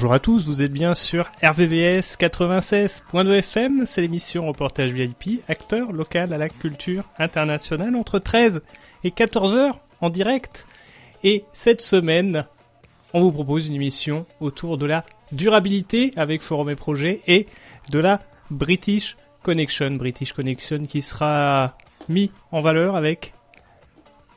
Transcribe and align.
Bonjour 0.00 0.14
à 0.14 0.18
tous, 0.18 0.46
vous 0.46 0.62
êtes 0.62 0.72
bien 0.72 0.94
sur 0.94 1.30
RVVS 1.42 2.16
96.2 2.18 3.32
FM, 3.32 3.84
c'est 3.84 4.00
l'émission 4.00 4.46
Reportage 4.46 4.92
VIP, 4.92 5.42
acteur 5.46 5.92
local 5.92 6.32
à 6.32 6.38
la 6.38 6.48
culture 6.48 7.04
internationale 7.18 7.94
entre 7.94 8.18
13 8.18 8.62
et 9.04 9.10
14 9.10 9.54
heures 9.54 9.78
en 10.00 10.08
direct. 10.08 10.66
Et 11.22 11.44
cette 11.52 11.82
semaine, 11.82 12.46
on 13.12 13.20
vous 13.20 13.30
propose 13.30 13.66
une 13.66 13.74
émission 13.74 14.24
autour 14.40 14.78
de 14.78 14.86
la 14.86 15.04
durabilité 15.32 16.14
avec 16.16 16.40
Forum 16.40 16.70
et 16.70 16.76
Projet 16.76 17.20
et 17.26 17.46
de 17.90 17.98
la 17.98 18.22
British 18.50 19.18
Connection. 19.42 19.90
British 19.90 20.32
Connection 20.32 20.86
qui 20.86 21.02
sera 21.02 21.76
mis 22.08 22.30
en 22.52 22.62
valeur 22.62 22.96
avec 22.96 23.34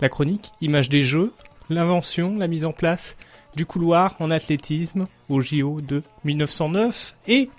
la 0.01 0.09
chronique, 0.09 0.51
image 0.59 0.89
des 0.89 1.03
jeux, 1.03 1.31
l'invention, 1.69 2.35
la 2.37 2.47
mise 2.47 2.65
en 2.65 2.73
place 2.73 3.15
du 3.55 3.65
couloir 3.65 4.15
en 4.19 4.31
athlétisme 4.31 5.07
au 5.29 5.41
JO 5.41 5.81
de 5.81 6.03
1909 6.23 7.15
et 7.27 7.49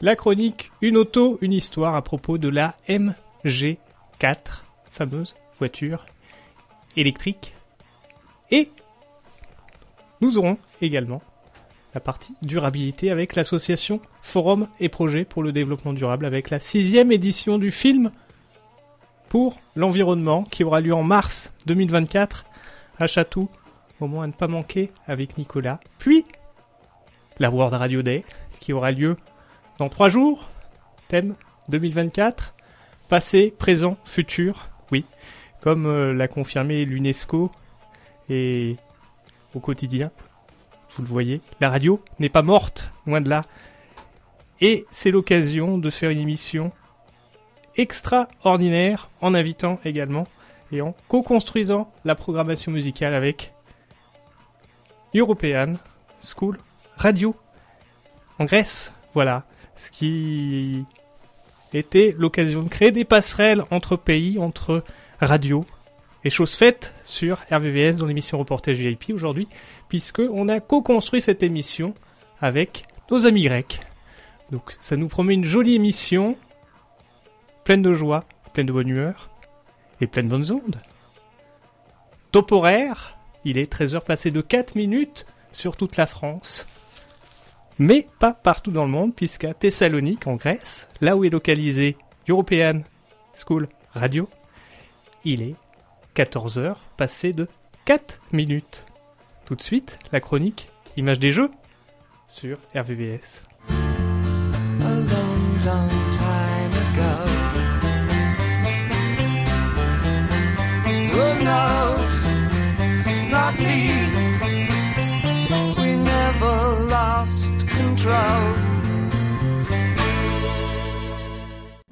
la 0.00 0.16
chronique 0.16 0.72
Une 0.80 0.96
auto, 0.96 1.38
une 1.42 1.52
histoire 1.52 1.94
à 1.94 2.02
propos 2.02 2.38
de 2.38 2.48
la 2.48 2.74
MG4, 2.88 3.76
fameuse 4.90 5.36
voiture 5.58 6.06
électrique. 6.96 7.54
Et 8.50 8.70
nous 10.20 10.38
aurons 10.38 10.56
également 10.80 11.22
la 11.94 12.00
partie 12.00 12.34
durabilité 12.42 13.10
avec 13.10 13.34
l'association 13.34 14.00
Forum 14.22 14.68
et 14.78 14.88
Projet 14.88 15.24
pour 15.24 15.42
le 15.42 15.52
développement 15.52 15.92
durable 15.92 16.24
avec 16.24 16.50
la 16.50 16.60
sixième 16.60 17.12
édition 17.12 17.58
du 17.58 17.70
film 17.70 18.10
pour 19.28 19.58
l'environnement 19.76 20.44
qui 20.44 20.64
aura 20.64 20.80
lieu 20.80 20.94
en 20.94 21.02
mars 21.02 21.52
2024 21.66 22.44
à 22.98 23.06
Château 23.06 23.48
moment 24.00 24.22
à 24.22 24.26
ne 24.26 24.32
pas 24.32 24.48
manquer 24.48 24.90
avec 25.06 25.38
Nicolas. 25.38 25.80
Puis, 25.98 26.24
la 27.38 27.50
World 27.50 27.74
Radio 27.74 28.02
Day, 28.02 28.24
qui 28.60 28.72
aura 28.72 28.92
lieu 28.92 29.16
dans 29.78 29.88
trois 29.88 30.08
jours. 30.08 30.48
Thème 31.08 31.34
2024. 31.68 32.54
Passé, 33.08 33.52
présent, 33.56 33.96
futur. 34.04 34.68
Oui, 34.92 35.04
comme 35.60 35.86
euh, 35.86 36.12
l'a 36.12 36.28
confirmé 36.28 36.84
l'UNESCO 36.84 37.50
et 38.28 38.76
au 39.54 39.60
quotidien. 39.60 40.10
Vous 40.90 41.02
le 41.02 41.08
voyez, 41.08 41.40
la 41.60 41.70
radio 41.70 42.02
n'est 42.18 42.28
pas 42.28 42.42
morte, 42.42 42.92
loin 43.06 43.20
de 43.20 43.28
là. 43.28 43.42
Et 44.60 44.86
c'est 44.90 45.10
l'occasion 45.10 45.78
de 45.78 45.90
faire 45.90 46.10
une 46.10 46.18
émission 46.18 46.72
extraordinaire 47.76 49.08
en 49.20 49.34
invitant 49.34 49.78
également 49.84 50.26
et 50.72 50.82
en 50.82 50.94
co-construisant 51.08 51.90
la 52.04 52.14
programmation 52.14 52.72
musicale 52.72 53.14
avec 53.14 53.52
European 55.14 55.72
School 56.22 56.58
Radio 56.96 57.34
en 58.38 58.44
Grèce. 58.44 58.92
Voilà, 59.14 59.44
ce 59.76 59.90
qui 59.90 60.84
était 61.72 62.14
l'occasion 62.18 62.62
de 62.62 62.68
créer 62.68 62.92
des 62.92 63.04
passerelles 63.04 63.64
entre 63.70 63.96
pays, 63.96 64.38
entre 64.38 64.84
radios. 65.20 65.64
Et 66.24 66.30
chose 66.30 66.54
faite 66.54 66.94
sur 67.04 67.38
RVVS 67.50 67.96
dans 67.96 68.06
l'émission 68.06 68.38
Reportage 68.38 68.76
VIP 68.76 69.14
aujourd'hui, 69.14 69.48
puisque 69.88 70.20
on 70.20 70.48
a 70.48 70.60
co-construit 70.60 71.22
cette 71.22 71.42
émission 71.42 71.94
avec 72.40 72.84
nos 73.10 73.26
amis 73.26 73.44
grecs. 73.44 73.80
Donc 74.50 74.76
ça 74.80 74.96
nous 74.96 75.08
promet 75.08 75.34
une 75.34 75.44
jolie 75.44 75.76
émission, 75.76 76.36
pleine 77.64 77.82
de 77.82 77.94
joie, 77.94 78.24
pleine 78.52 78.66
de 78.66 78.72
bonne 78.72 78.88
humeur 78.88 79.30
et 80.00 80.06
pleine 80.06 80.26
de 80.26 80.30
bonnes 80.30 80.52
ondes. 80.52 80.76
Top 82.32 82.50
il 83.44 83.58
est 83.58 83.72
13h 83.72 84.04
passé 84.04 84.30
de 84.30 84.40
4 84.40 84.74
minutes 84.74 85.26
sur 85.52 85.76
toute 85.76 85.96
la 85.96 86.06
France. 86.06 86.66
Mais 87.78 88.06
pas 88.18 88.34
partout 88.34 88.70
dans 88.70 88.84
le 88.84 88.90
monde, 88.90 89.14
puisqu'à 89.14 89.54
Thessalonique, 89.54 90.26
en 90.26 90.36
Grèce, 90.36 90.88
là 91.00 91.16
où 91.16 91.24
est 91.24 91.30
localisé 91.30 91.96
European 92.28 92.82
School 93.34 93.68
Radio, 93.92 94.28
il 95.24 95.42
est 95.42 95.54
14h 96.14 96.76
passé 96.96 97.32
de 97.32 97.48
4 97.86 98.20
minutes. 98.32 98.86
Tout 99.46 99.56
de 99.56 99.62
suite, 99.62 99.98
la 100.12 100.20
chronique 100.20 100.68
Image 100.96 101.18
des 101.18 101.32
jeux 101.32 101.50
sur 102.28 102.58
RVVS. 102.74 103.44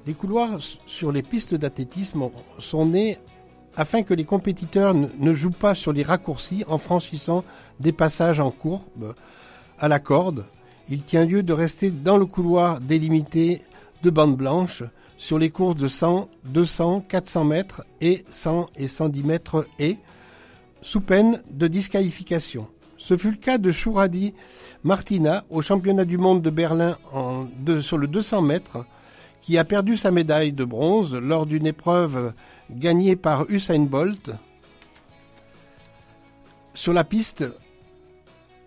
Les 0.05 0.13
couloirs 0.13 0.57
sur 0.87 1.11
les 1.11 1.21
pistes 1.21 1.55
d'athlétisme 1.55 2.29
sont 2.57 2.85
nés 2.85 3.17
afin 3.77 4.03
que 4.03 4.13
les 4.13 4.25
compétiteurs 4.25 4.93
ne 4.93 5.33
jouent 5.33 5.51
pas 5.51 5.75
sur 5.75 5.93
les 5.93 6.03
raccourcis 6.03 6.63
en 6.67 6.77
franchissant 6.77 7.43
des 7.79 7.91
passages 7.91 8.39
en 8.39 8.51
courbe 8.51 9.13
à 9.77 9.87
la 9.87 9.99
corde. 9.99 10.45
Il 10.89 11.03
tient 11.03 11.25
lieu 11.25 11.43
de 11.43 11.53
rester 11.53 11.91
dans 11.91 12.17
le 12.17 12.25
couloir 12.25 12.81
délimité 12.81 13.61
de 14.01 14.09
bandes 14.09 14.35
blanches 14.35 14.83
sur 15.17 15.37
les 15.37 15.49
courses 15.49 15.75
de 15.75 15.87
100, 15.87 16.29
200, 16.45 17.05
400 17.07 17.43
mètres 17.43 17.83
et 18.01 18.25
100 18.29 18.69
et 18.77 18.87
110 18.87 19.23
mètres 19.23 19.67
et 19.77 19.97
sous 20.81 21.01
peine 21.01 21.41
de 21.49 21.67
disqualification. 21.67 22.67
Ce 22.97 23.15
fut 23.15 23.31
le 23.31 23.37
cas 23.37 23.57
de 23.57 23.71
Chouradi 23.71 24.33
Martina 24.83 25.45
au 25.49 25.61
championnat 25.61 26.05
du 26.05 26.17
monde 26.17 26.41
de 26.41 26.49
Berlin 26.49 26.97
sur 27.81 27.97
le 27.97 28.07
200 28.07 28.41
mètres, 28.41 28.85
qui 29.41 29.57
a 29.57 29.63
perdu 29.63 29.95
sa 29.95 30.11
médaille 30.11 30.51
de 30.51 30.65
bronze 30.65 31.15
lors 31.15 31.45
d'une 31.45 31.65
épreuve 31.65 32.33
gagnée 32.69 33.15
par 33.15 33.45
Usain 33.49 33.79
Bolt 33.79 34.31
sur 36.73 36.93
la 36.93 37.05
piste 37.05 37.45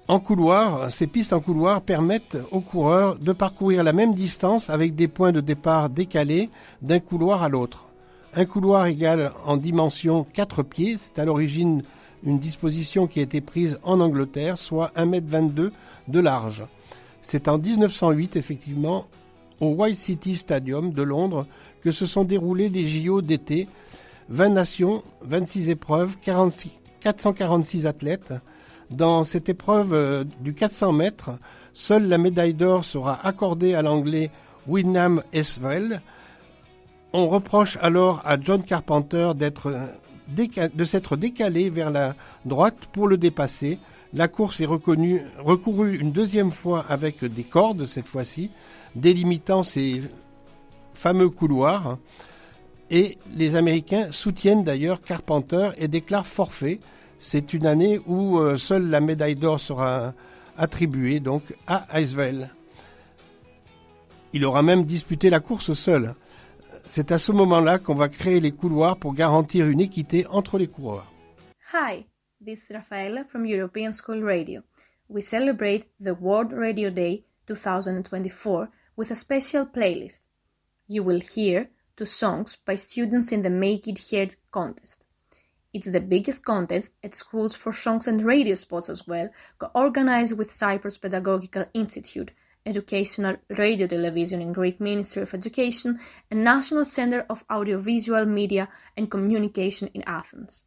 en 0.09 0.19
couloir. 0.19 0.91
Ces 0.91 1.06
pistes 1.06 1.33
en 1.33 1.41
couloir 1.41 1.83
permettent 1.83 2.39
aux 2.50 2.61
coureurs 2.61 3.17
de 3.17 3.33
parcourir 3.33 3.84
la 3.84 3.93
même 3.93 4.15
distance 4.15 4.71
avec 4.71 4.94
des 4.94 5.09
points 5.09 5.33
de 5.33 5.41
départ 5.41 5.91
décalés 5.91 6.49
d'un 6.81 7.00
couloir 7.00 7.43
à 7.43 7.49
l'autre. 7.49 7.89
Un 8.34 8.47
couloir 8.47 8.87
égal 8.87 9.33
en 9.44 9.59
dimension 9.59 10.25
4 10.33 10.62
pieds, 10.62 10.97
c'est 10.97 11.19
à 11.19 11.27
l'origine 11.27 11.83
une 12.25 12.38
disposition 12.38 13.06
qui 13.06 13.21
a 13.21 13.22
été 13.22 13.41
prise 13.41 13.78
en 13.83 14.00
Angleterre, 14.00 14.59
soit 14.59 14.93
1m22 14.97 15.71
de 16.09 16.21
large. 16.21 16.65
C'est 17.21 17.49
en 17.49 17.59
1908, 17.59 18.37
effectivement, 18.37 19.06
au 19.60 19.69
White 19.71 19.97
City 19.97 20.37
Stadium 20.37 20.93
de 20.93 21.03
Londres, 21.03 21.47
que 21.82 21.91
se 21.91 22.06
sont 22.06 22.25
déroulés 22.25 22.69
les 22.69 22.87
JO 22.87 23.22
d'été. 23.22 23.69
20 24.28 24.50
nations, 24.50 25.03
26 25.22 25.71
épreuves, 25.71 26.16
446 26.21 27.87
athlètes. 27.87 28.34
Dans 28.91 29.25
cette 29.25 29.49
épreuve 29.49 29.94
euh, 29.94 30.25
du 30.41 30.55
400 30.55 30.93
mètres, 30.93 31.31
seule 31.73 32.08
la 32.08 32.19
médaille 32.19 32.55
d'or 32.55 32.85
sera 32.85 33.26
accordée 33.26 33.75
à 33.75 33.82
l'anglais 33.82 34.31
William 34.67 35.23
Eswell. 35.32 36.02
On 37.12 37.29
reproche 37.29 37.79
alors 37.81 38.23
à 38.25 38.41
John 38.41 38.62
Carpenter 38.62 39.32
d'être 39.35 39.69
euh, 39.69 39.87
de 40.29 40.85
s'être 40.85 41.17
décalé 41.17 41.71
vers 41.71 41.91
la 41.91 42.15
droite 42.45 42.89
pour 42.93 43.09
le 43.09 43.17
dépasser. 43.17 43.79
La 44.15 44.29
course 44.29 44.61
est 44.61 44.67
recourue 44.67 45.97
une 45.99 46.13
deuxième 46.13 46.53
fois 46.53 46.85
avec 46.89 47.25
des 47.25 47.45
cordes 47.45 47.85
cette 47.87 48.09
fois-ci, 48.09 48.51
délimitant 48.95 49.63
ces 49.63 50.03
fameux 50.95 51.31
couloirs. 51.31 51.99
Et 52.91 53.17
les 53.35 53.57
Américains 53.57 54.09
soutiennent 54.11 54.65
d'ailleurs 54.65 55.01
Carpenter 55.01 55.71
et 55.79 55.89
déclarent 55.89 56.27
forfait. 56.27 56.79
C'est 57.19 57.55
une 57.55 57.67
année 57.67 58.01
où 58.07 58.39
euh, 58.39 58.59
seule 58.59 58.91
la 58.91 59.01
médaille 59.01 59.37
d'or 59.37 59.61
sera 59.61 60.13
attribuée 60.57 61.21
donc 61.21 61.43
à 61.67 61.87
Eiswell. 61.99 62.51
Il 64.35 64.45
aura 64.45 64.63
même 64.63 64.85
disputé 64.85 65.31
la 65.31 65.41
course 65.41 65.73
seul. 65.73 66.15
C'est 66.84 67.12
à 67.12 67.19
ce 67.19 67.32
moment-là 67.32 67.79
qu'on 67.79 67.94
va 67.94 68.08
créer 68.08 68.40
les 68.40 68.52
couloirs 68.52 68.96
pour 68.96 69.14
garantir 69.14 69.69
une 69.69 69.81
équité 69.81 70.26
entre 70.29 70.58
les 70.58 70.67
coureurs. 70.67 71.11
Hi, 71.73 72.06
this 72.44 72.69
is 72.69 72.75
Rafaela 72.75 73.25
from 73.25 73.46
European 73.46 73.93
School 73.93 74.23
Radio. 74.23 74.62
We 75.08 75.23
celebrate 75.23 75.87
the 76.00 76.14
World 76.20 76.52
Radio 76.52 76.90
Day 76.90 77.25
2024 77.46 78.69
with 78.96 79.11
a 79.11 79.14
special 79.14 79.67
playlist. 79.67 80.23
You 80.88 81.02
will 81.05 81.20
hear 81.20 81.69
two 81.96 82.05
songs 82.05 82.56
by 82.56 82.76
students 82.76 83.32
in 83.32 83.43
the 83.43 83.50
Make 83.50 83.87
It 83.87 83.99
Heard 84.11 84.37
contest. 84.50 85.05
It's 85.73 85.90
the 85.90 86.00
biggest 86.00 86.44
contest 86.44 86.90
at 87.02 87.14
schools 87.14 87.55
for 87.55 87.73
songs 87.73 88.06
and 88.06 88.20
radio 88.23 88.55
spots 88.55 88.90
as 88.90 89.06
well, 89.06 89.31
co-organized 89.58 90.37
with 90.37 90.52
Cyprus 90.52 90.99
Pedagogical 90.99 91.64
Institute, 91.73 92.32
Educational 92.64 93.37
Radio 93.49 93.87
Television 93.87 94.41
and 94.41 94.55
Greek 94.55 94.81
Ministry 94.81 95.23
of 95.23 95.35
Education, 95.35 95.99
and 96.31 96.44
National 96.44 96.85
Center 96.85 97.26
of 97.29 97.44
Audiovisual 97.50 98.25
Media 98.26 98.69
and 98.97 99.11
Communication 99.11 99.88
in 99.94 100.03
Athens. 100.03 100.64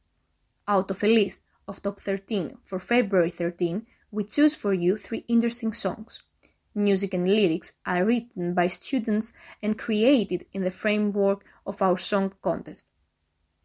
Out 0.67 0.91
of 0.91 1.03
a 1.03 1.07
list 1.07 1.41
of 1.67 1.81
top 1.81 1.99
13 1.99 2.57
for 2.59 2.79
February 2.79 3.31
13, 3.31 3.85
we 4.11 4.23
choose 4.23 4.55
for 4.55 4.73
you 4.73 4.97
three 4.97 5.25
interesting 5.27 5.73
songs. 5.73 6.21
Music 6.73 7.13
and 7.13 7.27
lyrics 7.27 7.73
are 7.85 8.03
written 8.03 8.53
by 8.53 8.67
students 8.67 9.31
and 9.61 9.77
created 9.77 10.45
in 10.53 10.63
the 10.63 10.71
framework 10.71 11.45
of 11.65 11.81
our 11.81 11.97
song 11.97 12.33
contest. 12.41 12.85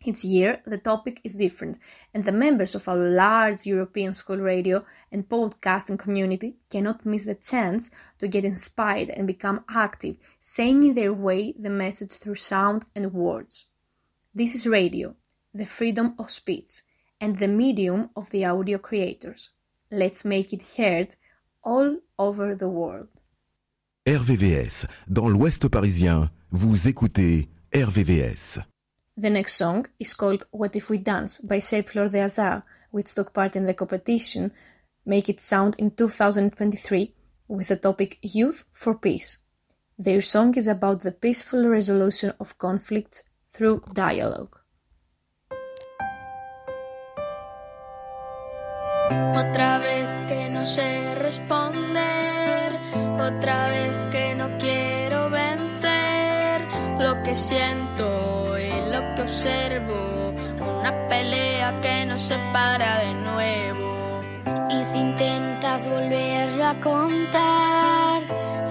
Each 0.02 0.24
year, 0.24 0.62
the 0.64 0.78
topic 0.78 1.20
is 1.24 1.34
different, 1.34 1.78
and 2.14 2.24
the 2.24 2.32
members 2.32 2.74
of 2.74 2.88
our 2.88 2.96
large 2.96 3.66
European 3.66 4.14
school 4.14 4.38
radio 4.38 4.82
and 5.12 5.28
podcasting 5.28 5.98
community 5.98 6.56
cannot 6.70 7.04
miss 7.04 7.24
the 7.24 7.34
chance 7.34 7.90
to 8.18 8.26
get 8.26 8.46
inspired 8.46 9.10
and 9.10 9.26
become 9.26 9.62
active, 9.68 10.16
saying 10.38 10.82
in 10.82 10.94
their 10.94 11.12
way 11.12 11.52
the 11.52 11.68
message 11.68 12.12
through 12.12 12.36
sound 12.36 12.86
and 12.96 13.12
words. 13.12 13.66
This 14.34 14.54
is 14.54 14.66
radio, 14.66 15.16
the 15.52 15.66
freedom 15.66 16.14
of 16.18 16.30
speech, 16.30 16.82
and 17.20 17.36
the 17.36 17.48
medium 17.48 18.08
of 18.16 18.30
the 18.30 18.46
audio 18.46 18.78
creators. 18.78 19.50
Let's 19.90 20.24
make 20.24 20.54
it 20.54 20.76
heard 20.78 21.16
all 21.62 21.98
over 22.18 22.54
the 22.54 22.68
world. 22.68 23.08
RVVS, 24.06 24.86
dans 25.08 25.28
l'Ouest 25.28 25.68
parisien, 25.68 26.30
vous 26.52 26.88
écoutez 26.88 27.50
RVVS. 27.74 28.60
The 29.16 29.30
next 29.30 29.54
song 29.54 29.86
is 29.98 30.14
called 30.14 30.46
What 30.50 30.76
If 30.76 30.88
We 30.88 30.98
Dance 30.98 31.40
by 31.40 31.58
Save 31.58 31.90
Flor 31.90 32.08
de 32.08 32.20
Azar, 32.20 32.62
which 32.90 33.14
took 33.14 33.32
part 33.32 33.56
in 33.56 33.64
the 33.64 33.74
competition 33.74 34.52
Make 35.04 35.28
It 35.28 35.40
Sound 35.40 35.74
in 35.78 35.90
2023 35.90 37.12
with 37.48 37.68
the 37.68 37.76
topic 37.76 38.18
Youth 38.22 38.64
for 38.72 38.94
Peace. 38.94 39.38
Their 39.98 40.20
song 40.20 40.54
is 40.56 40.68
about 40.68 41.00
the 41.00 41.12
peaceful 41.12 41.68
resolution 41.68 42.32
of 42.40 42.56
conflicts 42.56 43.22
through 43.48 43.82
dialogue. 43.92 44.56
Otra 49.10 49.78
vez 49.78 50.28
que 50.28 50.50
no 50.50 50.64
sé 50.64 51.14
responder, 51.16 52.72
otra 53.18 53.68
vez 53.68 54.12
que 54.12 54.34
no 54.36 54.56
quiero 54.58 55.28
vencer 55.28 56.60
lo 57.00 57.22
que 57.22 57.34
siento 57.34 58.39
observo, 59.22 60.32
una 60.80 60.92
pelea 61.08 61.78
que 61.80 62.06
nos 62.06 62.20
separa 62.20 62.98
de 63.00 63.14
nuevo. 63.14 64.20
Y 64.70 64.82
si 64.82 64.98
intentas 64.98 65.86
volverlo 65.86 66.66
a 66.66 66.74
contar, 66.74 68.22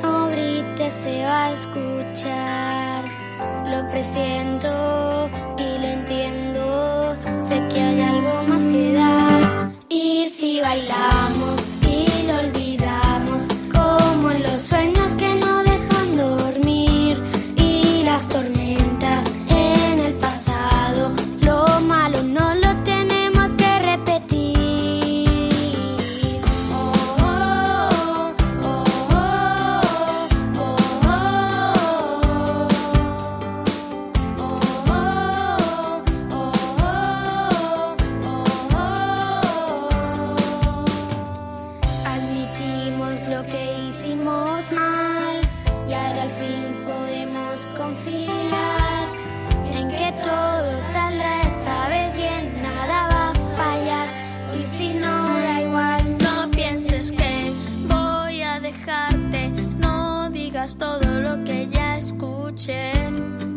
no 0.02 0.28
grites, 0.28 0.94
se 0.94 1.24
va 1.24 1.48
a 1.48 1.52
escuchar. 1.54 3.04
Lo 3.72 3.88
presiento 3.90 5.30
y 5.58 5.78
lo 5.78 5.88
entiendo, 5.88 7.16
sé 7.38 7.62
que 7.70 7.82
hay 7.82 8.02
algo 8.02 8.44
más 8.48 8.64
que 8.64 8.94
dar. 8.94 9.72
Y 9.90 10.30
si 10.30 10.62
bailamos 10.62 11.39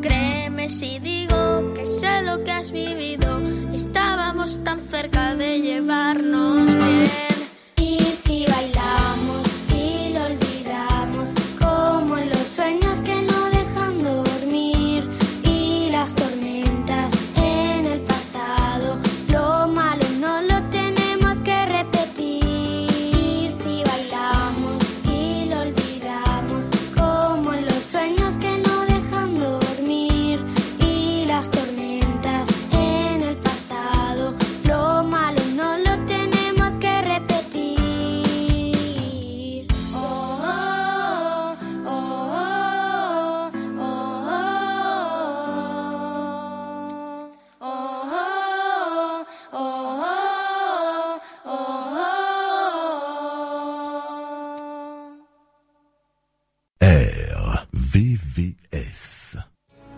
Créeme 0.01 0.69
si 0.69 0.99
digo 0.99 1.75
que 1.75 1.85
sé 1.85 2.23
lo 2.23 2.43
que 2.45 2.51
has 2.51 2.71
vivido, 2.73 3.41
estábamos 3.75 4.65
tan 4.65 4.81
cerca 4.81 5.35
de 5.35 5.61
llevarnos 5.61 6.72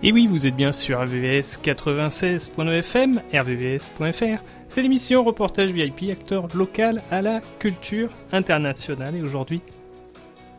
Et 0.06 0.12
oui, 0.12 0.26
vous 0.26 0.46
êtes 0.46 0.54
bien 0.54 0.72
sur 0.72 1.00
RVVS 1.00 1.60
96.9 1.64 2.70
FM, 2.80 3.22
rvvs.fr. 3.32 4.42
C'est 4.68 4.82
l'émission 4.82 5.24
Reportage 5.24 5.70
VIP, 5.70 6.10
acteur 6.12 6.54
local 6.54 7.02
à 7.10 7.22
la 7.22 7.40
culture 7.58 8.10
internationale. 8.30 9.16
Et 9.16 9.22
aujourd'hui, 9.22 9.62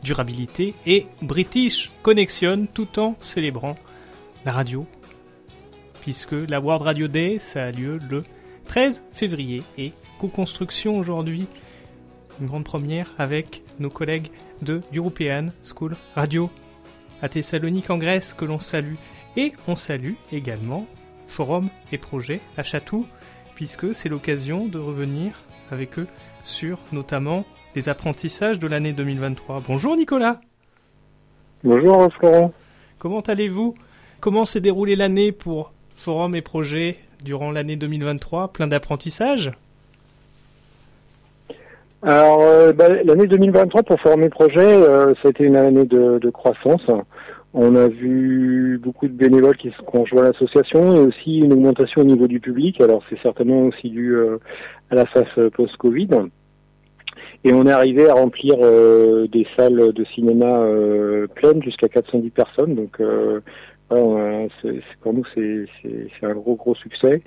durabilité 0.02 0.74
et 0.84 1.06
British 1.22 1.92
Connection, 2.02 2.66
tout 2.74 2.98
en 2.98 3.14
célébrant 3.20 3.76
la 4.44 4.50
radio. 4.50 4.84
Puisque 6.00 6.32
la 6.32 6.58
World 6.58 6.82
Radio 6.82 7.06
Day, 7.06 7.38
ça 7.38 7.66
a 7.66 7.70
lieu 7.70 8.00
le 8.10 8.24
13 8.64 9.04
février. 9.12 9.62
Et 9.78 9.92
co-construction 10.18 10.98
aujourd'hui, 10.98 11.46
une 12.40 12.48
grande 12.48 12.64
première 12.64 13.12
avec 13.16 13.62
nos 13.78 13.90
collègues 13.90 14.32
de 14.60 14.82
European 14.92 15.50
School 15.62 15.94
Radio 16.16 16.50
à 17.22 17.28
Thessalonique 17.28 17.90
en 17.90 17.98
Grèce 17.98 18.34
que 18.34 18.44
l'on 18.44 18.60
salue. 18.60 18.94
Et 19.36 19.52
on 19.68 19.76
salue 19.76 20.14
également 20.32 20.86
Forum 21.28 21.68
et 21.92 21.98
Projet 21.98 22.40
à 22.56 22.62
Chatou, 22.62 23.06
puisque 23.54 23.94
c'est 23.94 24.08
l'occasion 24.08 24.66
de 24.66 24.78
revenir 24.78 25.42
avec 25.70 25.98
eux 25.98 26.06
sur 26.42 26.78
notamment 26.92 27.44
les 27.74 27.88
apprentissages 27.88 28.58
de 28.58 28.66
l'année 28.66 28.92
2023. 28.92 29.62
Bonjour 29.68 29.96
Nicolas, 29.96 30.40
Bonjour 31.64 32.08
Florent. 32.14 32.52
comment 32.98 33.20
allez-vous? 33.20 33.74
Comment 34.20 34.44
s'est 34.46 34.60
déroulée 34.60 34.96
l'année 34.96 35.32
pour 35.32 35.72
Forum 35.96 36.34
et 36.34 36.42
Projet 36.42 36.96
durant 37.22 37.50
l'année 37.50 37.76
2023 37.76 38.52
Plein 38.52 38.68
d'apprentissages? 38.68 39.50
Alors 42.02 42.40
euh, 42.40 42.72
bah, 42.72 42.88
l'année 43.04 43.26
2023 43.26 43.82
pour 43.82 44.00
Former 44.00 44.28
Projet, 44.30 44.60
euh, 44.60 45.12
ça 45.20 45.28
a 45.28 45.30
été 45.30 45.44
une 45.44 45.56
année 45.56 45.84
de, 45.84 46.18
de 46.18 46.30
croissance. 46.30 46.82
On 47.58 47.74
a 47.74 47.88
vu 47.88 48.78
beaucoup 48.82 49.08
de 49.08 49.14
bénévoles 49.14 49.56
qui 49.56 49.70
se 49.70 49.80
ont 49.90 50.02
rejoint 50.02 50.24
l'association 50.24 50.94
et 50.94 50.98
aussi 50.98 51.38
une 51.38 51.54
augmentation 51.54 52.02
au 52.02 52.04
niveau 52.04 52.28
du 52.28 52.38
public. 52.38 52.82
Alors 52.82 53.02
c'est 53.08 53.18
certainement 53.22 53.62
aussi 53.62 53.88
dû 53.88 54.14
euh, 54.14 54.36
à 54.90 54.94
la 54.94 55.06
phase 55.06 55.24
euh, 55.38 55.48
post-Covid. 55.48 56.08
Et 57.44 57.54
on 57.54 57.66
est 57.66 57.72
arrivé 57.72 58.10
à 58.10 58.12
remplir 58.12 58.56
euh, 58.60 59.26
des 59.28 59.46
salles 59.56 59.94
de 59.94 60.04
cinéma 60.04 60.66
pleines 61.34 61.62
jusqu'à 61.62 61.88
410 61.88 62.28
personnes. 62.28 62.74
Donc 62.74 63.00
euh, 63.00 63.40
c'est- 63.90 64.80
pour 65.00 65.14
nous, 65.14 65.24
c'est 65.34 65.66
un 66.22 66.34
gros 66.34 66.56
gros 66.56 66.74
succès. 66.74 67.22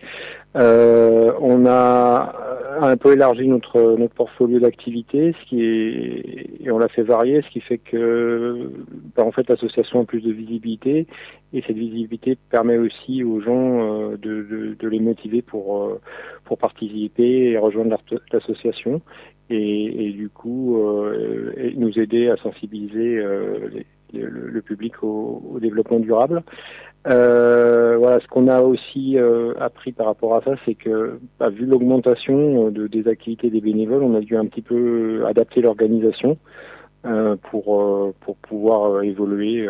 Euh, 0.56 1.32
on 1.40 1.66
a 1.66 2.36
un 2.82 2.98
peu 2.98 3.14
élargi 3.14 3.48
notre 3.48 3.96
notre 3.98 4.14
portfolio 4.14 4.60
d'activités, 4.60 5.34
et 5.54 6.70
on 6.72 6.78
l'a 6.80 6.88
fait 6.90 7.04
varier, 7.04 7.42
ce 7.42 7.50
qui 7.50 7.62
fait 7.62 7.78
que 7.78 8.72
bah, 9.16 9.24
en 9.24 9.32
fait 9.32 9.48
l'association 9.50 10.02
a 10.02 10.06
plus 10.06 10.22
de 10.22 10.32
visibilité 10.32 11.08
et 11.54 11.62
cette 11.66 11.78
visibilité 11.78 12.38
permet 12.50 12.78
aussi 12.78 13.24
aux 13.24 13.40
gens 13.42 14.12
euh, 14.12 14.18
de, 14.18 14.44
de, 14.44 14.76
de 14.80 14.88
les 14.88 15.00
motiver 15.00 15.42
pour 15.42 15.84
euh, 15.84 16.00
pour 16.46 16.58
participer 16.58 17.52
et 17.52 17.58
rejoindre 17.58 17.98
l'association 18.34 19.02
et, 19.50 20.08
et 20.08 20.12
du 20.12 20.30
coup 20.30 20.78
euh, 20.84 21.54
nous 21.76 21.98
aider 22.00 22.30
à 22.30 22.38
sensibiliser 22.38 23.16
les- 23.74 23.86
le, 24.14 24.62
public 24.62 25.04
au, 25.04 25.58
développement 25.60 26.00
durable. 26.00 26.44
Euh, 27.08 27.98
voilà, 27.98 28.20
ce 28.20 28.28
qu'on 28.28 28.48
a 28.48 28.62
aussi 28.62 29.18
euh, 29.18 29.54
appris 29.60 29.94
par 29.94 30.08
rapport 30.08 30.36
à 30.36 30.42
ça, 30.42 30.56
c'est 30.66 30.76
que 30.76 31.20
bah, 31.40 31.50
vu 31.50 31.66
l'augmentation 31.66 32.68
euh, 32.68 32.72
de, 32.72 32.88
des 32.88 33.08
activités 33.08 33.50
des 33.50 33.62
bénévoles, 33.62 34.04
on 34.04 34.16
a 34.16 34.20
dû 34.20 34.36
un 34.36 34.46
petit 34.46 34.62
peu 34.62 35.26
adapter 35.26 35.62
l'organisation 35.62 36.38
pour 37.50 38.14
pour 38.20 38.36
pouvoir 38.36 39.04
évoluer 39.04 39.66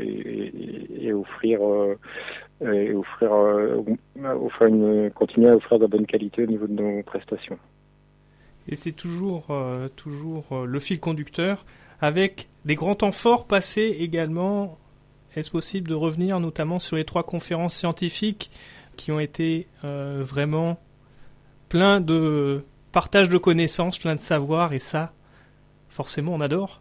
et, 0.00 1.12
offrir 1.12 1.60
et 2.60 2.92
offrir 2.92 3.30
continuer 5.14 5.50
à 5.50 5.54
offrir 5.54 5.78
de 5.78 5.84
la 5.84 5.88
bonne 5.88 6.04
qualité 6.04 6.42
au 6.42 6.46
niveau 6.46 6.66
de 6.66 6.72
nos 6.72 7.02
prestations. 7.04 7.58
Et 8.66 8.74
c'est 8.74 8.90
toujours, 8.90 9.46
toujours 9.94 10.66
le 10.66 10.80
fil 10.80 10.98
conducteur, 10.98 11.64
avec 12.00 12.48
des 12.64 12.74
grands 12.74 12.94
temps 12.94 13.12
forts 13.12 13.46
passés 13.46 13.96
également. 14.00 14.78
Est-ce 15.36 15.50
possible 15.50 15.88
de 15.88 15.94
revenir 15.94 16.38
notamment 16.40 16.78
sur 16.78 16.96
les 16.96 17.04
trois 17.04 17.24
conférences 17.24 17.74
scientifiques 17.74 18.50
qui 18.96 19.10
ont 19.10 19.20
été 19.20 19.66
euh, 19.84 20.22
vraiment 20.24 20.78
plein 21.68 22.00
de 22.00 22.62
partage 22.92 23.28
de 23.28 23.38
connaissances, 23.38 23.98
plein 23.98 24.14
de 24.14 24.20
savoir, 24.20 24.72
et 24.72 24.78
ça, 24.78 25.12
forcément, 25.88 26.34
on 26.34 26.40
adore? 26.40 26.80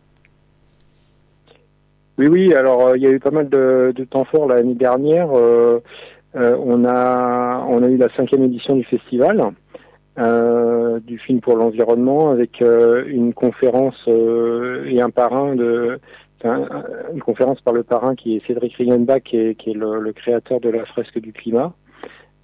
Oui, 2.18 2.28
oui. 2.28 2.54
Alors, 2.54 2.88
euh, 2.88 2.98
il 2.98 3.04
y 3.04 3.08
a 3.08 3.10
eu 3.10 3.20
pas 3.20 3.32
mal 3.32 3.50
de, 3.50 3.94
temps 4.10 4.26
forts 4.26 4.48
l'année 4.48 4.76
dernière. 4.76 5.30
Euh, 5.36 5.82
euh, 6.36 6.58
on 6.64 6.86
a 6.86 7.66
on 7.68 7.84
a 7.84 7.88
eu 7.88 7.98
la 7.98 8.10
cinquième 8.16 8.44
édition 8.44 8.76
du 8.76 8.84
festival 8.84 9.52
du 10.18 11.18
film 11.18 11.40
pour 11.42 11.56
l'environnement 11.56 12.30
avec 12.32 12.62
euh, 12.62 13.04
une 13.08 13.34
conférence 13.34 14.00
euh, 14.08 14.86
et 14.86 15.02
un 15.02 15.10
parrain 15.10 15.56
de 15.56 16.00
un- 16.44 16.64
un- 16.70 16.84
une 17.14 17.22
conférence 17.22 17.62
par 17.62 17.74
le 17.74 17.84
parrain 17.84 18.16
qui 18.16 18.36
est 18.36 18.46
Cédric 18.46 18.76
Rienbach 18.76 19.24
qui 19.24 19.38
est, 19.38 19.56
qui 19.56 19.72
est 19.72 19.74
le, 19.74 20.00
le 20.00 20.14
créateur 20.14 20.60
de 20.60 20.70
la 20.70 20.86
fresque 20.86 21.18
du 21.20 21.32
climat 21.34 21.74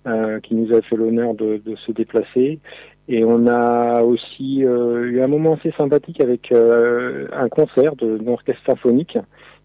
euh, 0.08 0.40
qui 0.40 0.56
nous 0.56 0.74
a 0.74 0.82
fait 0.82 0.96
l'honneur 0.96 1.34
de, 1.34 1.58
de 1.58 1.76
se 1.76 1.92
déplacer. 1.92 2.60
Et 3.08 3.26
on 3.26 3.46
a 3.48 4.02
aussi 4.04 4.64
euh, 4.64 5.04
eu 5.06 5.22
un 5.22 5.28
moment 5.28 5.56
assez 5.56 5.72
sympathique 5.78 6.22
avec 6.22 6.52
euh, 6.52 7.28
un 7.34 7.50
concert 7.50 7.96
d'un 7.96 8.26
orchestre 8.28 8.62
symphonique 8.66 9.18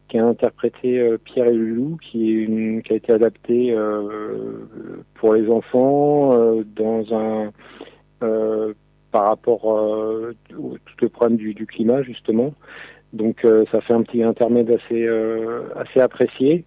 qui 0.08 0.18
a 0.18 0.26
interprété 0.26 0.98
euh, 0.98 1.16
Pierre 1.22 1.46
et 1.46 1.54
Loulou, 1.54 1.98
qui, 2.02 2.30
est 2.30 2.34
une, 2.42 2.82
qui 2.82 2.92
a 2.92 2.96
été 2.96 3.12
adapté 3.12 3.72
euh, 3.72 4.66
pour 5.14 5.34
les 5.34 5.48
enfants 5.50 6.32
euh, 6.34 6.64
dans 6.74 7.14
un 7.14 7.46
euh, 7.46 7.50
par 9.14 9.26
rapport 9.28 9.72
euh, 9.72 10.34
au 10.58 10.74
tout 10.74 10.94
le 11.02 11.08
problème 11.08 11.36
du, 11.36 11.66
climat 11.66 12.02
justement. 12.02 12.52
Donc 13.12 13.44
euh, 13.44 13.64
ça 13.70 13.80
fait 13.80 13.94
un 13.94 14.02
petit 14.02 14.24
intermède 14.24 14.68
assez 14.70 15.06
euh, 15.06 15.68
apprécié. 15.94 16.64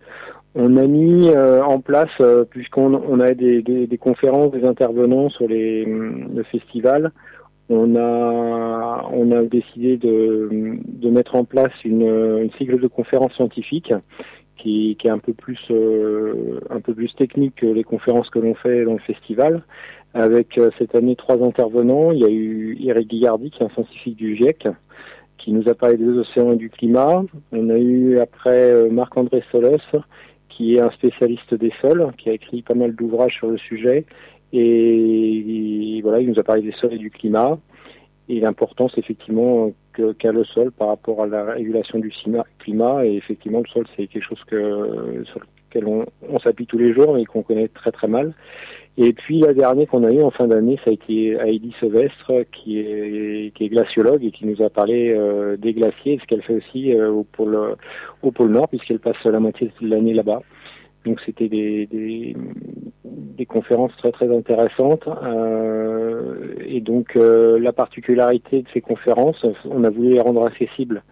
On 0.56 0.78
a 0.78 0.88
mis 0.88 1.30
euh, 1.30 1.62
en 1.62 1.82
place, 1.82 2.10
euh, 2.22 2.46
puisqu'on 2.46 2.96
on 2.96 3.20
a 3.20 3.34
des, 3.34 4.00
conférences, 4.00 4.52
des 4.52 4.64
intervenants 4.66 5.30
sur 5.30 5.48
les, 5.48 5.84
le 5.86 6.44
festival, 6.44 7.12
on 7.70 7.98
a, 7.98 9.44
décidé 9.52 9.98
de, 9.98 11.10
mettre 11.10 11.36
en 11.36 11.44
place 11.44 11.74
une, 11.84 12.50
cycle 12.58 12.80
de 12.80 12.88
conférences 12.88 13.34
scientifiques 13.34 13.94
qui, 14.58 14.98
est 15.04 15.06
euh, 15.06 16.60
un 16.70 16.80
peu 16.80 16.94
plus 16.94 17.16
technique 17.16 17.56
que 17.56 17.66
les 17.66 17.84
conférences 17.84 18.30
que 18.30 18.40
l'on 18.40 18.56
fait 18.56 18.84
dans 18.86 18.94
le 18.94 19.00
festival. 19.00 19.64
Avec 20.14 20.58
euh, 20.58 20.72
cette 20.80 20.96
année 20.96 21.16
trois 21.16 21.44
intervenants, 21.44 22.12
il 22.12 22.20
y 22.20 22.26
a 22.26 22.30
eu 22.30 22.78
Eric 22.82 23.10
Guillardi, 23.10 23.52
qui 23.52 23.62
est 23.62 23.66
un 23.66 23.70
scientifique 23.70 24.16
du 24.16 24.36
GIEC, 24.36 24.68
qui 25.38 25.52
nous 25.52 25.70
a 25.70 25.76
parlé 25.76 25.98
des 25.98 26.10
océans 26.10 26.54
et 26.54 26.56
du 26.56 26.70
climat. 26.70 27.24
On 27.52 27.70
a 27.70 27.78
eu 27.78 28.20
après 28.20 28.72
euh, 28.72 28.90
Marc-André 28.90 29.44
Solos, 29.52 29.78
qui 30.50 30.76
est 30.76 30.80
un 30.80 30.90
spécialiste 30.92 31.54
des 31.54 31.72
sols, 31.82 32.12
qui 32.18 32.30
a 32.30 32.34
écrit 32.34 32.62
pas 32.62 32.74
mal 32.74 32.96
d'ouvrages 32.96 33.36
sur 33.36 33.50
le 33.50 33.58
sujet. 33.58 34.06
Et, 34.54 36.00
voilà, 36.02 36.22
il 36.22 36.30
nous 36.30 36.40
a 36.40 36.44
parlé 36.44 36.62
des 36.62 36.72
sols 36.72 36.94
et 36.94 36.98
du 36.98 37.12
climat 37.12 37.60
et 38.30 38.40
l'importance 38.40 38.98
effectivement 38.98 39.72
qu'a 39.94 40.32
le 40.32 40.44
sol 40.44 40.72
par 40.72 40.90
rapport 40.90 41.24
à 41.24 41.28
la 41.28 41.46
régulation 41.46 42.00
du 42.00 42.12
climat. 42.60 43.06
Et 43.06 43.16
effectivement, 43.16 43.60
le 43.60 43.68
sol, 43.68 43.86
c'est 43.96 44.08
quelque 44.08 44.24
chose 44.24 44.44
que, 44.46 45.24
sur 45.26 45.40
lequel 45.40 45.88
on, 45.88 46.06
on 46.30 46.40
s'appuie 46.40 46.66
tous 46.66 46.78
les 46.78 46.94
jours 46.94 47.18
et 47.18 47.26
qu'on 47.26 47.44
connaît 47.44 47.68
très 47.68 47.92
très 47.92 48.08
mal. 48.08 48.34
Et 49.00 49.14
puis 49.14 49.40
la 49.42 49.54
dernière 49.54 49.88
qu'on 49.88 50.04
a 50.04 50.12
eue 50.12 50.24
en 50.24 50.32
fin 50.32 50.48
d'année, 50.48 50.80
ça 50.84 50.90
a 50.90 50.94
été 50.94 51.34
Heidi 51.34 51.74
Sauvestre, 51.80 52.32
qui 52.52 52.80
est, 52.80 53.54
qui 53.54 53.66
est 53.66 53.70
glaciologue 53.70 54.26
et 54.26 54.32
qui 54.32 54.46
nous 54.48 54.62
a 54.64 54.72
parlé 54.72 55.14
euh, 55.16 55.56
des 55.56 55.74
glaciers, 55.74 56.20
ce 56.20 56.26
qu'elle 56.26 56.42
fait 56.42 56.56
aussi 56.56 56.94
euh, 56.94 57.12
au, 57.12 57.24
pôle, 57.24 57.76
au 58.24 58.32
pôle 58.32 58.50
Nord, 58.50 58.68
puisqu'elle 58.70 59.00
passe 59.00 59.24
la 59.24 59.40
moitié 59.40 59.70
de 59.80 59.88
l'année 59.88 60.16
là-bas. 60.16 60.42
Donc 61.06 61.22
c'était 61.26 61.48
des, 61.48 61.86
des, 61.86 62.36
des 63.06 63.46
conférences 63.46 63.96
très 63.98 64.12
très 64.12 64.36
intéressantes. 64.36 65.08
Euh, 65.24 66.56
et 66.66 66.82
donc 66.82 67.16
euh, 67.16 67.60
la 67.60 67.74
particularité 67.74 68.64
de 68.64 68.68
ces 68.74 68.82
conférences, 68.82 69.46
on 69.66 69.84
a 69.84 69.90
voulu 69.90 70.14
les 70.14 70.22
rendre 70.22 70.46
accessibles 70.46 71.04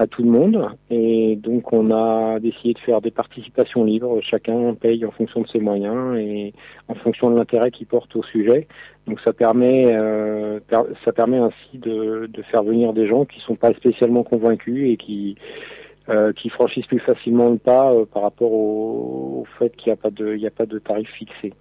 à 0.00 0.06
tout 0.06 0.22
le 0.22 0.30
monde. 0.30 0.66
Et 0.88 1.36
donc 1.36 1.72
on 1.74 1.90
a 1.90 2.40
décidé 2.40 2.72
de 2.72 2.78
faire 2.78 3.02
des 3.02 3.10
participations 3.10 3.84
libres. 3.84 4.18
Chacun 4.22 4.72
paye 4.74 5.04
en 5.04 5.10
fonction 5.10 5.42
de 5.42 5.48
ses 5.48 5.60
moyens 5.60 6.16
et 6.18 6.54
en 6.88 6.94
fonction 6.94 7.30
de 7.30 7.36
l'intérêt 7.36 7.70
qu'il 7.70 7.86
porte 7.86 8.16
au 8.16 8.22
sujet. 8.22 8.66
Donc 9.06 9.20
ça 9.20 9.34
permet, 9.34 9.94
euh, 9.94 10.58
ça 11.04 11.12
permet 11.12 11.36
ainsi 11.36 11.74
de, 11.74 12.30
faire 12.50 12.62
venir 12.62 12.94
des 12.94 13.06
gens 13.06 13.26
qui 13.26 13.40
sont 13.40 13.56
pas 13.56 13.74
spécialement 13.74 14.22
convaincus 14.22 14.90
et 14.90 14.96
qui 14.96 15.36
euh, 16.08 16.32
qui 16.32 16.48
franchissent 16.48 16.86
plus 16.86 16.98
facilement 16.98 17.50
le 17.50 17.58
pas 17.58 17.92
euh, 17.92 18.06
par 18.06 18.22
rapport 18.22 18.52
au, 18.52 19.44
fait 19.58 19.76
qu'il 19.76 19.90
n'y 19.90 19.92
a 19.92 19.96
pas 19.96 20.10
de, 20.10 20.34
il 20.34 20.46
a 20.46 20.50
pas 20.50 20.66
de 20.66 20.78
tarif 20.78 21.10
fixé. 21.10 21.52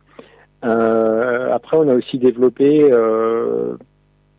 Après, 0.62 1.78
on 1.78 1.88
a 1.88 1.94
aussi 1.94 2.18
développé 2.18 2.90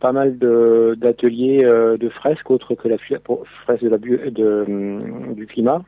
pas 0.01 0.11
mal 0.11 0.37
d'ateliers 0.37 1.63
euh, 1.63 1.95
de 1.95 2.09
fresques 2.09 2.49
autres 2.49 2.75
que 2.75 2.87
la 2.89 2.97
fresque 2.97 3.83
de 3.83 3.89
la 3.89 4.63
hum, 4.63 5.33
du 5.35 5.45
climat. 5.47 5.83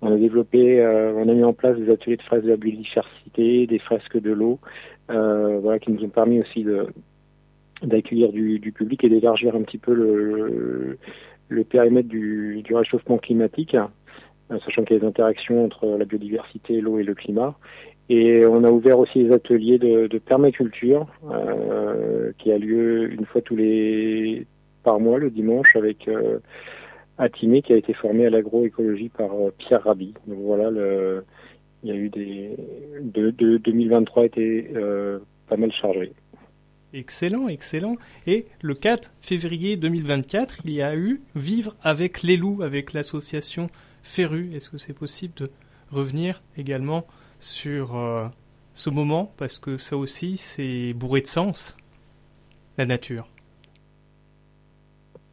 On 0.00 0.12
a 0.12 0.16
développé, 0.16 0.80
euh, 0.80 1.12
on 1.14 1.28
a 1.28 1.32
mis 1.32 1.44
en 1.44 1.52
place 1.52 1.76
des 1.76 1.92
ateliers 1.92 2.16
de 2.16 2.22
fresques 2.22 2.44
de 2.44 2.50
la 2.50 2.56
biodiversité, 2.56 3.68
des 3.68 3.78
fresques 3.78 4.20
de 4.20 4.32
l'eau, 4.32 4.58
euh, 5.10 5.60
voilà, 5.62 5.78
qui 5.78 5.92
nous 5.92 6.02
ont 6.02 6.08
permis 6.08 6.40
aussi 6.40 6.66
d'accueillir 7.82 8.32
du, 8.32 8.58
du 8.58 8.72
public 8.72 9.04
et 9.04 9.08
d'élargir 9.08 9.54
un 9.54 9.62
petit 9.62 9.78
peu 9.78 9.94
le, 9.94 10.98
le 11.48 11.64
périmètre 11.64 12.08
du, 12.08 12.62
du 12.64 12.74
réchauffement 12.74 13.18
climatique, 13.18 13.76
euh, 13.76 14.58
sachant 14.64 14.82
qu'il 14.82 14.94
y 14.94 14.96
a 14.96 15.00
des 15.00 15.06
interactions 15.06 15.64
entre 15.64 15.86
la 15.86 16.04
biodiversité, 16.04 16.80
l'eau 16.80 16.98
et 16.98 17.04
le 17.04 17.14
climat. 17.14 17.54
Et 18.08 18.44
on 18.44 18.64
a 18.64 18.70
ouvert 18.70 18.98
aussi 18.98 19.24
des 19.24 19.32
ateliers 19.32 19.78
de, 19.78 20.18
permaculture 20.18 21.06
euh, 21.30 22.32
qui 22.38 22.52
a 22.52 22.58
lieu 22.58 23.10
une 23.12 23.24
fois 23.24 23.40
tous 23.40 23.56
les 23.56 24.46
par 24.82 25.00
mois 25.00 25.18
le 25.18 25.30
dimanche 25.30 25.76
avec 25.76 26.08
euh, 26.08 26.38
Atimé 27.18 27.62
qui 27.62 27.72
a 27.72 27.76
été 27.76 27.94
formé 27.94 28.26
à 28.26 28.30
l'agroécologie 28.30 29.08
par 29.08 29.32
euh, 29.32 29.52
Pierre 29.56 29.84
Rabhi. 29.84 30.14
Donc 30.26 30.38
voilà, 30.40 30.70
il 31.82 31.88
y 31.88 31.92
a 31.92 31.94
eu 31.94 32.08
des 32.08 32.56
de, 33.00 33.30
de 33.30 33.56
2023 33.58 34.24
était 34.24 34.70
euh, 34.74 35.18
pas 35.48 35.56
mal 35.56 35.72
chargé. 35.72 36.12
Excellent, 36.94 37.48
excellent. 37.48 37.96
Et 38.26 38.46
le 38.60 38.74
4 38.74 39.12
février 39.20 39.76
2024, 39.76 40.58
il 40.64 40.74
y 40.74 40.82
a 40.82 40.94
eu 40.94 41.20
Vivre 41.34 41.74
avec 41.82 42.22
les 42.22 42.36
loups, 42.36 42.62
avec 42.62 42.92
l'association 42.92 43.68
Ferru. 44.02 44.50
Est-ce 44.54 44.70
que 44.70 44.78
c'est 44.78 44.92
possible 44.92 45.34
de 45.36 45.50
revenir 45.90 46.42
également 46.56 47.06
sur 47.42 47.96
euh, 47.96 48.24
ce 48.74 48.88
moment 48.88 49.32
Parce 49.36 49.58
que 49.58 49.76
ça 49.76 49.96
aussi, 49.96 50.36
c'est 50.36 50.92
bourré 50.94 51.20
de 51.20 51.26
sens, 51.26 51.76
la 52.78 52.86
nature. 52.86 53.26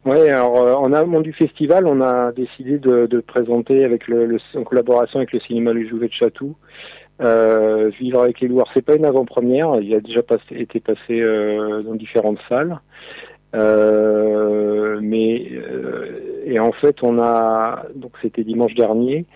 Oui, 0.04 0.28
alors 0.28 0.56
euh, 0.56 0.74
en 0.74 0.92
amont 0.92 1.20
du 1.20 1.32
festival, 1.32 1.86
on 1.86 2.00
a 2.00 2.32
décidé 2.32 2.78
de, 2.78 3.20
présenter 3.20 3.84
avec 3.84 4.08
le, 4.08 4.38
en 4.54 4.64
collaboration 4.64 5.18
avec 5.18 5.32
le 5.32 5.40
cinéma 5.40 5.72
Le 5.72 5.86
Jouvet 5.86 6.08
de 6.08 6.12
Chatou, 6.12 6.56
euh, 7.20 7.90
Vivre 8.00 8.22
avec 8.22 8.40
les 8.40 8.48
loups. 8.48 8.56
Alors, 8.56 8.70
c'est 8.74 8.84
pas 8.84 8.96
une 8.96 9.04
avant-première, 9.04 9.76
il 9.80 9.94
a 9.94 10.00
déjà 10.00 10.22
été 10.50 10.80
passé 10.80 11.20
dans 11.84 11.94
différentes 11.94 12.40
salles. 12.48 12.80
Mais 15.02 15.50
et 16.46 16.58
en 16.58 16.72
fait, 16.72 17.02
on 17.02 17.18
a 17.20 17.84
donc 17.94 18.12
c'était 18.22 18.42
dimanche 18.42 18.74
dernier 18.74 19.26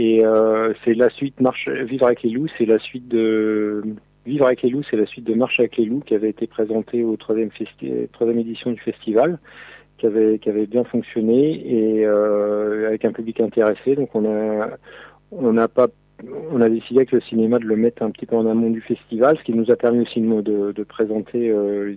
et 0.00 0.24
euh, 0.24 0.72
c'est 0.82 0.94
la 0.94 1.10
suite 1.10 1.34
vivre 1.84 2.06
avec 2.06 2.22
les 2.22 2.30
loups, 2.30 2.46
c'est 2.56 2.64
la 2.64 2.78
suite 2.78 3.06
de 3.08 3.82
vivre 4.24 4.46
avec 4.46 4.62
les 4.62 4.70
loups, 4.70 4.82
c'est 4.90 4.96
la 4.96 5.04
suite 5.04 5.24
de 5.24 5.34
marche 5.34 5.60
avec 5.60 5.76
les 5.76 5.84
loups 5.84 6.00
qui 6.00 6.14
avait 6.14 6.30
été 6.30 6.46
présentée 6.46 7.04
au 7.04 7.16
troisième 7.16 7.50
édition 8.38 8.72
du 8.72 8.80
festival, 8.80 9.38
qui 9.98 10.06
avait 10.06 10.66
bien 10.66 10.84
fonctionné 10.84 11.98
et 11.98 12.06
euh, 12.06 12.88
avec 12.88 13.04
un 13.04 13.12
public 13.12 13.40
intéressé. 13.40 13.94
Donc 13.94 14.14
on 14.14 14.24
a 14.24 14.78
décidé 16.70 17.00
avec 17.00 17.12
le 17.12 17.20
cinéma 17.20 17.58
de 17.58 17.66
le 17.66 17.76
mettre 17.76 18.02
un 18.02 18.10
petit 18.10 18.24
peu 18.24 18.36
en 18.36 18.46
amont 18.46 18.70
du 18.70 18.80
festival, 18.80 19.36
ce 19.36 19.44
qui 19.44 19.52
nous 19.52 19.70
a 19.70 19.76
permis 19.76 20.00
aussi 20.00 20.22
de, 20.22 20.72
de- 20.72 20.84
présenter 20.84 21.50
euh, 21.50 21.94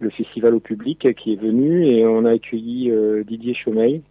le 0.00 0.10
festival 0.10 0.54
au 0.54 0.60
public 0.60 1.14
qui 1.14 1.34
est 1.34 1.40
venu 1.40 1.86
et 1.86 2.04
on 2.06 2.24
a 2.24 2.32
accueilli 2.32 2.90
Didier 3.24 3.54
Chaumeil, 3.54 4.02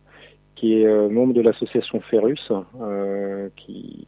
qui 0.59 0.81
est 0.81 0.87
euh, 0.87 1.07
membre 1.09 1.33
de 1.33 1.41
l'association 1.41 2.01
Ferrus, 2.01 2.51
euh, 2.81 3.47
qui, 3.55 4.07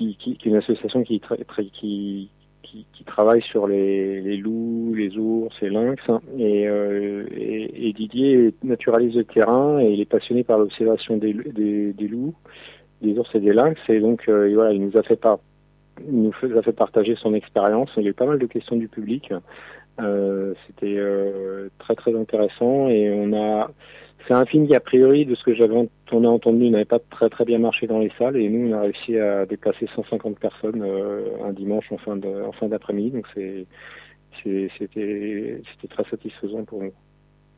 est 0.00 0.44
une 0.44 0.56
association 0.56 1.04
qui, 1.04 1.18
tra- 1.18 1.40
tra- 1.44 1.70
qui, 1.70 2.30
qui, 2.62 2.86
qui 2.92 3.04
travaille 3.04 3.42
sur 3.42 3.68
les, 3.68 4.20
les 4.22 4.36
loups, 4.36 4.92
les 4.96 5.16
ours 5.16 5.54
et 5.62 5.70
lynx. 5.70 6.02
hein. 6.08 6.20
Et, 6.36 6.66
euh, 6.66 7.26
et, 7.36 7.88
et 7.88 7.92
Didier 7.92 8.46
est 8.48 8.64
naturaliste 8.64 9.16
de 9.18 9.22
terrain 9.22 9.78
et 9.78 9.92
il 9.92 10.00
est 10.00 10.10
passionné 10.10 10.42
par 10.42 10.58
l'observation 10.58 11.16
des, 11.16 11.32
loups, 11.32 12.34
des 13.00 13.18
ours 13.18 13.30
et 13.34 13.40
des 13.40 13.52
lynx. 13.52 13.80
Et 13.88 14.00
donc 14.00 14.28
euh, 14.28 14.50
voilà, 14.52 14.72
il 14.72 14.84
nous 14.84 14.96
a 14.96 15.02
fait 16.62 16.72
partager 16.72 17.14
son 17.14 17.34
expérience. 17.34 17.90
Il 17.96 18.02
y 18.02 18.06
a 18.06 18.10
eu 18.10 18.14
pas 18.14 18.26
mal 18.26 18.38
de 18.40 18.46
questions 18.46 18.76
du 18.76 18.88
public. 18.88 19.32
C'était 20.66 20.98
très 21.78 21.94
très 21.94 22.18
intéressant 22.18 22.88
et 22.88 23.12
on 23.12 23.34
a 23.34 23.70
c'est 24.26 24.34
un 24.34 24.46
film 24.46 24.66
qui 24.66 24.74
a 24.74 24.80
priori 24.80 25.24
de 25.24 25.34
ce 25.34 25.44
que 25.44 25.54
j'avais 25.54 25.76
a 25.76 26.14
entendu 26.14 26.70
n'avait 26.70 26.84
pas 26.84 26.98
très 26.98 27.28
très 27.28 27.44
bien 27.44 27.58
marché 27.58 27.86
dans 27.86 27.98
les 27.98 28.12
salles 28.18 28.36
et 28.36 28.48
nous 28.48 28.70
on 28.70 28.72
a 28.72 28.82
réussi 28.82 29.18
à 29.18 29.46
déplacer 29.46 29.86
150 29.94 30.38
personnes 30.38 30.82
euh, 30.82 31.44
un 31.44 31.52
dimanche 31.52 31.86
en 31.90 31.98
fin 31.98 32.68
d'après-midi 32.68 33.10
donc 33.10 33.26
c'était 33.34 33.68
très 35.88 36.04
satisfaisant 36.08 36.64
pour 36.64 36.82
nous. 36.82 36.92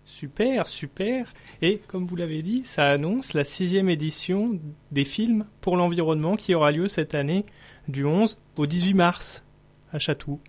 Super, 0.04 0.66
super. 0.66 1.32
Et 1.60 1.78
comme 1.78 2.06
vous 2.06 2.16
l'avez 2.16 2.42
dit, 2.42 2.64
ça 2.64 2.90
annonce 2.90 3.34
la 3.34 3.44
sixième 3.44 3.88
édition 3.88 4.58
des 4.90 5.04
films 5.04 5.46
pour 5.60 5.76
l'environnement 5.76 6.34
qui 6.34 6.54
aura 6.54 6.72
lieu 6.72 6.88
cette 6.88 7.14
année 7.14 7.46
du 7.86 8.04
11 8.04 8.36
au 8.58 8.66
18 8.66 8.94
mars 8.94 9.44
à 9.92 10.00
Chatou. 10.00 10.40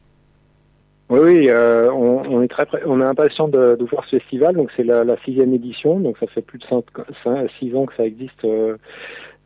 Oui, 1.09 1.49
euh, 1.49 1.91
on, 1.91 2.41
est 2.41 2.47
très, 2.47 2.65
on 2.85 3.01
est 3.01 3.05
impatient 3.05 3.47
de, 3.47 3.77
voir 3.91 4.05
ce 4.05 4.17
festival. 4.17 4.55
Donc 4.55 4.71
c'est 4.75 4.83
la, 4.83 5.05
sixième 5.23 5.53
édition, 5.53 5.99
donc 5.99 6.17
ça 6.17 6.27
fait 6.27 6.41
plus 6.41 6.59
de 6.59 6.65
cinq, 6.65 6.85
cinq- 7.23 7.49
six 7.59 7.75
ans 7.75 7.85
que 7.85 7.95
ça 7.95 8.05
existe 8.05 8.45
euh, 8.45 8.77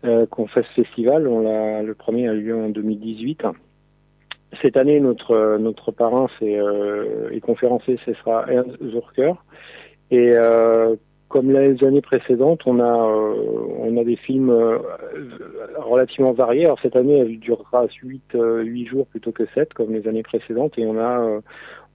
euh, 0.05 0.25
qu'on 0.27 0.47
fait 0.47 0.63
ce 0.75 0.83
festival. 0.83 1.27
On 1.27 1.41
l'a, 1.41 1.83
le 1.83 1.93
premier 1.93 2.29
a 2.29 2.33
eu 2.33 2.41
lieu 2.41 2.55
en 2.55 2.69
2018. 2.69 3.43
Cette 4.61 4.77
année, 4.77 4.99
notre 4.99 5.57
notre 5.57 5.91
parrain 5.91 6.27
c'est 6.39 6.57
euh, 6.57 7.29
et 7.31 7.41
conférencier, 7.41 7.99
ce 8.05 8.13
sera 8.13 8.45
Ernst 8.49 8.77
Zurker. 8.81 9.33
Et 10.09 10.31
euh, 10.35 10.95
comme 11.29 11.51
les 11.51 11.83
années 11.83 12.01
précédentes, 12.01 12.61
on 12.65 12.79
a 12.79 12.83
euh, 12.83 13.33
on 13.79 13.97
a 13.97 14.03
des 14.03 14.15
films 14.15 14.49
euh, 14.49 14.77
relativement 15.77 16.33
variés. 16.33 16.65
Alors 16.65 16.79
cette 16.81 16.95
année, 16.95 17.17
elle 17.17 17.39
durera 17.39 17.85
8, 18.01 18.21
euh, 18.35 18.61
huit 18.63 18.87
jours 18.87 19.07
plutôt 19.07 19.31
que 19.31 19.43
7 19.53 19.73
comme 19.73 19.91
les 19.91 20.07
années 20.07 20.23
précédentes. 20.23 20.77
Et 20.77 20.85
on 20.85 20.97
a 20.97 21.19
euh, 21.21 21.41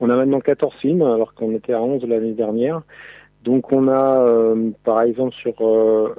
on 0.00 0.10
a 0.10 0.16
maintenant 0.16 0.40
14 0.40 0.74
films 0.80 1.02
alors 1.02 1.34
qu'on 1.34 1.54
était 1.54 1.72
à 1.72 1.82
11 1.82 2.04
l'année 2.06 2.32
dernière. 2.32 2.82
Donc 3.44 3.72
on 3.72 3.88
a 3.88 4.20
euh, 4.20 4.70
par 4.84 5.02
exemple 5.02 5.34
sur 5.34 5.54
euh, 5.60 6.14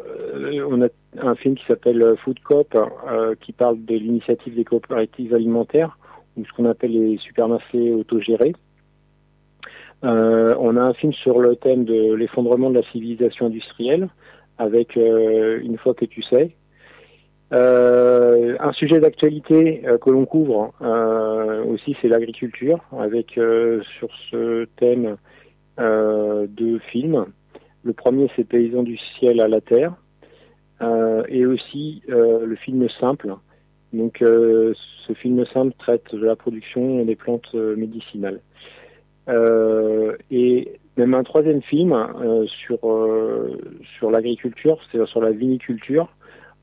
on 0.70 0.82
a 0.82 0.88
un 1.22 1.36
film 1.36 1.56
qui 1.56 1.65
s'appelle 1.65 2.15
Food 2.23 2.38
euh, 2.52 3.36
qui 3.39 3.54
parle 3.54 3.84
de 3.86 3.95
l'initiative 3.95 4.56
des 4.56 4.65
coopératives 4.65 5.34
alimentaires 5.34 5.97
ou 6.36 6.43
ce 6.45 6.52
qu'on 6.52 6.65
appelle 6.65 6.91
les 6.91 7.17
supermarchés 7.17 7.93
autogérés. 7.93 8.54
Euh, 10.04 10.56
on 10.60 10.76
a 10.76 10.82
un 10.82 10.94
film 10.94 11.13
sur 11.13 11.39
le 11.39 11.56
thème 11.56 11.86
de 11.86 12.13
l'effondrement 12.13 12.70
de 12.70 12.76
la 12.76 12.84
civilisation 12.92 13.46
industrielle 13.46 14.10
avec 14.58 14.98
euh, 14.98 15.60
Une 15.63 15.78
fois 15.78 15.94
que 15.94 16.06
tu 16.06 16.22
sais. 16.24 16.56
Euh, 17.54 18.58
un 18.60 18.74
sujet 18.74 19.00
d'actualité 19.00 19.84
que 20.02 20.10
l'on 20.10 20.26
couvre 20.26 20.74
aussi, 21.68 21.96
c'est 22.02 22.08
l'agriculture, 22.08 22.80
avec 22.98 23.34
sur 23.34 24.10
ce 24.32 24.66
thème 24.78 25.18
deux 25.78 26.80
films. 26.80 27.26
Le 27.84 27.94
premier, 27.94 28.30
c'est 28.36 28.44
Paysans 28.44 28.84
du 28.84 28.98
ciel 28.98 29.39
à 29.39 29.48
la 29.48 29.62
terre, 29.62 29.94
et 31.28 31.46
aussi 31.46 32.02
le 32.08 32.56
film 32.56 32.88
Simple. 33.00 33.36
Donc, 33.92 34.18
ce 34.22 35.13
film 35.13 35.46
Simple 35.54 35.76
traite 35.78 36.16
de 36.16 36.26
la 36.26 36.36
production 36.36 37.06
des 37.06 37.16
plantes 37.16 37.54
médicinales. 37.54 38.39
Euh, 39.30 40.18
et 40.32 40.80
même 40.98 41.14
un 41.14 41.24
troisième 41.24 41.62
film 41.62 41.94
euh, 41.94 42.46
sur 42.48 42.78
euh, 42.84 43.58
sur 43.98 44.12
l'agriculture, 44.12 44.80
c'est 44.92 45.06
sur 45.06 45.22
la 45.22 45.32
viniculture. 45.32 46.10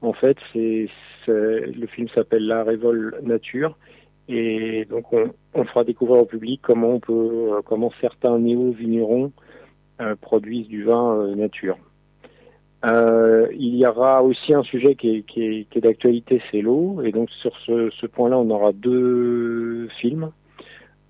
En 0.02 0.12
fait, 0.12 0.36
c'est 0.52 0.88
le 1.26 1.86
film 1.86 2.08
s'appelle 2.08 2.46
La 2.46 2.64
Révolte 2.64 3.22
Nature, 3.22 3.76
et 4.28 4.84
donc 4.86 5.12
on, 5.12 5.30
on 5.54 5.64
fera 5.64 5.84
découvrir 5.84 6.22
au 6.22 6.26
public 6.26 6.60
comment 6.62 6.94
on 6.94 7.00
peut 7.00 7.50
comment 7.64 7.92
certains 8.00 8.38
néo 8.38 8.72
vignerons 8.72 9.32
euh, 10.00 10.16
produisent 10.20 10.68
du 10.68 10.84
vin 10.84 11.16
euh, 11.16 11.34
nature. 11.34 11.78
Il 12.82 13.76
y 13.76 13.86
aura 13.86 14.22
aussi 14.22 14.54
un 14.54 14.62
sujet 14.62 14.94
qui 14.94 15.16
est, 15.16 15.22
qui 15.22 15.44
est, 15.44 15.64
qui 15.68 15.78
est 15.78 15.82
d'actualité, 15.82 16.40
c'est 16.50 16.62
l'eau, 16.62 17.02
et 17.02 17.12
donc 17.12 17.28
sur 17.30 17.54
ce, 17.66 17.90
ce 17.90 18.06
point-là, 18.06 18.38
on 18.38 18.48
aura 18.50 18.72
deux 18.72 19.88
films. 20.00 20.32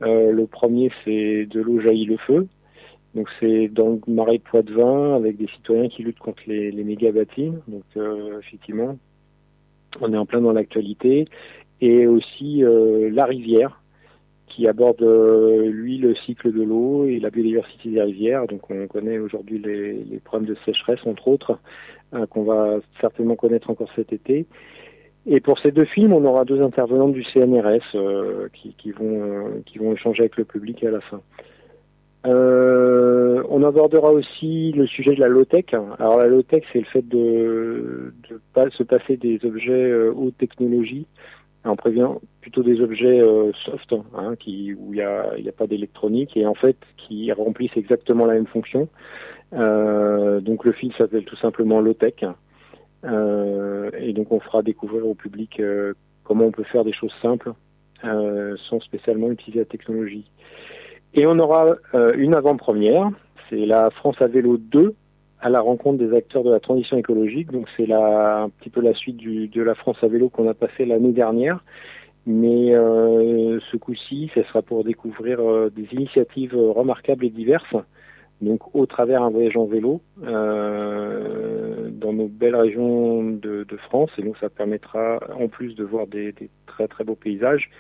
Euh, 0.02 0.32
le 0.32 0.46
premier, 0.46 0.90
c'est 1.04 1.46
De 1.46 1.60
l'eau 1.60 1.80
jaillit 1.80 2.06
le 2.06 2.16
feu. 2.16 2.46
Donc 3.14 3.28
c'est 3.40 3.68
dans 3.68 3.98
le 4.06 4.12
marais 4.12 4.38
de 4.38 4.42
Poitevin 4.42 5.14
avec 5.14 5.36
des 5.36 5.48
citoyens 5.48 5.88
qui 5.88 6.04
luttent 6.04 6.20
contre 6.20 6.42
les, 6.46 6.70
les 6.70 6.84
méga 6.84 7.10
bâtiments. 7.10 7.58
Donc 7.66 7.82
euh, 7.96 8.38
effectivement, 8.38 8.98
on 10.00 10.12
est 10.12 10.16
en 10.16 10.26
plein 10.26 10.40
dans 10.40 10.52
l'actualité. 10.52 11.26
Et 11.80 12.06
aussi 12.06 12.62
euh, 12.62 13.10
La 13.10 13.24
rivière, 13.24 13.80
qui 14.50 14.66
aborde 14.66 15.02
euh, 15.02 15.70
lui 15.70 15.96
le 15.98 16.14
cycle 16.14 16.52
de 16.52 16.62
l'eau 16.62 17.06
et 17.06 17.18
la 17.18 17.30
biodiversité 17.30 17.90
des 17.90 18.02
rivières. 18.02 18.46
Donc 18.46 18.70
on 18.70 18.86
connaît 18.86 19.18
aujourd'hui 19.18 19.58
les, 19.58 19.92
les 20.04 20.18
problèmes 20.18 20.48
de 20.48 20.56
sécheresse 20.64 21.00
entre 21.06 21.28
autres, 21.28 21.58
euh, 22.14 22.26
qu'on 22.26 22.44
va 22.44 22.80
certainement 23.00 23.36
connaître 23.36 23.70
encore 23.70 23.90
cet 23.96 24.12
été. 24.12 24.46
Et 25.32 25.38
pour 25.38 25.60
ces 25.60 25.70
deux 25.70 25.84
films, 25.84 26.12
on 26.12 26.24
aura 26.24 26.44
deux 26.44 26.60
intervenants 26.60 27.08
du 27.08 27.22
CNRS 27.22 27.94
euh, 27.94 28.48
qui, 28.52 28.74
qui 28.76 28.90
vont 28.90 29.22
euh, 29.22 29.62
qui 29.64 29.78
vont 29.78 29.92
échanger 29.92 30.22
avec 30.22 30.36
le 30.36 30.44
public 30.44 30.82
à 30.82 30.90
la 30.90 31.00
fin. 31.00 31.20
Euh, 32.26 33.40
on 33.48 33.62
abordera 33.62 34.10
aussi 34.10 34.72
le 34.72 34.88
sujet 34.88 35.14
de 35.14 35.20
la 35.20 35.28
low-tech. 35.28 35.66
Alors 36.00 36.18
la 36.18 36.26
low-tech, 36.26 36.64
c'est 36.72 36.80
le 36.80 36.84
fait 36.84 37.08
de, 37.08 38.12
de 38.28 38.40
pas 38.54 38.68
se 38.70 38.82
passer 38.82 39.16
des 39.16 39.38
objets 39.44 39.94
haute 40.08 40.36
technologie 40.36 41.06
en 41.64 41.76
prévient 41.76 42.08
plutôt 42.40 42.64
des 42.64 42.80
objets 42.80 43.20
soft, 43.64 43.92
hein, 43.92 44.34
où 44.34 44.34
il 44.46 44.76
n'y 44.90 45.00
a, 45.02 45.52
pas 45.56 45.68
d'électronique 45.68 46.36
et 46.36 46.44
en 46.44 46.54
fait 46.54 46.76
qui 46.96 47.30
remplissent 47.32 47.76
exactement 47.76 48.26
la 48.26 48.34
même 48.34 48.46
fonction. 48.46 48.88
Donc 49.52 50.64
le 50.64 50.72
film 50.72 50.92
s'appelle 50.98 51.24
tout 51.24 51.36
simplement 51.36 51.80
low-tech. 51.80 52.24
Euh, 52.24 52.28
et 53.04 54.12
donc 54.12 54.32
on 54.32 54.40
fera 54.40 54.62
découvrir 54.62 55.06
au 55.06 55.14
public 55.14 55.60
euh, 55.60 55.94
comment 56.24 56.46
on 56.46 56.52
peut 56.52 56.64
faire 56.64 56.84
des 56.84 56.92
choses 56.92 57.12
simples 57.22 57.52
euh, 58.04 58.56
sans 58.68 58.80
spécialement 58.80 59.30
utiliser 59.30 59.60
la 59.60 59.64
technologie. 59.66 60.24
Et 61.12 61.26
on 61.26 61.38
aura 61.38 61.76
euh, 61.94 62.14
une 62.16 62.34
avant-première, 62.34 63.10
c'est 63.48 63.66
la 63.66 63.90
France 63.90 64.16
à 64.20 64.28
vélo 64.28 64.56
2 64.56 64.94
à 65.40 65.48
la 65.48 65.60
rencontre 65.60 65.98
des 65.98 66.14
acteurs 66.14 66.44
de 66.44 66.50
la 66.50 66.60
transition 66.60 66.96
écologique. 66.96 67.50
Donc 67.50 67.66
c'est 67.76 67.90
un 67.92 68.48
petit 68.48 68.70
peu 68.70 68.80
la 68.80 68.94
suite 68.94 69.16
du, 69.16 69.48
de 69.48 69.62
la 69.62 69.74
France 69.74 69.96
à 70.02 70.08
vélo 70.08 70.28
qu'on 70.28 70.48
a 70.48 70.54
passé 70.54 70.84
l'année 70.84 71.12
dernière. 71.12 71.64
Mais 72.26 72.74
euh, 72.74 73.58
ce 73.72 73.76
coup-ci, 73.76 74.30
ce 74.34 74.42
sera 74.44 74.62
pour 74.62 74.84
découvrir 74.84 75.40
euh, 75.40 75.70
des 75.70 75.88
initiatives 75.92 76.54
remarquables 76.54 77.24
et 77.24 77.30
diverses. 77.30 77.74
Donc 78.40 78.74
au 78.74 78.86
travers 78.86 79.22
un 79.22 79.30
voyage 79.30 79.56
en 79.56 79.66
vélo 79.66 80.00
euh, 80.24 81.90
dans 81.90 82.12
nos 82.12 82.28
belles 82.28 82.56
régions 82.56 83.22
de, 83.22 83.64
de 83.64 83.76
France. 83.76 84.10
Et 84.18 84.22
donc 84.22 84.36
ça 84.38 84.48
permettra 84.48 85.20
en 85.38 85.48
plus 85.48 85.74
de 85.74 85.84
voir 85.84 86.06
des, 86.06 86.32
des 86.32 86.48
très 86.66 86.88
très 86.88 87.04
beaux 87.04 87.16
paysages. 87.16 87.70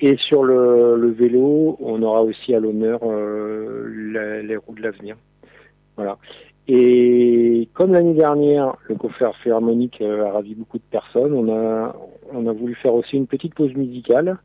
Et 0.00 0.16
sur 0.16 0.44
le, 0.44 0.96
le 0.96 1.10
vélo, 1.10 1.76
on 1.80 2.02
aura 2.02 2.22
aussi 2.22 2.54
à 2.54 2.60
l'honneur 2.60 3.00
euh, 3.04 4.42
les 4.42 4.56
roues 4.56 4.74
de 4.74 4.82
l'avenir. 4.82 5.16
Voilà. 5.96 6.18
Et 6.66 7.68
comme 7.74 7.92
l'année 7.92 8.14
dernière, 8.14 8.76
le 8.88 8.94
concert 8.94 9.34
philharmonique 9.42 10.00
euh, 10.00 10.24
a 10.24 10.32
ravi 10.32 10.54
beaucoup 10.54 10.78
de 10.78 10.84
personnes, 10.90 11.34
on 11.34 11.52
a, 11.52 11.96
on 12.32 12.46
a 12.46 12.52
voulu 12.52 12.74
faire 12.76 12.94
aussi 12.94 13.16
une 13.16 13.26
petite 13.26 13.54
pause 13.54 13.74
musicale 13.74 14.38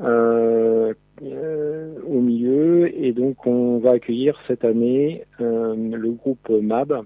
euh, 0.00 0.92
au 1.22 2.20
milieu. 2.20 2.94
Et 2.96 3.12
donc 3.12 3.46
on 3.46 3.78
va 3.78 3.92
accueillir 3.92 4.38
cette 4.46 4.64
année 4.64 5.24
euh, 5.40 5.74
le 5.76 6.10
groupe 6.10 6.48
MAB, 6.50 7.04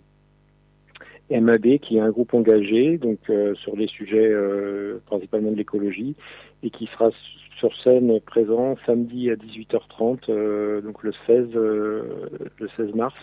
MAB, 1.31 1.79
qui 1.79 1.97
est 1.97 2.01
un 2.01 2.11
groupe 2.11 2.35
engagé 2.35 2.99
donc 2.99 3.19
euh, 3.31 3.55
sur 3.55 3.77
les 3.77 3.87
sujets 3.87 4.31
euh, 4.31 5.01
principalement 5.07 5.51
de 5.51 5.57
l'écologie 5.57 6.15
et 6.63 6.71
qui 6.71 6.87
sera 6.87 7.11
sur 7.59 7.75
scène 7.83 8.21
présent 8.21 8.77
samedi 8.87 9.31
à 9.31 9.37
18h30, 9.37 10.19
euh, 10.29 10.81
donc 10.81 11.03
le 11.05 11.13
16, 11.29 11.47
euh, 11.55 12.29
le 12.59 12.69
16 12.77 12.93
mars, 12.95 13.15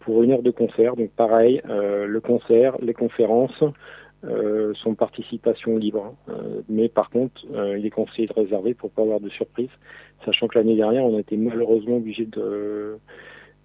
pour 0.00 0.24
une 0.24 0.32
heure 0.32 0.42
de 0.42 0.50
concert. 0.50 0.96
Donc 0.96 1.10
pareil, 1.12 1.62
euh, 1.68 2.06
le 2.06 2.20
concert, 2.20 2.76
les 2.82 2.94
conférences 2.94 3.62
euh, 4.28 4.74
sont 4.74 4.94
participation 4.94 5.76
libre. 5.76 6.16
Euh, 6.28 6.62
mais 6.68 6.88
par 6.88 7.10
contre, 7.10 7.42
euh, 7.54 7.78
il 7.78 7.86
est 7.86 7.90
conseillé 7.90 8.26
de 8.26 8.32
réserver 8.32 8.74
pour 8.74 8.90
pas 8.90 9.02
avoir 9.02 9.20
de 9.20 9.28
surprise, 9.28 9.68
sachant 10.24 10.48
que 10.48 10.58
l'année 10.58 10.74
dernière, 10.74 11.04
on 11.04 11.16
a 11.16 11.20
été 11.20 11.36
malheureusement 11.36 11.96
obligé 11.96 12.26
de 12.26 12.98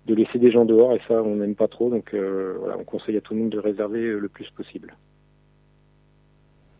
laisser 0.08 0.39
des 0.39 0.52
gens 0.52 0.65
dehors 0.65 0.93
et 0.93 1.00
ça 1.08 1.24
on 1.24 1.38
n'aime 1.38 1.56
pas 1.56 1.69
trop 1.69 1.89
donc 1.89 2.13
voilà 2.13 2.78
on 2.78 2.84
conseille 2.84 3.15
à 3.15 3.21
tout 3.21 3.34
le 3.34 3.39
monde 3.39 3.50
de 3.50 3.60
réserver 3.60 4.02
le 4.02 4.28
plus 4.28 4.50
possible. 4.50 4.93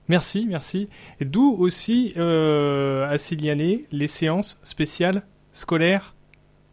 Merci, 0.10 0.46
merci. 0.50 0.90
D'où 1.22 1.56
aussi 1.58 2.14
à 2.18 3.16
les 3.18 4.08
séances 4.10 4.60
spéciales 4.64 5.24
scolaires. 5.54 6.14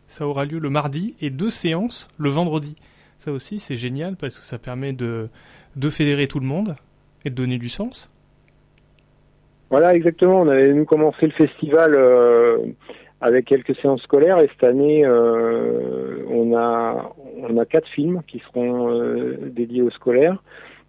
Ça 0.08 0.26
aura 0.26 0.46
lieu 0.46 0.58
le 0.58 0.68
mardi 0.68 1.14
et 1.20 1.30
deux 1.30 1.50
séances 1.50 2.08
le 2.18 2.28
vendredi. 2.28 2.74
Ça 3.18 3.30
aussi 3.30 3.60
c'est 3.60 3.76
génial 3.76 4.16
parce 4.16 4.36
que 4.36 4.44
ça 4.44 4.58
permet 4.58 4.92
de 4.92 5.30
fédérer 5.90 6.26
tout 6.26 6.40
le 6.40 6.46
monde 6.46 6.74
et 7.24 7.30
de 7.30 7.34
donner 7.34 7.58
du 7.58 7.68
sens. 7.68 8.10
Voilà 9.70 9.94
exactement, 9.94 10.40
on 10.40 10.48
avait 10.48 10.72
nous 10.72 10.86
commencé 10.86 11.26
le 11.26 11.32
festival 11.32 11.94
euh, 11.94 12.58
avec 13.20 13.44
quelques 13.44 13.76
séances 13.76 14.02
scolaires 14.02 14.38
et 14.38 14.48
cette 14.48 14.64
année 14.64 15.04
euh, 15.04 16.24
on 16.30 16.56
a 16.56 17.12
on 17.36 17.56
a 17.58 17.66
quatre 17.66 17.88
films 17.88 18.22
qui 18.26 18.40
seront 18.40 18.90
euh, 18.90 19.36
dédiés 19.50 19.82
aux 19.82 19.90
scolaires, 19.90 20.42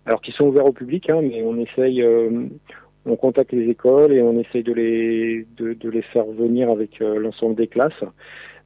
alors 0.06 0.22
qui 0.22 0.32
sont 0.32 0.46
ouverts 0.46 0.66
au 0.66 0.72
public, 0.72 1.10
hein, 1.10 1.20
mais 1.22 1.44
on 1.44 1.58
essaye, 1.58 2.04
on 3.06 3.16
contacte 3.18 3.52
les 3.52 3.70
écoles 3.70 4.14
et 4.14 4.22
on 4.22 4.40
essaye 4.40 4.64
de 4.64 4.74
les 4.74 5.46
de, 5.58 5.74
de 5.74 5.90
les 5.90 6.02
faire 6.02 6.26
venir 6.26 6.70
avec 6.70 7.00
l'ensemble 7.00 7.56
des 7.56 7.68
classes. 7.68 8.04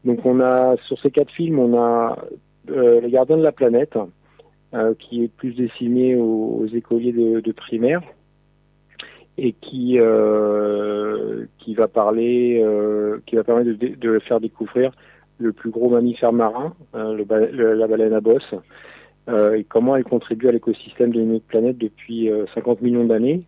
Donc 0.05 0.25
on 0.25 0.41
a 0.41 0.75
sur 0.85 0.99
ces 0.99 1.09
quatre 1.09 1.31
films, 1.31 1.57
on 1.57 1.75
a 1.77 2.17
Les 2.67 3.09
Gardiens 3.09 3.37
de 3.37 3.43
la 3.43 3.51
planète, 3.51 3.97
qui 4.99 5.23
est 5.23 5.27
plus 5.27 5.53
destiné 5.53 6.15
aux, 6.15 6.65
écoliers 6.73 7.11
de, 7.11 7.51
primaire 7.51 8.01
et 9.37 9.53
qui 9.53 9.99
euh, 9.99 11.45
qui 11.59 11.73
va 11.73 11.87
parler, 11.87 12.61
euh, 12.63 13.19
qui 13.25 13.35
va 13.35 13.43
permettre 13.43 13.71
de, 13.71 14.19
faire 14.19 14.39
découvrir 14.39 14.91
le 15.37 15.51
plus 15.51 15.69
gros 15.71 15.89
mammifère 15.89 16.33
marin, 16.33 16.73
euh, 16.95 17.23
la 17.75 17.87
baleine 17.87 18.13
à 18.13 18.21
bosse, 18.21 18.53
euh, 19.29 19.55
et 19.55 19.63
comment 19.63 19.95
elle 19.95 20.03
contribue 20.03 20.47
à 20.47 20.51
l'écosystème 20.51 21.11
de 21.11 21.21
notre 21.21 21.45
planète 21.45 21.77
depuis 21.77 22.29
euh, 22.29 22.45
50 22.53 22.81
millions 22.81 23.05
d'années. 23.05 23.43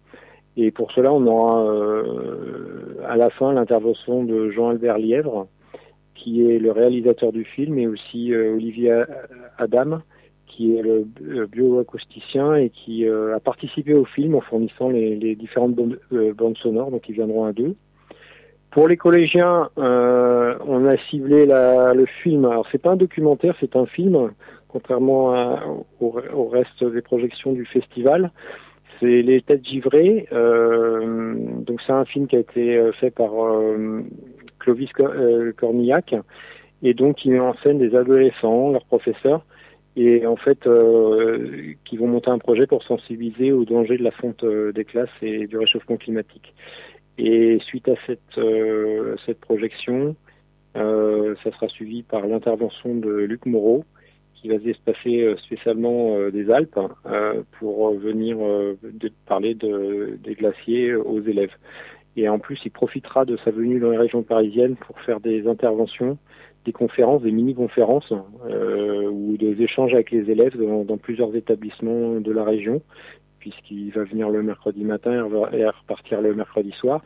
Et 0.57 0.71
pour 0.71 0.91
cela, 0.93 1.11
on 1.11 1.25
aura 1.25 1.65
euh, 1.65 2.95
à 3.05 3.17
la 3.17 3.29
fin 3.29 3.53
l'intervention 3.53 4.23
de 4.23 4.49
Jean-Albert 4.51 4.97
Lièvre, 4.97 5.47
qui 6.13 6.49
est 6.49 6.59
le 6.59 6.71
réalisateur 6.71 7.33
du 7.33 7.43
film, 7.43 7.77
et 7.77 7.87
aussi 7.87 8.33
euh, 8.33 8.53
Olivier 8.53 9.03
Adam, 9.57 9.99
qui 10.55 10.77
est 10.77 10.81
le 10.81 11.05
bioacousticien 11.47 12.55
et 12.55 12.69
qui 12.69 13.05
euh, 13.07 13.35
a 13.35 13.39
participé 13.39 13.93
au 13.93 14.05
film 14.05 14.35
en 14.35 14.41
fournissant 14.41 14.89
les, 14.89 15.15
les 15.15 15.35
différentes 15.35 15.75
bandes, 15.75 15.99
euh, 16.13 16.33
bandes 16.33 16.57
sonores, 16.57 16.91
donc 16.91 17.09
ils 17.09 17.15
viendront 17.15 17.45
à 17.45 17.51
deux. 17.53 17.75
Pour 18.71 18.87
les 18.87 18.97
collégiens, 18.97 19.69
euh, 19.77 20.55
on 20.67 20.85
a 20.85 20.97
ciblé 21.09 21.45
la- 21.45 21.93
le 21.93 22.05
film. 22.05 22.45
Alors 22.45 22.65
c'est 22.71 22.81
pas 22.81 22.91
un 22.91 22.95
documentaire, 22.97 23.55
c'est 23.59 23.75
un 23.75 23.85
film, 23.85 24.31
contrairement 24.67 25.33
à- 25.33 25.63
au, 26.01 26.47
reste 26.49 26.83
des 26.83 27.01
projections 27.01 27.53
du 27.53 27.65
festival. 27.65 28.31
C'est 28.99 29.21
Les 29.21 29.41
Têtes 29.41 29.65
Givrées. 29.65 30.27
euh, 30.31 31.35
donc 31.67 31.81
c'est 31.85 31.93
un 31.93 32.05
film 32.05 32.27
qui 32.27 32.35
a 32.37 32.39
été 32.39 32.77
euh, 32.77 32.91
fait 32.93 33.11
par 33.11 33.31
euh, 33.45 34.01
Clovis 34.59 34.91
Cor- 34.93 35.13
Cornillac 35.57 36.15
et 36.83 36.93
donc 36.93 37.23
il 37.25 37.31
met 37.33 37.39
en 37.39 37.55
scène 37.63 37.77
des 37.77 37.95
adolescents, 37.95 38.71
leurs 38.71 38.85
professeurs, 38.85 39.45
et 39.95 40.25
en 40.25 40.35
fait 40.35 40.67
euh, 40.67 41.73
qui 41.85 41.97
vont 41.97 42.07
monter 42.07 42.29
un 42.29 42.37
projet 42.37 42.67
pour 42.67 42.83
sensibiliser 42.83 43.51
aux 43.51 43.65
dangers 43.65 43.97
de 43.97 44.03
la 44.03 44.11
fonte 44.11 44.43
euh, 44.43 44.71
des 44.73 44.85
classes 44.85 45.09
et 45.21 45.47
du 45.47 45.57
réchauffement 45.57 45.97
climatique. 45.97 46.53
Et 47.17 47.59
suite 47.65 47.87
à 47.87 47.95
cette, 48.05 48.37
euh, 48.37 49.15
cette 49.25 49.39
projection, 49.39 50.15
ça 50.73 51.51
sera 51.51 51.69
suivi 51.69 52.03
par 52.03 52.27
l'intervention 52.27 52.95
de 52.95 53.09
Luc 53.09 53.45
Moreau, 53.45 53.85
qui 54.33 54.49
va 54.49 54.55
se 54.55 54.63
déplacer 54.63 55.33
spécialement 55.37 56.29
des 56.29 56.51
Alpes 56.51 56.77
pour 57.57 57.93
venir 57.93 58.37
parler 59.25 59.55
de, 59.55 60.19
des 60.21 60.35
glaciers 60.35 60.93
aux 60.93 61.21
élèves. 61.21 61.53
Et 62.17 62.27
en 62.27 62.39
plus, 62.39 62.59
il 62.65 62.71
profitera 62.71 63.23
de 63.23 63.37
sa 63.37 63.51
venue 63.51 63.79
dans 63.79 63.91
les 63.91 63.97
régions 63.97 64.23
parisiennes 64.23 64.75
pour 64.75 64.99
faire 64.99 65.21
des 65.21 65.47
interventions, 65.47 66.17
des 66.65 66.73
conférences, 66.73 67.21
des 67.21 67.31
mini-conférences 67.31 68.11
euh, 68.49 69.07
ou 69.09 69.37
des 69.37 69.61
échanges 69.61 69.93
avec 69.93 70.11
les 70.11 70.29
élèves 70.29 70.57
dans, 70.57 70.83
dans 70.83 70.97
plusieurs 70.97 71.35
établissements 71.35 72.19
de 72.19 72.31
la 72.31 72.43
région, 72.43 72.81
puisqu'il 73.39 73.91
va 73.91 74.03
venir 74.03 74.29
le 74.29 74.41
mercredi 74.41 74.83
matin 74.83 75.27
et 75.53 75.65
repartir 75.65 76.21
le 76.21 76.33
mercredi 76.33 76.71
soir. 76.71 77.01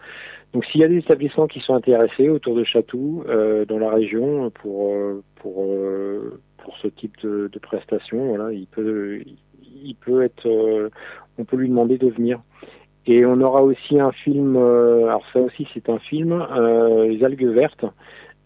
Donc 0.54 0.66
s'il 0.66 0.82
y 0.82 0.84
a 0.84 0.88
des 0.88 0.98
établissements 0.98 1.48
qui 1.48 1.60
sont 1.60 1.76
intéressés 1.76 2.30
autour 2.30 2.56
de 2.56 2.64
Chatou, 2.64 3.24
euh, 3.28 3.66
dans 3.66 3.78
la 3.78 3.90
région, 3.90 4.50
pour, 4.50 4.94
euh, 4.94 5.22
pour, 5.36 5.66
euh, 5.66 6.40
pour 6.64 6.78
ce 6.78 6.88
type 6.88 7.16
de, 7.22 7.50
de 7.52 7.60
prestations, 7.60 8.30
voilà, 8.30 8.54
il 8.54 8.68
peut, 8.68 9.20
il 9.84 9.96
peut 9.96 10.24
être, 10.24 10.48
euh, 10.48 10.90
on 11.38 11.44
peut 11.44 11.58
lui 11.58 11.68
demander 11.68 11.98
de 11.98 12.10
venir. 12.10 12.42
Et 13.06 13.26
on 13.26 13.42
aura 13.42 13.64
aussi 13.64 14.00
un 14.00 14.12
film, 14.12 14.56
euh, 14.56 15.08
alors 15.08 15.24
ça 15.34 15.40
aussi 15.42 15.68
c'est 15.74 15.90
un 15.90 16.00
film, 16.00 16.46
Les 17.10 17.24
algues 17.24 17.48
vertes, 17.48 17.86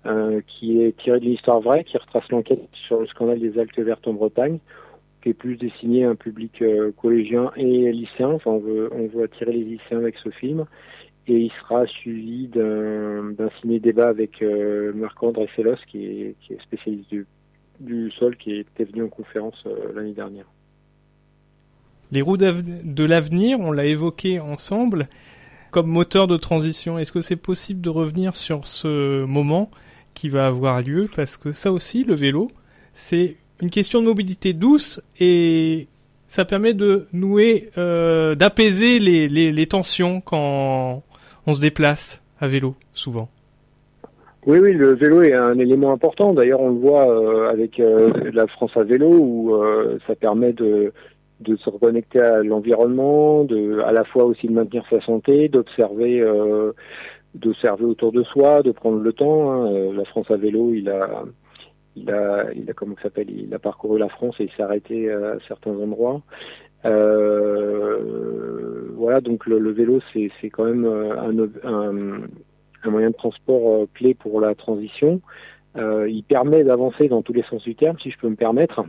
euh, 0.06 0.42
qui 0.46 0.82
est 0.82 0.98
tiré 0.98 1.20
de 1.22 1.26
l'histoire 1.26 1.62
vraie, 1.62 1.86
qui 1.86 1.98
retrace 1.98 2.28
l'enquête 2.30 2.68
sur 2.74 3.00
le 3.00 3.08
scandale 3.08 3.40
des 3.40 3.58
algues 3.58 3.80
vertes 3.80 4.06
en 4.06 4.14
Bretagne, 4.14 4.60
qui 5.22 5.30
est 5.30 5.34
plus 5.34 5.56
destiné 5.56 6.04
à 6.04 6.10
un 6.10 6.16
public 6.16 6.62
euh, 6.62 6.92
collégien 7.02 7.52
et 7.56 7.90
lycéen. 7.92 8.32
Enfin, 8.32 8.52
on 8.52 8.60
veut, 8.60 9.24
attirer 9.24 9.54
les 9.54 9.64
lycéens 9.64 10.00
avec 10.00 10.16
ce 10.22 10.30
film. 10.30 10.66
Et 11.26 11.38
il 11.38 11.52
sera 11.52 11.86
suivi 11.86 12.50
d'un 12.50 13.50
ciné-débat 13.62 14.10
avec 14.10 14.42
euh, 14.42 14.92
Marc-André 14.94 15.48
Sellos, 15.56 15.78
qui 15.90 16.06
est, 16.06 16.36
spécialiste 16.62 17.16
du, 17.80 18.12
sol, 18.12 18.36
qui 18.36 18.56
était 18.56 18.84
venu 18.84 19.04
en 19.04 19.08
conférence 19.08 19.66
l'année 19.96 20.12
dernière. 20.12 20.46
Les 22.12 22.22
roues 22.22 22.36
de 22.36 23.04
l'avenir, 23.06 23.58
on 23.62 23.72
l'a 23.72 23.86
évoqué 23.86 24.42
ensemble 24.42 25.08
comme 25.72 25.88
moteur 25.88 26.28
de 26.28 26.36
transition. 26.36 27.00
Est-ce 27.00 27.14
que 27.14 27.22
c'est 27.22 27.38
possible 27.38 27.80
de 27.80 27.90
revenir 27.90 28.36
sur 28.36 28.68
ce 28.68 29.24
moment 29.24 29.72
qui 30.14 30.30
va 30.30 30.48
avoir 30.48 30.82
lieu 30.82 31.10
Parce 31.16 31.38
que 31.38 31.52
ça 31.52 31.72
aussi, 31.72 32.04
le 32.04 32.16
vélo, 32.16 32.48
c'est 32.94 33.36
une 33.62 33.70
question 33.70 34.02
de 34.02 34.08
mobilité 34.08 34.54
douce 34.54 35.02
et 35.20 35.88
ça 36.28 36.46
permet 36.46 36.74
de 36.74 37.06
nouer, 37.14 37.70
euh, 37.78 38.36
d'apaiser 38.36 39.00
les, 39.00 39.28
les, 39.30 39.68
tensions 39.68 40.20
quand 40.20 41.04
on 41.46 41.54
se 41.54 41.62
déplace 41.62 42.22
à 42.40 42.48
vélo, 42.48 42.76
souvent. 42.94 43.30
Oui, 44.46 44.58
oui, 44.60 44.74
le 44.74 44.94
vélo 44.94 45.22
est 45.22 45.34
un 45.34 45.58
élément 45.60 45.94
important. 45.94 46.34
D'ailleurs, 46.34 46.60
on 46.60 46.70
le 46.70 46.80
voit 46.80 47.08
euh, 47.08 47.52
avec 47.52 47.80
euh, 47.80 48.12
la 48.34 48.48
France 48.48 48.76
à 48.76 48.84
vélo, 48.84 49.08
où 49.08 49.56
ça 50.08 50.16
permet 50.16 50.54
de, 50.54 50.92
de 51.40 51.56
se 51.56 51.70
reconnecter 51.70 52.20
à 52.20 52.44
l'environnement, 52.44 53.44
de, 53.44 53.80
à 53.86 53.92
la 53.92 54.04
fois 54.04 54.26
aussi 54.26 54.48
de 54.48 54.54
maintenir 54.54 54.84
sa 54.90 55.00
santé, 55.02 55.48
d'observer, 55.50 56.22
d'observer 57.36 57.86
autour 57.86 58.12
de 58.12 58.24
soi, 58.24 58.64
de 58.64 58.72
prendre 58.72 59.00
le 59.00 59.14
temps. 59.14 59.52
hein. 59.52 59.72
Euh, 59.72 59.94
La 59.94 60.06
France 60.06 60.30
à 60.30 60.38
vélo, 60.38 60.74
il 60.74 60.90
a, 60.90 61.24
il 61.96 62.10
a, 62.10 62.52
il 62.54 62.70
a 62.70 62.74
comment 62.74 62.96
s'appelle, 63.02 63.30
il 63.30 63.54
a 63.54 63.60
parcouru 63.60 64.00
la 64.00 64.10
France 64.10 64.36
et 64.40 64.46
il 64.46 64.52
s'est 64.52 64.64
arrêté 64.64 65.12
à 65.12 65.38
certains 65.48 65.72
endroits. 65.72 66.22
Euh, 66.86 68.90
voilà, 68.96 69.22
donc 69.22 69.46
le, 69.46 69.58
vélo, 69.72 70.00
c'est, 70.12 70.30
quand 70.50 70.66
même 70.66 70.86
euh, 70.86 71.48
un, 71.64 72.28
un, 72.84 72.90
moyen 72.90 73.10
de 73.10 73.16
transport 73.16 73.88
clé 73.94 74.14
pour 74.14 74.42
la 74.42 74.56
transition. 74.56 75.22
Il 75.76 76.24
permet 76.28 76.64
d'avancer 76.64 77.08
dans 77.08 77.24
tous 77.24 77.34
les 77.34 77.42
sens 77.44 77.64
du 77.64 77.76
terme, 77.76 77.98
si 78.00 78.12
je 78.12 78.18
peux 78.20 78.30
me 78.30 78.36
permettre. 78.36 78.86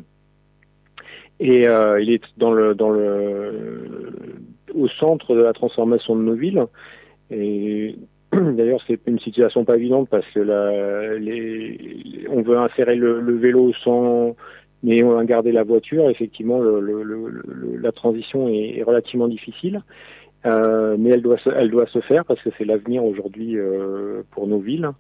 Et 1.41 1.63
il 1.63 2.11
est 2.11 2.23
dans 2.37 2.53
le, 2.53 2.75
dans 2.75 2.91
le, 2.91 4.13
au 4.75 4.87
centre 4.89 5.35
de 5.35 5.43
la 5.43 5.55
transformation 5.55 6.15
de 6.15 6.23
nos 6.23 6.35
villes. 6.35 6.67
Et 7.31 7.97
d'ailleurs, 8.57 8.81
c'est 8.87 9.01
une 9.07 9.19
situation 9.19 9.65
pas 9.65 9.77
évidente 9.77 10.09
parce 10.09 10.27
que 10.35 10.41
on 12.31 12.43
veut 12.43 12.59
insérer 12.59 12.97
le, 12.97 13.37
vélo 13.37 13.73
sans, 13.83 14.37
mais 14.83 15.03
on 15.03 15.15
va 15.15 15.25
garder 15.25 15.53
la 15.53 15.65
voiture. 15.65 16.09
Effectivement, 16.11 16.61
la 16.63 17.93
transition 17.93 18.49
est, 18.49 18.83
relativement 18.83 19.29
difficile. 19.29 19.83
Euh, 20.47 20.97
mais 20.99 21.09
elle 21.09 21.23
doit 21.23 21.39
se, 21.39 22.01
faire 22.01 22.25
parce 22.27 22.43
que 22.43 22.51
c'est 22.59 22.67
l'avenir 22.67 23.03
aujourd'hui 23.03 23.57
euh, 23.57 24.23
pour 24.31 24.47
nos 24.47 24.59
villes. 24.59 24.91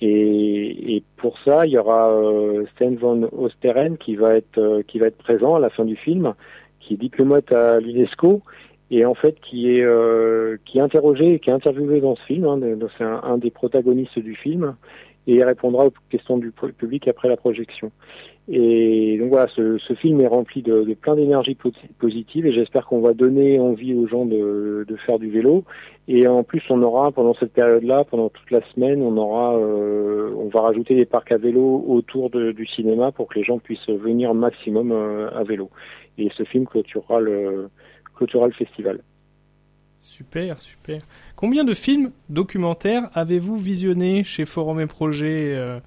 Et, 0.00 1.02
pour 1.16 1.38
ça, 1.44 1.66
il 1.66 1.72
y 1.72 1.78
aura 1.78 2.10
euh, 2.10 2.64
Sten 2.74 2.96
van 2.96 3.22
Osteren 3.32 3.98
qui 3.98 4.16
va 4.16 4.34
être 4.34 5.18
présent 5.18 5.54
à 5.54 5.60
la 5.60 5.70
fin 5.70 5.84
du 5.84 5.96
film, 5.96 6.34
qui 6.80 6.94
est 6.94 6.96
diplomate 6.96 7.52
à 7.52 7.78
l'UNESCO 7.78 8.42
et 8.90 9.04
en 9.04 9.14
fait 9.14 9.36
qui 9.40 9.76
est 9.76 9.82
euh, 9.82 10.56
qui 10.64 10.78
est 10.78 10.80
interrogé, 10.80 11.38
qui 11.38 11.50
est 11.50 11.52
interviewé 11.52 12.00
dans 12.00 12.16
ce 12.16 12.22
film. 12.22 12.44
Hein, 12.44 12.60
c'est 12.96 13.04
un, 13.04 13.38
des 13.38 13.50
protagonistes 13.50 14.18
du 14.18 14.34
film 14.34 14.76
et 15.26 15.34
il 15.34 15.44
répondra 15.44 15.86
aux 15.86 15.92
questions 16.08 16.38
du 16.38 16.50
pu- 16.50 16.72
public 16.72 17.06
après 17.08 17.28
la 17.28 17.36
projection. 17.36 17.92
Et 18.52 19.16
donc 19.18 19.28
voilà, 19.28 19.46
ce, 19.54 19.78
ce 19.78 19.92
film 19.94 20.20
est 20.20 20.26
rempli 20.26 20.60
de, 20.60 20.82
plein 20.94 21.14
d'énergie 21.14 21.56
posi- 21.62 21.92
positive 22.00 22.46
et 22.46 22.52
j'espère 22.52 22.86
qu'on 22.86 23.00
va 23.00 23.12
donner 23.12 23.60
envie 23.60 23.94
aux 23.94 24.08
gens 24.08 24.24
de, 24.24 24.84
de 24.88 24.96
faire 24.96 25.20
du 25.20 25.30
vélo. 25.30 25.62
Et 26.08 26.26
en 26.26 26.42
plus, 26.42 26.62
on 26.68 26.82
aura 26.82 27.12
pendant 27.12 27.34
cette 27.34 27.52
période-là, 27.52 28.02
pendant 28.02 28.28
toute 28.28 28.50
la 28.50 28.62
semaine, 28.74 29.02
on 29.02 29.16
aura, 29.16 29.56
euh, 29.56 30.32
on 30.36 30.48
va 30.48 30.62
rajouter 30.62 30.96
des 30.96 31.04
parcs 31.04 31.30
à 31.30 31.38
vélo 31.38 31.84
autour 31.86 32.30
du 32.30 32.66
cinéma 32.66 33.12
pour 33.12 33.28
que 33.28 33.38
les 33.38 33.44
gens 33.44 33.58
puissent 33.58 33.88
venir 33.88 34.34
maximum 34.34 34.90
euh, 34.90 35.30
à 35.30 35.44
vélo. 35.44 35.70
Et 36.18 36.28
ce 36.36 36.42
film 36.42 36.66
clôturera 36.66 37.20
le, 37.20 37.68
clôturera 38.20 38.46
le 38.46 38.52
festival. 38.52 39.00
Super, 40.00 40.60
super. 40.60 40.98
Combien 41.36 41.64
de 41.64 41.72
films 41.74 42.10
documentaires 42.28 43.08
avez-vous 43.14 43.56
visionné 43.56 44.24
chez 44.24 44.44
Forum 44.44 44.80
et 44.80 44.86
Projet, 44.86 45.54
euh, 45.56 45.78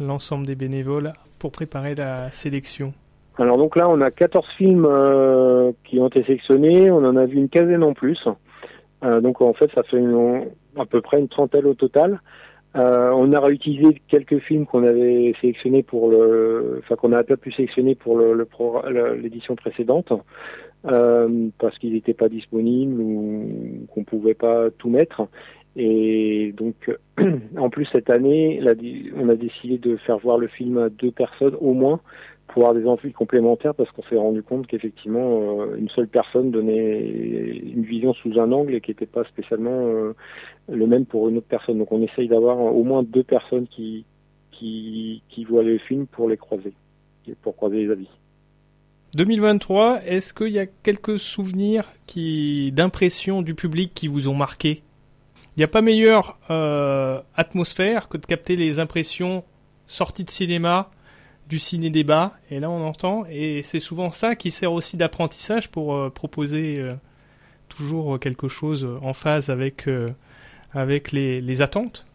l'ensemble 0.00 0.46
des 0.46 0.54
bénévoles, 0.54 1.12
pour 1.38 1.52
préparer 1.52 1.94
la 1.94 2.30
sélection? 2.30 2.92
Alors 3.38 3.58
donc 3.58 3.76
là, 3.76 3.88
on 3.88 4.00
a 4.00 4.10
14 4.10 4.46
films 4.56 4.86
euh, 4.88 5.72
qui 5.84 5.98
ont 5.98 6.06
été 6.08 6.22
sélectionnés, 6.22 6.90
on 6.90 7.04
en 7.04 7.16
a 7.16 7.26
vu 7.26 7.36
une 7.36 7.48
quinzaine 7.48 7.82
en 7.82 7.92
plus. 7.92 8.26
Euh, 9.02 9.20
donc 9.20 9.40
en 9.42 9.52
fait, 9.54 9.70
ça 9.74 9.82
fait 9.82 9.98
une- 9.98 10.46
à 10.76 10.86
peu 10.86 11.00
près 11.00 11.18
une 11.20 11.28
trentaine 11.28 11.66
au 11.66 11.74
total. 11.74 12.20
Euh, 12.76 13.10
on 13.14 13.32
a 13.32 13.40
réutilisé 13.40 14.00
quelques 14.08 14.38
films 14.40 14.66
qu'on 14.66 14.82
avait 14.84 15.34
sélectionnés 15.40 15.82
pour 15.82 16.10
le, 16.10 16.80
enfin 16.82 16.96
qu'on 16.96 17.10
n'a 17.10 17.22
pas 17.22 17.36
pu 17.36 17.52
sélectionner 17.52 17.94
pour 17.94 18.16
le, 18.18 18.34
le 18.34 18.44
pro- 18.44 18.82
l'édition 19.16 19.54
précédente 19.56 20.12
euh, 20.86 21.48
parce 21.58 21.78
qu'ils 21.78 21.94
n'étaient 21.94 22.14
pas 22.14 22.28
disponibles 22.28 23.00
ou 23.00 23.86
qu'on 23.92 24.04
pouvait 24.04 24.34
pas 24.34 24.70
tout 24.70 24.90
mettre. 24.90 25.28
Et 25.76 26.52
donc, 26.56 26.74
en 27.56 27.70
plus 27.70 27.86
cette 27.92 28.10
année, 28.10 28.60
on 29.16 29.28
a 29.28 29.36
décidé 29.36 29.78
de 29.78 29.96
faire 29.96 30.18
voir 30.18 30.38
le 30.38 30.46
film 30.46 30.78
à 30.78 30.88
deux 30.88 31.10
personnes 31.10 31.56
au 31.60 31.72
moins 31.72 32.00
pour 32.48 32.68
avoir 32.68 32.74
des 32.74 32.86
envies 32.86 33.12
complémentaires 33.12 33.74
parce 33.74 33.90
qu'on 33.90 34.02
s'est 34.02 34.16
rendu 34.16 34.42
compte 34.42 34.66
qu'effectivement 34.66 35.62
euh, 35.62 35.76
une 35.76 35.88
seule 35.88 36.08
personne 36.08 36.50
donnait 36.50 37.00
une 37.00 37.82
vision 37.82 38.12
sous 38.14 38.38
un 38.38 38.52
angle 38.52 38.74
et 38.74 38.80
qui 38.80 38.90
n'était 38.90 39.06
pas 39.06 39.24
spécialement 39.24 39.86
euh, 39.86 40.12
le 40.68 40.86
même 40.86 41.06
pour 41.06 41.28
une 41.28 41.38
autre 41.38 41.48
personne. 41.48 41.78
Donc 41.78 41.90
on 41.90 42.02
essaye 42.02 42.28
d'avoir 42.28 42.58
au 42.58 42.84
moins 42.84 43.02
deux 43.02 43.24
personnes 43.24 43.66
qui, 43.66 44.04
qui, 44.52 45.22
qui 45.30 45.44
voient 45.44 45.62
le 45.62 45.78
film 45.78 46.06
pour 46.06 46.28
les 46.28 46.36
croiser, 46.36 46.74
pour 47.42 47.56
croiser 47.56 47.86
les 47.86 47.90
avis. 47.90 48.08
2023, 49.16 50.02
est-ce 50.04 50.34
qu'il 50.34 50.48
y 50.48 50.58
a 50.58 50.66
quelques 50.66 51.18
souvenirs 51.18 51.84
qui 52.06 52.72
d'impressions 52.72 53.42
du 53.42 53.54
public 53.54 53.92
qui 53.94 54.08
vous 54.08 54.28
ont 54.28 54.34
marqué? 54.34 54.82
Il 55.56 55.60
n'y 55.60 55.64
a 55.64 55.68
pas 55.68 55.82
meilleure 55.82 56.36
euh, 56.50 57.20
atmosphère 57.36 58.08
que 58.08 58.16
de 58.16 58.26
capter 58.26 58.56
les 58.56 58.80
impressions 58.80 59.44
sorties 59.86 60.24
de 60.24 60.30
cinéma, 60.30 60.90
du 61.48 61.60
ciné-débat, 61.60 62.32
et 62.50 62.58
là 62.58 62.70
on 62.70 62.84
entend, 62.84 63.24
et 63.30 63.62
c'est 63.62 63.78
souvent 63.78 64.10
ça 64.10 64.34
qui 64.34 64.50
sert 64.50 64.72
aussi 64.72 64.96
d'apprentissage 64.96 65.70
pour 65.70 65.94
euh, 65.94 66.10
proposer 66.10 66.80
euh, 66.80 66.94
toujours 67.68 68.18
quelque 68.18 68.48
chose 68.48 68.88
en 69.02 69.12
phase 69.12 69.48
avec, 69.48 69.88
avec 70.72 71.12
les, 71.12 71.62
attentes. 71.62 72.06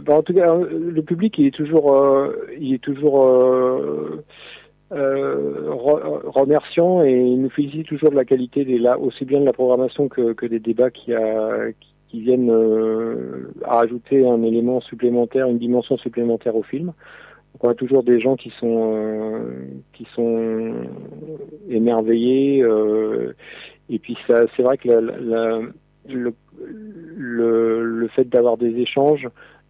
Bah, 0.00 0.14
en 0.14 0.22
tout 0.22 0.34
cas, 0.34 0.56
le 0.56 1.02
public 1.02 1.38
il 1.38 1.46
est 1.46 1.54
toujours, 1.54 1.94
euh, 1.94 2.48
il 2.58 2.74
est 2.74 2.82
toujours 2.82 3.24
euh, 3.24 4.24
euh, 4.92 5.70
re- 5.70 6.26
remerciant 6.26 7.04
et 7.04 7.12
il 7.12 7.40
nous 7.40 7.50
félicite 7.50 7.86
toujours 7.86 8.10
de 8.10 8.16
la 8.16 8.24
qualité 8.24 8.66
aussi 9.00 9.24
bien 9.24 9.40
de 9.40 9.44
la 9.44 9.52
programmation 9.52 10.08
que, 10.08 10.46
des 10.46 10.60
débats 10.60 10.90
qui, 10.90 11.12
viennent 12.14 12.50
euh, 12.50 13.52
à 13.64 13.80
ajouter 13.80 14.26
un 14.26 14.42
élément 14.42 14.80
supplémentaire, 14.80 15.48
une 15.48 15.58
dimension 15.58 15.98
supplémentaire 15.98 16.56
au 16.56 16.62
film. 16.62 16.86
Donc, 16.86 17.64
on 17.64 17.68
a 17.68 17.74
toujours 17.74 18.02
des 18.02 18.20
gens 18.20 18.36
qui 18.36 18.50
sont 18.58 18.94
euh, 18.94 19.66
émerveillés 21.68 22.62
euh, 22.62 23.34
et 23.90 23.98
puis 23.98 24.16
c'est 24.26 24.62
vrai 24.62 24.78
que 24.78 24.88
le 26.08 26.42
fait 28.08 28.28
d'avoir 28.28 28.56
des 28.56 28.78
échanges, 28.78 29.28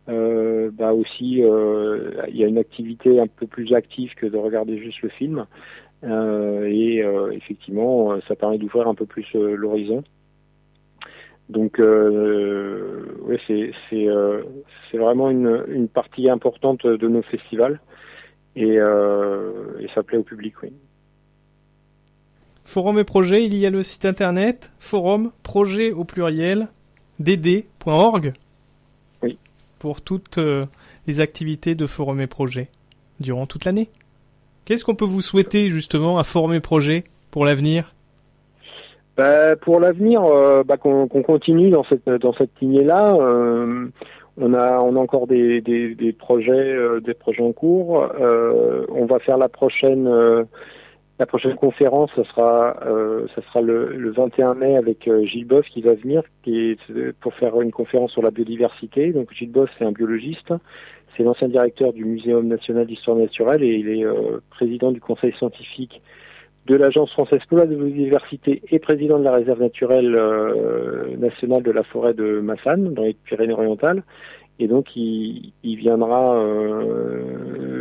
euh, 0.08 0.70
bah 0.72 0.92
aussi, 0.92 1.42
euh, 1.42 2.12
il 2.28 2.36
y 2.36 2.44
a 2.44 2.46
une 2.46 2.58
activité 2.58 3.20
un 3.20 3.26
peu 3.26 3.46
plus 3.46 3.74
active 3.74 4.14
que 4.14 4.26
de 4.26 4.36
regarder 4.36 4.78
juste 4.78 5.02
le 5.02 5.08
film. 5.08 5.46
Euh, 6.04 6.66
et 6.66 7.04
effectivement, 7.32 8.18
ça 8.28 8.36
permet 8.36 8.58
d'ouvrir 8.58 8.86
un 8.86 8.94
peu 8.94 9.06
plus 9.06 9.26
l'horizon. 9.34 10.04
Donc, 11.48 11.78
ouais, 11.78 13.40
c'est 13.46 13.72
c'est 13.88 14.98
vraiment 14.98 15.30
une, 15.30 15.64
une 15.68 15.88
partie 15.88 16.28
importante 16.28 16.86
de 16.86 17.08
nos 17.08 17.22
festivals 17.22 17.80
et, 18.54 18.74
et 18.74 19.88
ça 19.94 20.02
plaît 20.02 20.18
au 20.18 20.22
public, 20.22 20.54
oui. 20.62 20.72
Forum 22.64 22.98
et 22.98 23.04
projet, 23.04 23.44
il 23.44 23.54
y 23.54 23.64
a 23.64 23.70
le 23.70 23.84
site 23.84 24.06
internet 24.06 24.72
forum 24.80 25.30
projet 25.44 25.92
au 25.92 26.04
pluriel 26.04 26.66
dd.org. 27.20 28.34
pour 29.78 30.00
toutes 30.00 30.38
euh, 30.38 30.64
les 31.06 31.20
activités 31.20 31.74
de 31.74 31.86
Forum 31.86 32.20
et 32.20 32.26
projet 32.26 32.68
durant 33.20 33.46
toute 33.46 33.64
l'année. 33.64 33.88
Qu'est-ce 34.64 34.84
qu'on 34.84 34.94
peut 34.94 35.04
vous 35.04 35.20
souhaiter 35.20 35.68
justement 35.68 36.18
à 36.18 36.24
Forum 36.24 36.54
et 36.54 36.60
projet 36.60 37.04
pour 37.30 37.44
l'avenir? 37.44 37.94
Bah, 39.16 39.56
pour 39.56 39.80
l'avenir, 39.80 40.24
euh, 40.24 40.62
bah, 40.64 40.76
qu'on 40.76 41.06
continue 41.08 41.70
dans 41.70 41.84
cette 41.84 42.08
dans 42.08 42.34
cette 42.34 42.50
lignée-là. 42.60 43.14
euh, 43.14 43.86
on 44.38 44.52
a 44.52 44.80
on 44.80 44.96
a 44.96 44.98
encore 44.98 45.26
des, 45.26 45.62
des, 45.62 46.12
projets 46.12 46.76
des 47.00 47.14
projets 47.14 47.42
en 47.42 47.52
cours. 47.52 48.06
On 48.20 49.06
va 49.06 49.18
faire 49.18 49.38
la 49.38 49.48
prochaine 49.48 50.06
la 51.18 51.26
prochaine 51.26 51.56
conférence. 51.56 52.10
Ça 52.14 52.24
sera 52.24 52.76
euh, 52.86 53.26
ça 53.34 53.42
sera 53.42 53.60
le, 53.60 53.96
le 53.96 54.10
21 54.10 54.54
mai 54.54 54.76
avec 54.76 55.08
euh, 55.08 55.24
Gilles 55.24 55.46
Boff 55.46 55.66
qui 55.66 55.82
va 55.82 55.94
venir, 55.94 56.22
qui 56.42 56.70
est 56.70 56.90
euh, 56.90 57.12
pour 57.20 57.34
faire 57.34 57.60
une 57.60 57.72
conférence 57.72 58.12
sur 58.12 58.22
la 58.22 58.30
biodiversité. 58.30 59.12
Donc 59.12 59.32
Gilles 59.32 59.50
Boff 59.50 59.70
c'est 59.78 59.84
un 59.84 59.92
biologiste. 59.92 60.52
C'est 61.16 61.22
l'ancien 61.22 61.48
directeur 61.48 61.94
du 61.94 62.04
Muséum 62.04 62.46
national 62.46 62.86
d'histoire 62.86 63.16
naturelle 63.16 63.62
et 63.62 63.74
il 63.74 63.88
est 63.88 64.04
euh, 64.04 64.40
président 64.50 64.92
du 64.92 65.00
conseil 65.00 65.32
scientifique 65.38 66.02
de 66.66 66.74
l'Agence 66.74 67.10
française 67.12 67.40
pour 67.48 67.58
la 67.58 67.64
biodiversité 67.64 68.60
et 68.70 68.78
président 68.78 69.18
de 69.18 69.24
la 69.24 69.32
réserve 69.32 69.60
naturelle 69.60 70.14
euh, 70.14 71.16
nationale 71.16 71.62
de 71.62 71.70
la 71.70 71.84
forêt 71.84 72.12
de 72.12 72.40
Massane, 72.40 72.92
dans 72.92 73.02
les 73.02 73.14
Pyrénées-Orientales. 73.14 74.02
Et 74.58 74.66
donc, 74.68 74.96
il, 74.96 75.52
il 75.62 75.76
viendra 75.76 76.42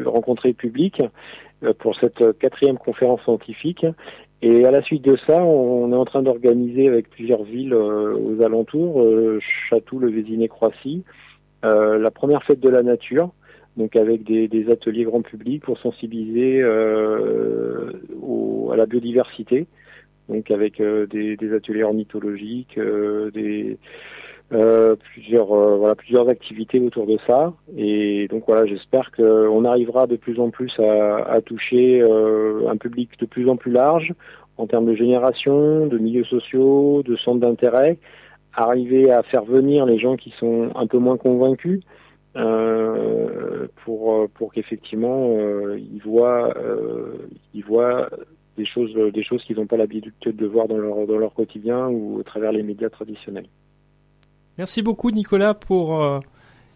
rencontrer 0.05 0.49
le 0.49 0.55
public 0.55 1.01
pour 1.79 1.95
cette 1.99 2.37
quatrième 2.39 2.77
conférence 2.77 3.21
scientifique. 3.23 3.85
Et 4.41 4.65
à 4.65 4.71
la 4.71 4.83
suite 4.83 5.03
de 5.03 5.17
ça, 5.25 5.43
on 5.43 5.91
est 5.91 5.95
en 5.95 6.05
train 6.05 6.21
d'organiser 6.21 6.87
avec 6.87 7.09
plusieurs 7.09 7.43
villes 7.43 7.73
euh, 7.73 8.15
aux 8.15 8.41
alentours, 8.43 9.01
euh, 9.01 9.39
Château, 9.69 9.97
le 9.97 10.09
Vésiné, 10.09 10.47
Croissy, 10.47 11.03
euh, 11.63 11.97
la 11.97 12.11
première 12.11 12.43
fête 12.43 12.59
de 12.59 12.69
la 12.69 12.83
nature, 12.83 13.31
donc 13.77 13.95
avec 13.95 14.23
des, 14.23 14.47
des 14.47 14.69
ateliers 14.71 15.03
grand 15.05 15.21
public 15.21 15.63
pour 15.63 15.79
sensibiliser 15.79 16.61
euh, 16.61 17.91
au- 18.21 18.69
à 18.71 18.75
la 18.75 18.85
biodiversité, 18.85 19.67
donc 20.29 20.51
avec 20.51 20.79
euh, 20.79 21.07
des, 21.07 21.37
des 21.37 21.53
ateliers 21.53 21.83
ornithologiques, 21.83 22.77
euh, 22.77 23.31
des 23.31 23.77
euh, 24.53 24.95
plusieurs 24.95 25.51
euh, 25.51 25.77
voilà 25.77 25.95
plusieurs 25.95 26.29
activités 26.29 26.79
autour 26.79 27.07
de 27.07 27.17
ça. 27.25 27.53
Et 27.77 28.27
donc 28.27 28.43
voilà, 28.47 28.65
j'espère 28.65 29.11
qu'on 29.11 29.65
arrivera 29.65 30.07
de 30.07 30.15
plus 30.15 30.39
en 30.39 30.49
plus 30.49 30.71
à, 30.79 31.17
à 31.25 31.41
toucher 31.41 32.01
euh, 32.01 32.67
un 32.69 32.77
public 32.77 33.09
de 33.19 33.25
plus 33.25 33.49
en 33.49 33.57
plus 33.57 33.71
large 33.71 34.13
en 34.57 34.67
termes 34.67 34.85
de 34.85 34.95
génération, 34.95 35.87
de 35.87 35.97
milieux 35.97 36.23
sociaux, 36.23 37.03
de 37.03 37.15
centres 37.17 37.41
d'intérêt, 37.41 37.97
arriver 38.53 39.11
à 39.11 39.21
faire 39.23 39.43
venir 39.43 39.85
les 39.85 39.99
gens 39.99 40.15
qui 40.15 40.33
sont 40.39 40.69
un 40.75 40.87
peu 40.87 40.97
moins 40.99 41.17
convaincus 41.17 41.81
euh, 42.37 43.67
pour 43.83 44.29
pour 44.29 44.53
qu'effectivement 44.53 45.35
euh, 45.37 45.79
ils 45.79 46.01
voient 46.01 46.53
ils 47.53 47.65
voient 47.65 48.09
des 48.57 48.65
choses 48.65 48.93
des 48.93 49.23
choses 49.23 49.43
qu'ils 49.43 49.57
n'ont 49.57 49.65
pas 49.65 49.77
l'habitude 49.77 50.13
de 50.23 50.45
voir 50.45 50.67
dans 50.67 50.77
leur 50.77 51.07
dans 51.07 51.17
leur 51.17 51.33
quotidien 51.33 51.87
ou 51.87 52.19
au 52.19 52.23
travers 52.23 52.51
les 52.51 52.63
médias 52.63 52.89
traditionnels. 52.89 53.47
Merci 54.57 54.81
beaucoup 54.81 55.11
Nicolas 55.11 55.53
pour 55.53 56.01
euh, 56.01 56.19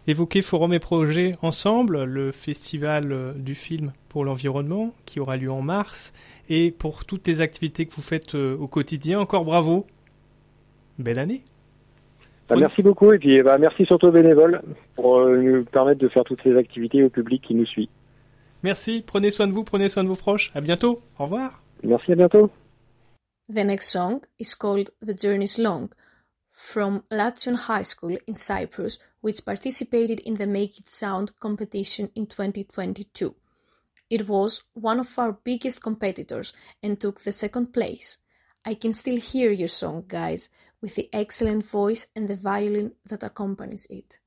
évoquer 0.06 0.42
Forum 0.42 0.72
et 0.72 0.78
Projet 0.78 1.32
ensemble, 1.42 2.04
le 2.04 2.32
festival 2.32 3.12
euh, 3.12 3.32
du 3.34 3.54
film 3.54 3.92
pour 4.08 4.24
l'environnement 4.24 4.92
qui 5.06 5.20
aura 5.20 5.36
lieu 5.36 5.50
en 5.50 5.62
mars, 5.62 6.12
et 6.48 6.70
pour 6.70 7.04
toutes 7.04 7.26
les 7.26 7.40
activités 7.40 7.86
que 7.86 7.94
vous 7.94 8.02
faites 8.02 8.34
euh, 8.34 8.56
au 8.58 8.66
quotidien. 8.66 9.20
Encore 9.20 9.44
bravo. 9.44 9.86
Belle 10.98 11.18
année. 11.18 11.42
Bah, 12.48 12.56
merci 12.56 12.82
beaucoup 12.82 13.12
et 13.12 13.18
puis 13.18 13.42
bah, 13.42 13.58
merci 13.58 13.86
surtout 13.86 14.08
aux 14.08 14.12
bénévoles 14.12 14.60
pour 14.96 15.20
euh, 15.20 15.36
nous 15.36 15.64
permettre 15.64 16.00
de 16.00 16.08
faire 16.08 16.24
toutes 16.24 16.42
ces 16.42 16.56
activités 16.56 17.04
au 17.04 17.08
public 17.08 17.42
qui 17.46 17.54
nous 17.54 17.66
suit. 17.66 17.88
Merci, 18.62 19.04
prenez 19.06 19.30
soin 19.30 19.46
de 19.46 19.52
vous, 19.52 19.64
prenez 19.64 19.88
soin 19.88 20.02
de 20.02 20.08
vos 20.08 20.16
proches. 20.16 20.50
À 20.54 20.60
bientôt. 20.60 21.00
Au 21.18 21.24
revoir. 21.24 21.62
Merci, 21.84 22.12
à 22.12 22.16
bientôt. 22.16 22.50
The 23.48 23.64
next 23.64 23.90
song 23.90 24.20
is 24.38 24.54
called 24.58 24.90
The 25.04 25.16
Journey's 25.16 25.58
Long 25.58 25.88
from 26.60 27.04
Lation 27.10 27.56
High 27.56 27.82
School 27.82 28.18
in 28.26 28.36
Cyprus, 28.36 28.98
which 29.22 29.44
participated 29.44 30.20
in 30.20 30.34
the 30.34 30.46
Make 30.46 30.78
It 30.78 30.90
Sound 30.90 31.32
competition 31.40 32.10
in 32.14 32.26
2022. 32.26 33.34
It 34.10 34.28
was 34.28 34.62
one 34.74 35.00
of 35.00 35.18
our 35.18 35.32
biggest 35.32 35.82
competitors 35.82 36.52
and 36.82 37.00
took 37.00 37.22
the 37.22 37.32
second 37.32 37.72
place. 37.72 38.18
I 38.64 38.74
can 38.74 38.92
still 38.92 39.16
hear 39.16 39.50
your 39.50 39.68
song, 39.68 40.04
guys, 40.06 40.50
with 40.82 40.96
the 40.96 41.08
excellent 41.12 41.64
voice 41.64 42.06
and 42.14 42.28
the 42.28 42.36
violin 42.36 42.92
that 43.06 43.22
accompanies 43.22 43.86
it. 43.88 44.18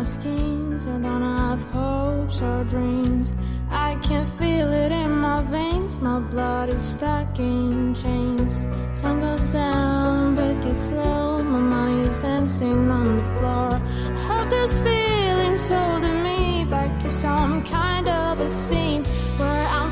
Have 0.00 0.08
schemes, 0.08 0.86
I 0.86 0.98
don't 0.98 1.36
have 1.36 1.60
hopes 1.72 2.40
or 2.40 2.64
dreams. 2.64 3.34
I 3.70 3.96
can 3.96 4.24
feel 4.38 4.72
it 4.72 4.90
in 4.90 5.10
my 5.10 5.42
veins, 5.42 5.98
my 5.98 6.20
blood 6.20 6.70
is 6.74 6.82
stuck 6.82 7.38
in 7.38 7.94
chains. 7.94 8.66
Sun 8.98 9.20
goes 9.20 9.50
down, 9.50 10.36
breath 10.36 10.62
gets 10.64 10.86
slow, 10.86 11.42
my 11.42 11.58
mind 11.58 12.06
is 12.06 12.22
dancing 12.22 12.90
on 12.90 13.18
the 13.18 13.24
floor. 13.36 13.70
I 13.72 14.20
have 14.30 14.48
these 14.50 14.78
feelings 14.78 15.68
holding 15.68 16.22
me 16.22 16.64
back 16.64 16.98
to 17.00 17.10
some 17.10 17.62
kind 17.62 18.08
of 18.08 18.40
a 18.40 18.48
scene 18.48 19.04
where 19.36 19.66
I'm 19.68 19.89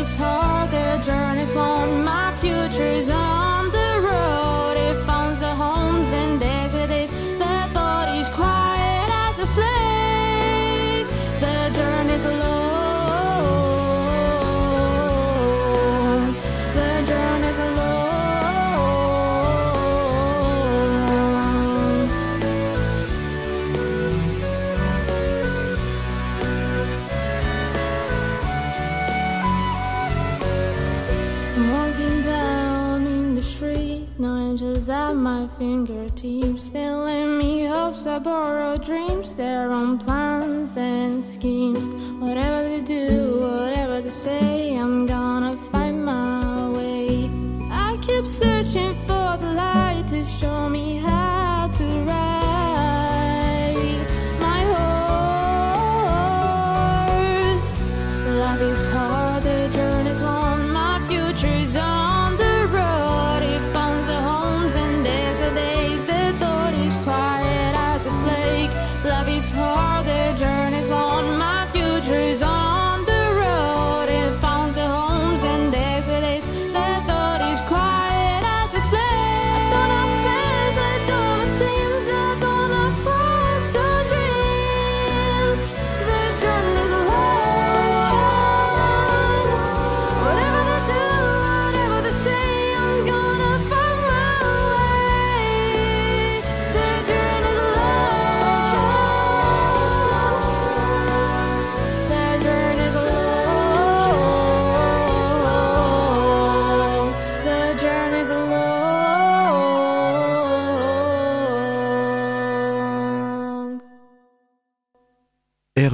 Is 0.00 0.16
hard, 0.16 0.72
the 0.72 1.00
journey's 1.06 1.54
long, 1.54 2.02
my 2.02 2.34
future's 2.40 3.08
on 3.10 3.43
fingertips, 35.58 36.70
telling 36.70 37.38
me 37.38 37.64
hopes 37.64 38.06
I 38.06 38.18
borrow 38.18 38.76
dreams, 38.76 39.34
their 39.34 39.72
own 39.72 39.98
plans 39.98 40.76
and 40.76 41.24
schemes. 41.24 41.86
Whatever 42.20 42.68
they 42.68 42.80
do, 42.80 43.40
whatever 43.40 44.00
they 44.00 44.10
say, 44.10 44.53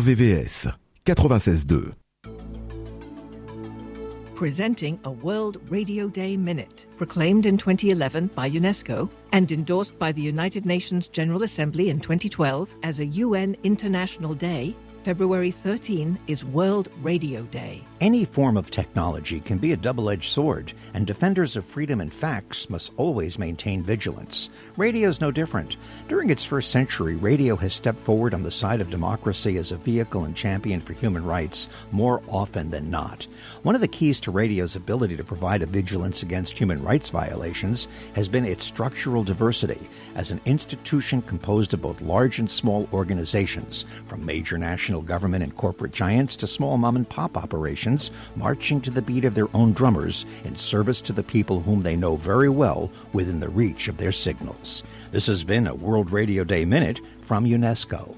RVVS 0.00 0.74
96.2. 1.04 1.94
Presenting 4.34 4.98
a 5.04 5.10
World 5.10 5.58
Radio 5.68 6.08
Day 6.08 6.38
Minute, 6.38 6.86
proclaimed 6.96 7.44
in 7.44 7.58
2011 7.58 8.28
by 8.28 8.48
UNESCO 8.48 9.10
and 9.32 9.52
endorsed 9.52 9.98
by 9.98 10.10
the 10.10 10.22
United 10.22 10.64
Nations 10.64 11.06
General 11.06 11.42
Assembly 11.42 11.90
in 11.90 12.00
2012 12.00 12.74
as 12.82 13.00
a 13.00 13.04
UN 13.04 13.54
International 13.62 14.32
Day. 14.32 14.74
February 15.02 15.50
13 15.50 16.18
is 16.26 16.44
World 16.44 16.90
Radio 17.00 17.42
Day. 17.44 17.82
Any 18.02 18.26
form 18.26 18.58
of 18.58 18.70
technology 18.70 19.40
can 19.40 19.56
be 19.56 19.72
a 19.72 19.76
double 19.76 20.10
edged 20.10 20.30
sword, 20.30 20.74
and 20.92 21.06
defenders 21.06 21.56
of 21.56 21.64
freedom 21.64 22.02
and 22.02 22.12
facts 22.12 22.68
must 22.68 22.92
always 22.98 23.38
maintain 23.38 23.82
vigilance. 23.82 24.50
Radio 24.76 25.08
is 25.08 25.20
no 25.20 25.30
different. 25.30 25.78
During 26.08 26.28
its 26.28 26.44
first 26.44 26.70
century, 26.70 27.16
radio 27.16 27.56
has 27.56 27.72
stepped 27.72 27.98
forward 27.98 28.34
on 28.34 28.42
the 28.42 28.50
side 28.50 28.82
of 28.82 28.90
democracy 28.90 29.56
as 29.56 29.72
a 29.72 29.78
vehicle 29.78 30.24
and 30.24 30.36
champion 30.36 30.82
for 30.82 30.92
human 30.92 31.24
rights 31.24 31.68
more 31.92 32.20
often 32.28 32.70
than 32.70 32.90
not. 32.90 33.26
One 33.62 33.74
of 33.74 33.80
the 33.80 33.88
keys 33.88 34.20
to 34.20 34.30
radio's 34.30 34.76
ability 34.76 35.16
to 35.16 35.24
provide 35.24 35.62
a 35.62 35.66
vigilance 35.66 36.22
against 36.22 36.58
human 36.58 36.82
rights 36.82 37.08
violations 37.08 37.88
has 38.14 38.28
been 38.28 38.44
its 38.44 38.66
structural 38.66 39.24
diversity 39.24 39.88
as 40.14 40.30
an 40.30 40.42
institution 40.44 41.22
composed 41.22 41.72
of 41.72 41.80
both 41.80 42.02
large 42.02 42.38
and 42.38 42.50
small 42.50 42.86
organizations, 42.92 43.86
from 44.04 44.24
major 44.26 44.58
national 44.58 44.89
government 44.98 45.44
and 45.44 45.56
corporate 45.56 45.92
giants 45.92 46.34
to 46.34 46.48
small 46.48 46.76
mom 46.76 46.96
and 46.96 47.08
pop 47.08 47.36
operations, 47.36 48.10
marching 48.34 48.80
to 48.80 48.90
the 48.90 49.00
beat 49.00 49.24
of 49.24 49.36
their 49.36 49.46
own 49.54 49.72
drummers 49.72 50.26
in 50.42 50.56
service 50.56 51.00
to 51.02 51.12
the 51.12 51.22
people 51.22 51.60
whom 51.60 51.82
they 51.82 51.94
know 51.94 52.16
very 52.16 52.48
well 52.48 52.90
within 53.12 53.38
the 53.38 53.48
reach 53.48 53.86
of 53.86 53.98
their 53.98 54.10
signals. 54.10 54.82
This 55.12 55.26
has 55.26 55.44
been 55.44 55.68
a 55.68 55.74
World 55.74 56.10
Radio 56.10 56.42
Day 56.42 56.64
Minute 56.64 57.00
from 57.20 57.44
UNESCO. 57.44 58.16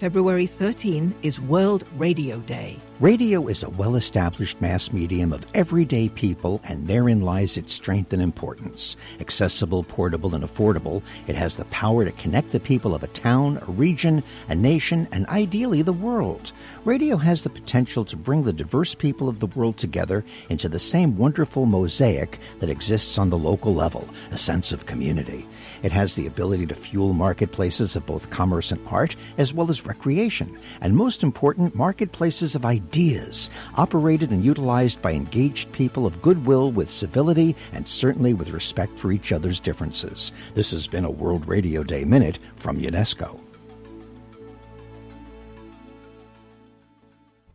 February 0.00 0.46
13 0.46 1.14
is 1.22 1.38
World 1.38 1.84
Radio 1.98 2.38
Day. 2.38 2.78
Radio 3.00 3.48
is 3.48 3.62
a 3.62 3.68
well 3.68 3.96
established 3.96 4.58
mass 4.58 4.92
medium 4.94 5.30
of 5.30 5.44
everyday 5.52 6.08
people, 6.08 6.58
and 6.64 6.86
therein 6.86 7.20
lies 7.20 7.58
its 7.58 7.74
strength 7.74 8.10
and 8.14 8.22
importance. 8.22 8.96
Accessible, 9.20 9.82
portable, 9.82 10.34
and 10.34 10.42
affordable, 10.42 11.02
it 11.26 11.36
has 11.36 11.56
the 11.56 11.66
power 11.66 12.06
to 12.06 12.12
connect 12.12 12.50
the 12.50 12.60
people 12.60 12.94
of 12.94 13.02
a 13.02 13.08
town, 13.08 13.58
a 13.68 13.70
region, 13.72 14.22
a 14.48 14.54
nation, 14.54 15.06
and 15.12 15.26
ideally 15.26 15.82
the 15.82 15.92
world. 15.92 16.52
Radio 16.86 17.18
has 17.18 17.42
the 17.42 17.50
potential 17.50 18.06
to 18.06 18.16
bring 18.16 18.42
the 18.42 18.54
diverse 18.54 18.94
people 18.94 19.28
of 19.28 19.38
the 19.38 19.48
world 19.48 19.76
together 19.76 20.24
into 20.48 20.66
the 20.66 20.78
same 20.78 21.18
wonderful 21.18 21.66
mosaic 21.66 22.38
that 22.60 22.70
exists 22.70 23.18
on 23.18 23.28
the 23.28 23.36
local 23.36 23.74
level 23.74 24.08
a 24.30 24.38
sense 24.38 24.72
of 24.72 24.86
community. 24.86 25.46
It 25.82 25.92
has 25.92 26.14
the 26.14 26.26
ability 26.26 26.66
to 26.66 26.74
fuel 26.74 27.12
marketplaces 27.12 27.96
of 27.96 28.06
both 28.06 28.30
commerce 28.30 28.72
and 28.72 28.86
art, 28.88 29.16
as 29.38 29.54
well 29.54 29.70
as 29.70 29.86
recreation, 29.86 30.58
and 30.80 30.96
most 30.96 31.22
important, 31.22 31.74
marketplaces 31.74 32.54
of 32.54 32.64
ideas, 32.64 33.50
operated 33.76 34.30
and 34.30 34.44
utilized 34.44 35.00
by 35.00 35.12
engaged 35.12 35.72
people 35.72 36.06
of 36.06 36.20
goodwill 36.20 36.70
with 36.72 36.90
civility 36.90 37.56
and 37.72 37.86
certainly 37.88 38.34
with 38.34 38.50
respect 38.50 38.98
for 38.98 39.12
each 39.12 39.32
other's 39.32 39.60
differences. 39.60 40.32
This 40.54 40.70
has 40.72 40.86
been 40.86 41.04
a 41.04 41.10
World 41.10 41.46
Radio 41.46 41.82
Day 41.82 42.04
Minute 42.04 42.38
from 42.56 42.78
UNESCO. 42.78 43.40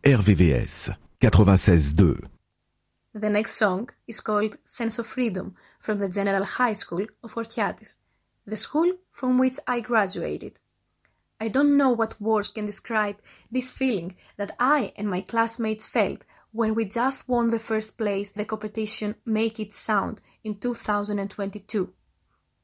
RVVS 0.02 0.96
96.2 1.20 2.26
The 3.12 3.30
next 3.30 3.54
song 3.56 3.90
is 4.06 4.20
called 4.20 4.56
Sense 4.64 5.00
of 5.00 5.06
Freedom 5.06 5.56
from 5.80 5.98
the 5.98 6.08
General 6.08 6.44
High 6.44 6.74
School 6.74 7.06
of 7.24 7.34
Orchiatis, 7.34 7.96
the 8.46 8.56
school 8.56 8.92
from 9.10 9.38
which 9.38 9.58
I 9.66 9.80
graduated. 9.80 10.58
I 11.40 11.48
don't 11.48 11.76
know 11.76 11.90
what 11.90 12.20
words 12.20 12.48
can 12.48 12.64
describe 12.64 13.16
this 13.50 13.70
feeling 13.70 14.16
that 14.36 14.56
I 14.58 14.92
and 14.96 15.08
my 15.08 15.20
classmates 15.20 15.86
felt 15.86 16.24
when 16.52 16.74
we 16.74 16.86
just 16.86 17.28
won 17.28 17.50
the 17.50 17.58
first 17.58 17.98
place 17.98 18.32
the 18.32 18.44
competition 18.46 19.16
Make 19.26 19.60
It 19.60 19.74
Sound 19.74 20.20
in 20.42 20.58
2022. 20.58 21.92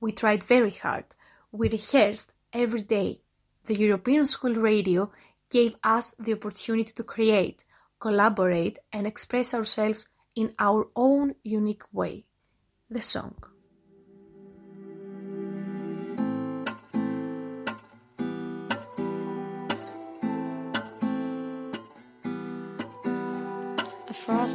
We 0.00 0.12
tried 0.12 0.42
very 0.42 0.70
hard. 0.70 1.04
We 1.50 1.68
rehearsed 1.68 2.32
every 2.52 2.82
day. 2.82 3.20
The 3.64 3.76
European 3.76 4.24
School 4.26 4.54
Radio 4.54 5.10
gave 5.50 5.76
us 5.84 6.14
the 6.18 6.32
opportunity 6.32 6.92
to 6.92 7.04
create, 7.04 7.64
collaborate, 8.00 8.78
and 8.92 9.06
express 9.06 9.52
ourselves 9.52 10.08
in 10.34 10.54
our 10.58 10.88
own 10.96 11.34
unique 11.44 11.84
way. 11.92 12.24
The 12.88 13.02
song. 13.02 13.51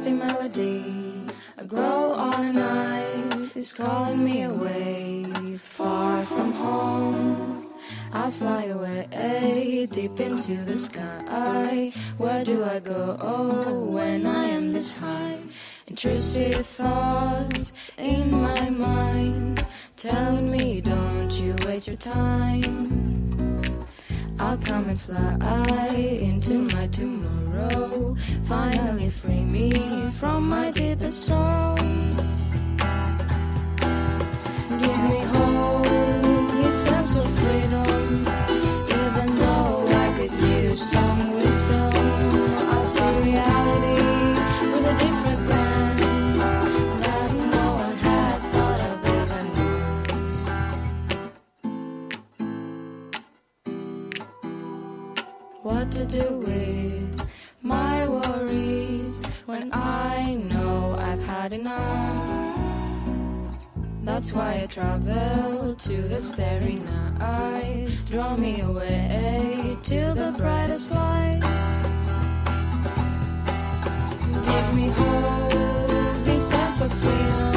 A 0.08 0.10
melody, 0.10 1.26
a 1.58 1.66
glow 1.66 2.12
on 2.12 2.42
a 2.42 2.52
night 2.54 3.50
is 3.54 3.74
calling 3.74 4.24
me 4.24 4.44
away, 4.44 5.26
far 5.60 6.24
from 6.24 6.50
home. 6.52 7.68
I 8.10 8.30
fly 8.30 8.64
away 8.76 9.86
deep 9.92 10.18
into 10.18 10.64
the 10.64 10.78
sky. 10.78 11.92
Where 12.16 12.42
do 12.42 12.64
I 12.64 12.80
go 12.80 13.18
oh, 13.20 13.80
when 13.80 14.24
I 14.24 14.46
am 14.46 14.70
this 14.70 14.94
high? 14.94 15.40
Intrusive 15.88 16.64
thoughts 16.64 17.90
in 17.98 18.30
my 18.30 18.70
mind 18.70 19.62
telling 19.98 20.50
me, 20.50 20.80
don't 20.80 21.32
you 21.32 21.54
waste 21.66 21.88
your 21.88 21.98
time. 21.98 23.17
I'll 24.40 24.56
come 24.58 24.88
and 24.88 25.00
fly 25.00 25.88
into 25.94 26.68
my 26.74 26.86
tomorrow. 26.88 28.16
Finally 28.44 29.10
free 29.10 29.44
me 29.44 29.72
from 30.18 30.48
my 30.48 30.70
deepest 30.70 31.24
sorrow. 31.26 31.74
Give 34.68 35.00
me 35.10 35.20
hope, 35.32 35.82
this 36.62 36.84
sense 36.86 37.18
of 37.18 37.26
freedom. 37.26 38.26
Even 38.88 39.36
though 39.38 39.86
I 39.88 40.14
could 40.16 40.32
use 40.32 40.90
some 40.90 41.37
to 55.98 56.06
do 56.06 56.36
with 56.46 57.26
my 57.60 58.06
worries 58.06 59.26
when 59.46 59.68
I 59.72 60.34
know 60.34 60.94
I've 60.96 61.20
had 61.24 61.52
enough? 61.52 63.58
That's 64.04 64.32
why 64.32 64.60
I 64.62 64.66
travel 64.66 65.74
to 65.74 66.02
the 66.02 66.22
starry 66.22 66.76
night. 66.76 67.88
Draw 68.06 68.36
me 68.36 68.60
away 68.60 69.76
to 69.82 70.14
the 70.14 70.32
brightest 70.38 70.92
light. 70.92 71.40
Give 74.50 74.74
me 74.76 74.88
hope, 74.90 76.24
this 76.24 76.48
sense 76.48 76.80
of 76.80 76.92
freedom. 76.92 77.47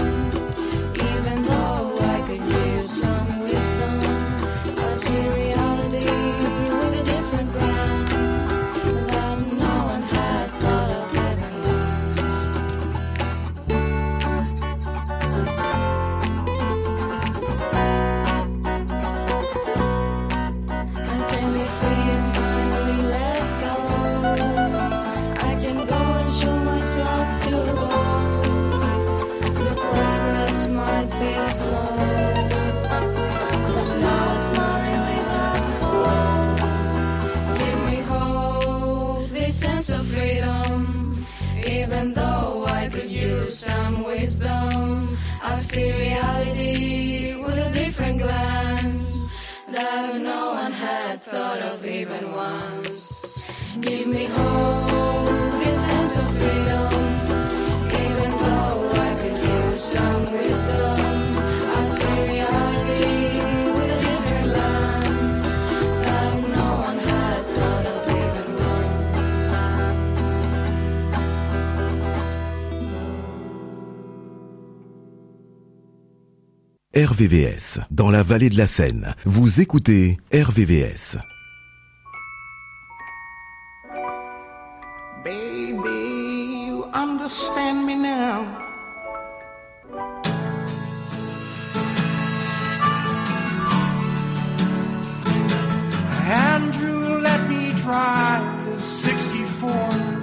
RVVS, 77.21 77.81
dans 77.91 78.09
la 78.09 78.23
vallée 78.23 78.49
de 78.49 78.57
la 78.57 78.65
Seine. 78.65 79.13
Vous 79.25 79.61
écoutez 79.61 80.17
RVVS. 80.33 81.17
Baby, 85.23 86.65
you 86.65 86.83
understand 86.95 87.85
me 87.85 87.95
now. 87.95 88.43
Andrew, 96.27 97.21
let 97.21 97.47
me 97.47 97.71
try 97.83 98.41
the 98.65 98.79
64. 98.79 100.21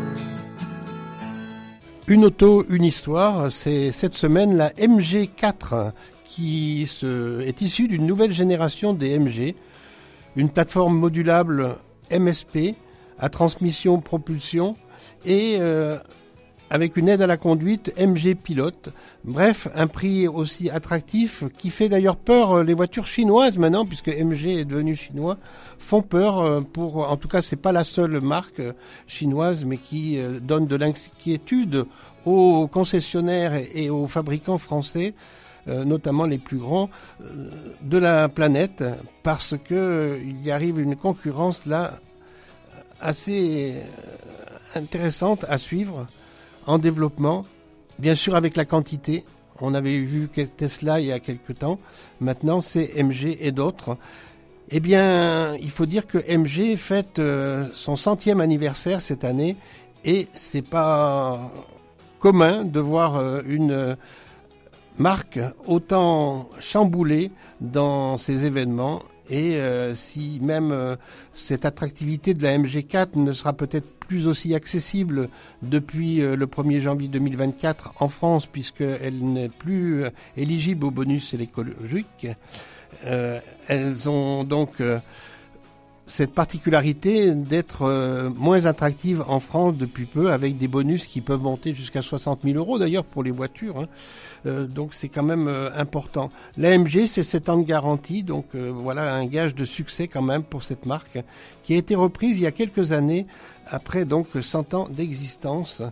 Une 2.08 2.24
auto, 2.24 2.64
une 2.70 2.84
histoire, 2.84 3.50
c'est 3.52 3.92
cette 3.92 4.14
semaine 4.16 4.56
la 4.56 4.70
MG4 4.70 5.92
qui 6.38 6.88
est 7.44 7.62
issue 7.62 7.88
d'une 7.88 8.06
nouvelle 8.06 8.30
génération 8.30 8.94
des 8.94 9.18
MG, 9.18 9.56
une 10.36 10.50
plateforme 10.50 10.96
modulable 10.96 11.74
MSP 12.12 12.76
à 13.18 13.28
transmission 13.28 14.00
propulsion 14.00 14.76
et 15.26 15.56
euh, 15.58 15.98
avec 16.70 16.96
une 16.96 17.08
aide 17.08 17.22
à 17.22 17.26
la 17.26 17.38
conduite 17.38 17.92
MG 17.98 18.36
Pilote. 18.36 18.90
Bref, 19.24 19.66
un 19.74 19.88
prix 19.88 20.28
aussi 20.28 20.70
attractif 20.70 21.42
qui 21.58 21.70
fait 21.70 21.88
d'ailleurs 21.88 22.16
peur 22.16 22.52
euh, 22.52 22.62
les 22.62 22.74
voitures 22.74 23.08
chinoises 23.08 23.58
maintenant 23.58 23.84
puisque 23.84 24.06
MG 24.06 24.60
est 24.60 24.64
devenu 24.64 24.94
chinois 24.94 25.38
font 25.80 26.02
peur 26.02 26.38
euh, 26.38 26.60
pour 26.60 27.10
en 27.10 27.16
tout 27.16 27.26
cas 27.26 27.42
c'est 27.42 27.56
pas 27.56 27.72
la 27.72 27.82
seule 27.82 28.20
marque 28.20 28.62
chinoise 29.08 29.64
mais 29.64 29.76
qui 29.76 30.20
donne 30.40 30.68
de 30.68 30.76
l'inquiétude 30.76 31.84
aux 32.24 32.68
concessionnaires 32.68 33.54
et 33.74 33.90
aux 33.90 34.06
fabricants 34.06 34.58
français 34.58 35.14
notamment 35.68 36.24
les 36.24 36.38
plus 36.38 36.58
grands 36.58 36.90
de 37.82 37.98
la 37.98 38.28
planète 38.28 38.84
parce 39.22 39.54
que 39.62 40.18
il 40.24 40.44
y 40.44 40.50
arrive 40.50 40.80
une 40.80 40.96
concurrence 40.96 41.66
là 41.66 42.00
assez 43.00 43.74
intéressante 44.74 45.44
à 45.48 45.58
suivre 45.58 46.06
en 46.66 46.78
développement, 46.78 47.46
bien 47.98 48.14
sûr 48.14 48.36
avec 48.36 48.56
la 48.56 48.64
quantité. 48.64 49.24
On 49.60 49.74
avait 49.74 49.98
vu 49.98 50.28
Tesla 50.28 51.00
il 51.00 51.06
y 51.06 51.12
a 51.12 51.18
quelque 51.18 51.52
temps. 51.52 51.78
Maintenant, 52.20 52.60
c'est 52.60 53.02
MG 53.02 53.36
et 53.40 53.50
d'autres. 53.50 53.96
Eh 54.70 54.80
bien, 54.80 55.56
il 55.56 55.70
faut 55.70 55.86
dire 55.86 56.06
que 56.06 56.18
MG 56.18 56.76
fête 56.76 57.18
euh, 57.18 57.66
son 57.72 57.96
centième 57.96 58.40
anniversaire 58.40 59.00
cette 59.00 59.24
année 59.24 59.56
et 60.04 60.28
c'est 60.34 60.62
pas 60.62 61.50
commun 62.18 62.64
de 62.64 62.78
voir 62.78 63.16
euh, 63.16 63.40
une 63.46 63.96
marque 64.98 65.38
autant 65.66 66.48
chamboulée 66.60 67.30
dans 67.60 68.16
ces 68.16 68.44
événements 68.44 69.02
et 69.30 69.56
euh, 69.56 69.94
si 69.94 70.38
même 70.42 70.96
cette 71.34 71.64
attractivité 71.64 72.34
de 72.34 72.42
la 72.42 72.56
MG4 72.56 73.16
ne 73.16 73.32
sera 73.32 73.52
peut-être 73.52 73.98
plus 74.08 74.26
aussi 74.26 74.54
accessible 74.54 75.28
depuis 75.62 76.22
euh, 76.22 76.34
le 76.34 76.46
1er 76.46 76.80
janvier 76.80 77.08
2024 77.08 77.92
en 78.00 78.08
France, 78.08 78.46
puisqu'elle 78.46 79.22
n'est 79.22 79.50
plus 79.50 80.04
euh, 80.04 80.10
éligible 80.36 80.86
au 80.86 80.90
bonus 80.90 81.34
écologique. 81.34 82.26
Euh, 83.04 83.38
elles 83.68 84.08
ont 84.08 84.42
donc 84.42 84.82
cette 86.08 86.32
particularité 86.32 87.32
d'être 87.34 88.30
moins 88.36 88.66
attractives 88.66 89.22
en 89.28 89.40
France 89.40 89.74
depuis 89.76 90.06
peu, 90.06 90.32
avec 90.32 90.58
des 90.58 90.66
bonus 90.66 91.06
qui 91.06 91.20
peuvent 91.20 91.42
monter 91.42 91.74
jusqu'à 91.74 92.02
60 92.02 92.40
000 92.44 92.56
euros 92.56 92.78
d'ailleurs 92.78 93.04
pour 93.04 93.22
les 93.22 93.30
voitures. 93.30 93.78
Hein. 93.78 93.88
Euh, 94.46 94.66
donc 94.66 94.94
c'est 94.94 95.08
quand 95.08 95.22
même 95.22 95.48
euh, 95.48 95.70
important. 95.76 96.30
L'AMG, 96.56 97.06
c'est 97.06 97.22
7 97.22 97.48
ans 97.48 97.58
de 97.58 97.64
garantie, 97.64 98.22
donc 98.22 98.46
euh, 98.54 98.70
voilà 98.72 99.14
un 99.14 99.26
gage 99.26 99.54
de 99.54 99.64
succès 99.64 100.08
quand 100.08 100.22
même 100.22 100.42
pour 100.42 100.64
cette 100.64 100.86
marque, 100.86 101.18
qui 101.62 101.74
a 101.74 101.76
été 101.76 101.94
reprise 101.94 102.38
il 102.38 102.44
y 102.44 102.46
a 102.46 102.52
quelques 102.52 102.92
années, 102.92 103.26
après 103.66 104.04
donc 104.04 104.26
100 104.40 104.74
ans 104.74 104.88
d'existence. 104.90 105.82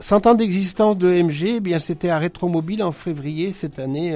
100 0.00 0.26
ans 0.26 0.34
d'existence 0.34 0.98
de 0.98 1.08
MG, 1.08 1.54
eh 1.56 1.60
bien 1.60 1.78
c'était 1.78 2.10
à 2.10 2.18
Rétromobile 2.18 2.82
en 2.82 2.92
février 2.92 3.52
cette 3.52 3.78
année, 3.78 4.12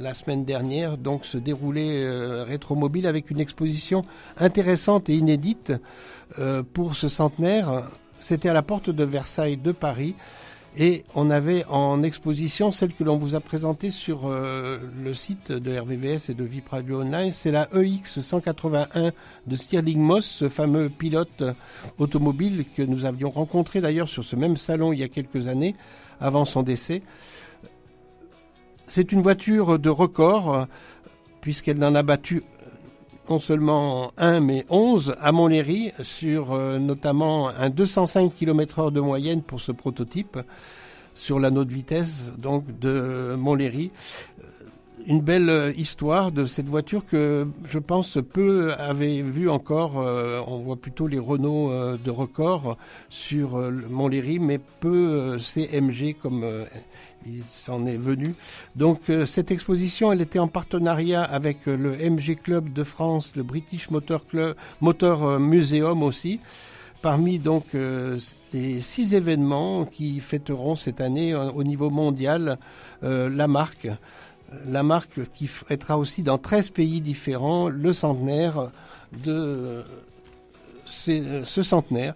la 0.00 0.14
semaine 0.14 0.44
dernière, 0.44 0.96
donc 0.96 1.24
se 1.24 1.36
déroulait 1.36 2.42
Rétromobile 2.44 3.06
avec 3.06 3.30
une 3.30 3.40
exposition 3.40 4.04
intéressante 4.38 5.10
et 5.10 5.14
inédite 5.14 5.72
pour 6.72 6.94
ce 6.94 7.08
centenaire. 7.08 7.90
C'était 8.18 8.48
à 8.48 8.54
la 8.54 8.62
porte 8.62 8.88
de 8.88 9.04
Versailles 9.04 9.58
de 9.58 9.72
Paris. 9.72 10.14
Et 10.78 11.04
on 11.14 11.30
avait 11.30 11.64
en 11.70 12.02
exposition 12.02 12.70
celle 12.70 12.92
que 12.92 13.02
l'on 13.02 13.16
vous 13.16 13.34
a 13.34 13.40
présentée 13.40 13.90
sur 13.90 14.26
euh, 14.26 14.78
le 15.02 15.14
site 15.14 15.50
de 15.50 15.78
RVVS 15.78 16.28
et 16.28 16.34
de 16.34 16.44
VIP 16.44 16.68
Radio 16.68 17.00
Online. 17.00 17.32
C'est 17.32 17.50
la 17.50 17.66
EX 17.74 18.20
181 18.20 19.12
de 19.46 19.56
Stirling 19.56 19.98
Moss, 19.98 20.26
ce 20.26 20.50
fameux 20.50 20.90
pilote 20.90 21.42
automobile 21.96 22.66
que 22.76 22.82
nous 22.82 23.06
avions 23.06 23.30
rencontré 23.30 23.80
d'ailleurs 23.80 24.10
sur 24.10 24.22
ce 24.22 24.36
même 24.36 24.58
salon 24.58 24.92
il 24.92 24.98
y 24.98 25.02
a 25.02 25.08
quelques 25.08 25.46
années, 25.46 25.74
avant 26.20 26.44
son 26.44 26.62
décès. 26.62 27.00
C'est 28.86 29.12
une 29.12 29.22
voiture 29.22 29.78
de 29.78 29.88
record, 29.88 30.66
puisqu'elle 31.40 31.82
en 31.82 31.94
a 31.94 32.02
battu 32.02 32.42
non 33.28 33.38
seulement 33.38 34.12
un, 34.16 34.40
mais 34.40 34.64
11 34.68 35.16
à 35.20 35.32
Montlhéry, 35.32 35.92
sur 36.00 36.52
euh, 36.52 36.78
notamment 36.78 37.48
un 37.48 37.70
205 37.70 38.34
km/h 38.34 38.92
de 38.92 39.00
moyenne 39.00 39.42
pour 39.42 39.60
ce 39.60 39.72
prototype, 39.72 40.38
sur 41.14 41.38
l'anneau 41.38 41.64
de 41.64 41.72
vitesse 41.72 42.32
donc 42.38 42.78
de 42.78 43.34
Montlhéry. 43.38 43.90
Euh, 44.40 44.44
une 45.06 45.20
belle 45.20 45.48
euh, 45.48 45.72
histoire 45.76 46.32
de 46.32 46.44
cette 46.44 46.66
voiture 46.66 47.06
que 47.06 47.46
je 47.64 47.78
pense 47.78 48.18
peu 48.32 48.72
avait 48.78 49.22
vu 49.22 49.48
encore. 49.48 49.96
on 49.96 50.58
voit 50.58 50.76
plutôt 50.76 51.06
les 51.06 51.18
Renault 51.18 51.96
de 51.96 52.10
record 52.10 52.76
sur 53.08 53.58
Montlhéry, 53.90 54.38
mais 54.38 54.58
peu 54.58 55.36
CMG 55.38 56.16
comme 56.20 56.44
il 57.28 57.42
s'en 57.42 57.86
est 57.86 57.96
venu. 57.96 58.34
Donc 58.74 59.10
euh, 59.10 59.26
cette 59.26 59.50
exposition, 59.50 60.12
elle 60.12 60.20
était 60.20 60.38
en 60.38 60.48
partenariat 60.48 61.22
avec 61.22 61.68
euh, 61.68 61.76
le 61.76 61.92
MG 62.10 62.36
Club 62.36 62.72
de 62.72 62.84
France, 62.84 63.32
le 63.36 63.42
British 63.42 63.90
Motor 63.90 64.26
Club, 64.26 64.56
Motor 64.80 65.24
euh, 65.24 65.38
Museum 65.38 66.02
aussi. 66.02 66.40
Parmi 67.02 67.38
donc 67.38 67.66
les 68.52 68.80
six 68.80 69.14
événements 69.14 69.84
qui 69.84 70.18
fêteront 70.18 70.74
cette 70.74 71.00
année 71.00 71.36
au 71.36 71.62
niveau 71.62 71.88
mondial 71.88 72.58
la 73.02 73.46
marque, 73.46 73.86
la 74.66 74.82
marque 74.82 75.20
qui 75.32 75.46
fêtera 75.46 75.98
aussi 75.98 76.22
dans 76.22 76.38
13 76.38 76.70
pays 76.70 77.00
différents 77.00 77.68
le 77.68 77.92
centenaire 77.92 78.72
de 79.24 79.84
ce 80.84 81.62
centenaire. 81.62 82.14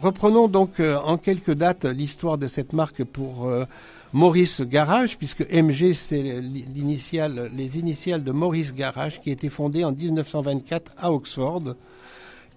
Reprenons 0.00 0.48
donc 0.48 0.80
euh, 0.80 0.96
en 0.96 1.18
quelques 1.18 1.52
dates 1.52 1.84
l'histoire 1.84 2.38
de 2.38 2.46
cette 2.46 2.72
marque 2.72 3.04
pour 3.04 3.46
euh, 3.46 3.66
Maurice 4.14 4.62
Garage, 4.62 5.18
puisque 5.18 5.42
MG 5.52 5.92
c'est 5.92 6.40
les 6.40 7.78
initiales 7.78 8.24
de 8.24 8.32
Maurice 8.32 8.74
Garage, 8.74 9.20
qui 9.20 9.28
a 9.28 9.32
été 9.34 9.50
fondé 9.50 9.84
en 9.84 9.92
1924 9.92 10.92
à 10.96 11.12
Oxford. 11.12 11.74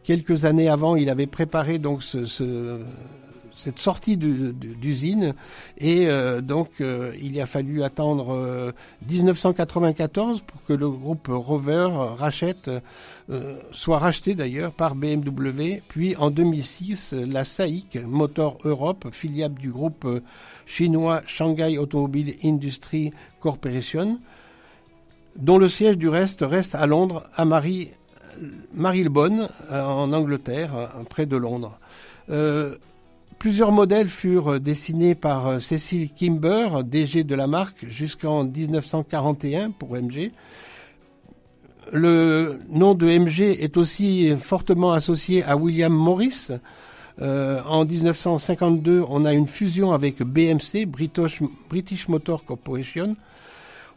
Quelques 0.03 0.45
années 0.45 0.69
avant, 0.69 0.95
il 0.95 1.09
avait 1.09 1.27
préparé 1.27 1.79
donc 1.79 2.01
ce, 2.01 2.79
cette 3.63 3.79
sortie 3.79 4.17
d'usine. 4.17 5.33
Et 5.77 6.07
euh, 6.07 6.41
donc 6.41 6.69
euh, 6.81 7.13
il 7.21 7.39
a 7.39 7.45
fallu 7.45 7.81
attendre 7.83 8.73
1994 9.09 10.39
euh, 10.39 10.43
pour 10.45 10.63
que 10.65 10.73
le 10.73 10.89
groupe 10.89 11.27
Rover 11.29 11.87
rachète 12.17 12.69
soit 13.71 13.99
racheté 13.99 14.35
d'ailleurs 14.35 14.73
par 14.73 14.95
BMW 14.95 15.79
puis 15.87 16.15
en 16.17 16.29
2006 16.29 17.13
la 17.13 17.45
SAIC 17.45 17.99
Motor 18.05 18.57
Europe 18.65 19.07
filiale 19.11 19.53
du 19.53 19.71
groupe 19.71 20.05
chinois 20.65 21.21
Shanghai 21.25 21.77
Automobile 21.77 22.35
Industry 22.43 23.11
Corporation 23.39 24.19
dont 25.37 25.57
le 25.57 25.69
siège 25.69 25.97
du 25.97 26.09
reste 26.09 26.41
reste 26.41 26.75
à 26.75 26.85
Londres 26.85 27.23
à 27.35 27.45
Marie 27.45 27.91
Marylebone 28.73 29.47
en 29.71 30.11
Angleterre 30.11 30.91
près 31.09 31.25
de 31.25 31.37
Londres 31.37 31.79
Plusieurs 33.43 33.73
modèles 33.73 34.07
furent 34.07 34.61
dessinés 34.61 35.15
par 35.15 35.47
euh, 35.47 35.59
Cécile 35.59 36.13
Kimber, 36.13 36.81
DG 36.85 37.25
de 37.25 37.35
la 37.35 37.45
marque, 37.45 37.85
jusqu'en 37.89 38.45
1941 38.45 39.71
pour 39.71 39.97
MG. 39.97 40.31
Le 41.91 42.61
nom 42.69 42.95
de 42.95 43.05
MG 43.05 43.41
est 43.61 43.75
aussi 43.75 44.33
fortement 44.37 44.93
associé 44.93 45.43
à 45.43 45.57
William 45.57 45.91
Morris. 45.91 46.51
Euh, 47.21 47.61
en 47.67 47.83
1952, 47.83 49.03
on 49.09 49.25
a 49.25 49.33
une 49.33 49.47
fusion 49.47 49.91
avec 49.91 50.23
BMC, 50.23 50.85
British, 50.85 52.07
Motor 52.07 52.45
Corporation, 52.45 53.17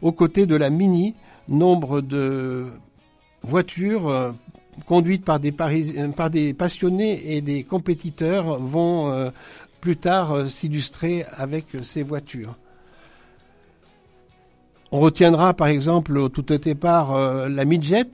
aux 0.01 0.11
côtés 0.11 0.45
de 0.45 0.57
la 0.57 0.69
Mini, 0.69 1.15
nombre 1.47 2.01
de 2.01 2.65
voitures 3.43 4.09
euh, 4.09 4.31
conduites 4.85 5.25
par 5.25 5.39
des, 5.39 5.53
euh, 5.61 6.07
par 6.09 6.29
des 6.29 6.53
passionnés 6.53 7.35
et 7.35 7.41
des 7.41 7.63
compétiteurs, 7.63 8.59
vont 8.59 9.11
euh, 9.11 9.29
plus 9.81 9.97
tard 9.97 10.33
euh, 10.33 10.47
s'illustrer 10.47 11.25
avec 11.35 11.65
ces 11.81 12.03
voitures. 12.03 12.55
On 14.89 14.99
retiendra 15.01 15.53
par 15.53 15.67
exemple 15.67 16.17
au 16.17 16.29
tout 16.29 16.43
départ 16.43 17.49
la 17.49 17.65
Midjet. 17.65 18.05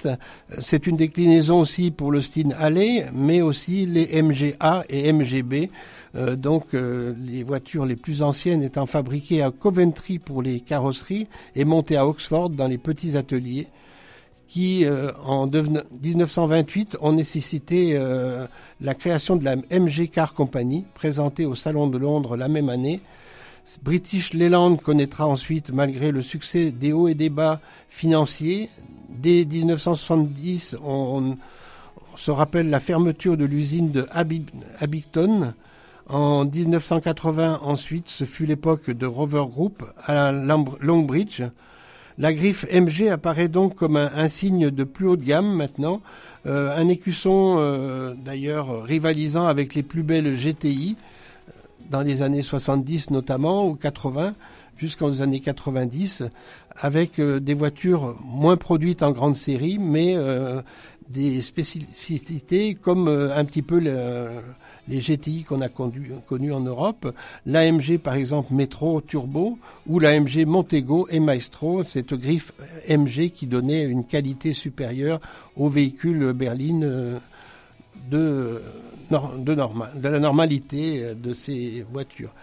C'est 0.59 0.88
une 0.88 0.95
déclinaison 0.95 1.59
aussi 1.59 1.91
pour 1.91 2.11
le 2.11 2.20
style 2.20 2.55
Alley, 2.57 3.05
mais 3.14 3.43
aussi 3.43 3.86
les 3.86 4.20
MGA 4.24 4.84
et 4.89 5.14
MGB. 5.14 5.70
donc 6.36 6.74
les 6.74 7.43
voitures 7.43 7.86
les 7.86 7.95
plus 7.95 8.24
anciennes 8.24 8.64
étant 8.64 8.88
fabriquées 8.88 9.43
à 9.43 9.51
Coventry 9.51 10.18
pour 10.18 10.41
les 10.41 10.61
carrosseries 10.61 11.28
et 11.55 11.64
montées 11.64 11.95
à 11.95 12.07
Oxford 12.07 12.49
dans 12.49 12.68
les 12.68 12.80
petits 12.80 13.18
ateliers 13.18 13.68
qui, 14.54 14.86
euh, 14.86 15.12
en 15.26 15.47
1928, 15.47 16.97
ont 17.01 17.14
nécessité 17.14 17.93
euh, 17.97 18.45
la 18.82 18.93
création 18.93 19.36
de 19.36 19.43
la 19.43 19.56
MG 19.56 20.12
Car 20.14 20.36
Company, 20.36 20.86
présentée 20.93 21.47
au 21.47 21.56
Salon 21.56 21.88
de 21.88 21.97
Londres 21.97 22.38
la 22.38 22.47
même 22.47 22.70
année. 22.70 23.01
British 23.82 24.32
Leyland 24.34 24.76
connaîtra 24.76 25.26
ensuite, 25.26 25.72
malgré 25.72 26.12
le 26.12 26.22
succès 26.22 26.70
des 26.70 26.93
hauts 26.93 27.08
et 27.08 27.16
des 27.16 27.32
bas 27.32 27.62
financiers, 27.89 28.70
dès 29.10 29.43
1970, 29.43 30.78
on, 30.86 31.36
se 32.16 32.30
rappelle 32.30 32.70
la 32.70 32.80
fermeture 32.80 33.38
de 33.38 33.45
l'usine 33.45 33.89
de 33.89 34.06
Abington. 34.12 35.56
En 36.08 36.45
1980, 36.45 37.62
ensuite, 37.64 38.08
ce 38.08 38.24
fut 38.24 38.45
l'époque 38.45 38.91
de 38.91 39.08
Rover 39.08 39.45
Group 39.49 39.84
à 40.06 40.32
Longbridge. 40.32 41.41
La 42.18 42.32
griffe 42.32 42.66
MG 42.72 43.09
apparaît 43.09 43.47
donc 43.47 43.76
comme 43.76 43.97
un, 43.97 44.28
signe 44.28 44.70
de 44.70 44.84
plus 44.84 45.07
haut 45.07 45.16
de 45.16 45.24
gamme 45.24 45.55
maintenant, 45.55 46.01
euh, 46.45 46.76
un 46.76 46.88
écusson 46.88 47.55
euh, 47.57 48.14
d'ailleurs 48.14 48.84
rivalisant 48.84 49.47
avec 49.47 49.74
les 49.74 49.82
plus 49.82 50.03
belles 50.03 50.36
GTI 50.36 50.95
dans 51.89 52.01
les 52.01 52.22
années 52.22 52.43
70 52.43 53.09
notamment 53.09 53.68
ou 53.68 53.76
80 53.76 54.36
jusqu'aux 54.78 55.22
années 55.22 55.39
90 55.39 56.24
avec 56.76 57.20
euh, 57.20 57.39
des 57.39 57.55
voitures 57.55 58.16
moins 58.24 58.57
produites 58.57 59.01
en 59.01 59.11
grande 59.11 59.36
série 59.36 59.80
mais 59.80 60.16
des 61.09 61.41
spécificités 61.41 62.76
comme 62.76 63.07
un 63.07 63.45
petit 63.45 63.61
peu 63.64 63.80
le, 63.80 64.30
les 64.88 65.00
GTI 65.00 65.44
qu'on 65.44 65.62
a 65.62 65.70
connus 65.70 66.54
en 66.54 66.60
Europe, 66.60 67.14
l'AMG 67.46 67.98
par 67.98 68.16
exemple 68.16 68.54
Metro 68.54 69.02
Turbo 69.02 69.58
ou 69.88 70.00
l'AMG 70.00 70.46
Montego 70.46 71.08
et 71.10 71.20
Maestro, 71.20 71.84
cette 71.84 72.14
griffe 72.14 72.52
MG 72.90 73.30
qui 73.30 73.48
donnait 73.48 73.84
une 73.84 74.06
qualité 74.06 74.54
supérieure 74.54 75.20
aux 75.56 75.70
véhicules 75.70 76.34
berlines 76.34 76.84
euh, 76.84 77.20
de, 78.10 78.62
de, 79.10 79.56
de 79.56 80.08
la 80.10 80.20
normalité 80.20 81.14
de 81.16 81.34
ces 81.34 81.86
voitures 81.92 82.34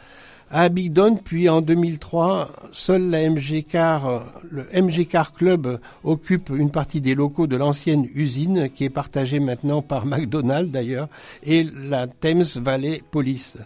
à 0.50 0.62
Abingdon, 0.62 1.16
puis 1.16 1.48
en 1.48 1.60
2003, 1.60 2.50
seul 2.72 3.08
la 3.08 3.30
MG 3.30 3.64
Car, 3.68 4.24
le 4.50 4.66
MG 4.74 5.06
Car 5.06 5.32
Club 5.32 5.78
occupe 6.02 6.50
une 6.50 6.70
partie 6.70 7.00
des 7.00 7.14
locaux 7.14 7.46
de 7.46 7.56
l'ancienne 7.56 8.08
usine, 8.14 8.68
qui 8.68 8.84
est 8.84 8.90
partagée 8.90 9.38
maintenant 9.38 9.80
par 9.80 10.06
McDonald's 10.06 10.72
d'ailleurs, 10.72 11.08
et 11.44 11.62
la 11.62 12.08
Thames 12.08 12.42
Valley 12.56 13.00
Police. 13.12 13.58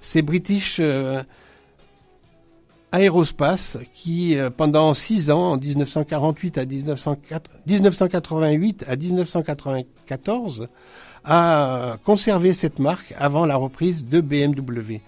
C'est 0.00 0.20
British 0.20 0.76
euh, 0.78 1.22
Aerospace 2.92 3.78
qui, 3.94 4.38
euh, 4.38 4.50
pendant 4.50 4.92
six 4.92 5.30
ans, 5.30 5.52
en 5.52 5.56
1948 5.56 6.58
à 6.58 6.66
1988 6.66 8.84
à 8.86 8.96
1994, 8.96 10.68
a 11.24 11.96
conservé 12.04 12.52
cette 12.52 12.78
marque 12.78 13.14
avant 13.18 13.46
la 13.46 13.56
reprise 13.56 14.04
de 14.04 14.20
BMW. 14.20 15.00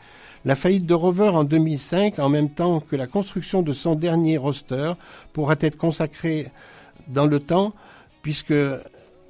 La 0.49 0.55
faillite 0.55 0.86
de 0.86 0.94
Rover 0.94 1.28
en 1.28 1.44
2005, 1.44 2.18
en 2.18 2.30
même 2.30 2.49
temps 2.49 2.80
que 2.80 2.96
la 2.96 3.07
construction 3.07 3.61
de 3.61 3.74
son 3.74 3.94
dernier 3.94 4.38
roster, 4.38 4.94
pourra 5.34 5.57
être 5.61 5.76
consacrée 5.76 6.46
dans 7.07 7.26
le 7.26 7.38
temps, 7.38 7.74
puisque 8.22 8.55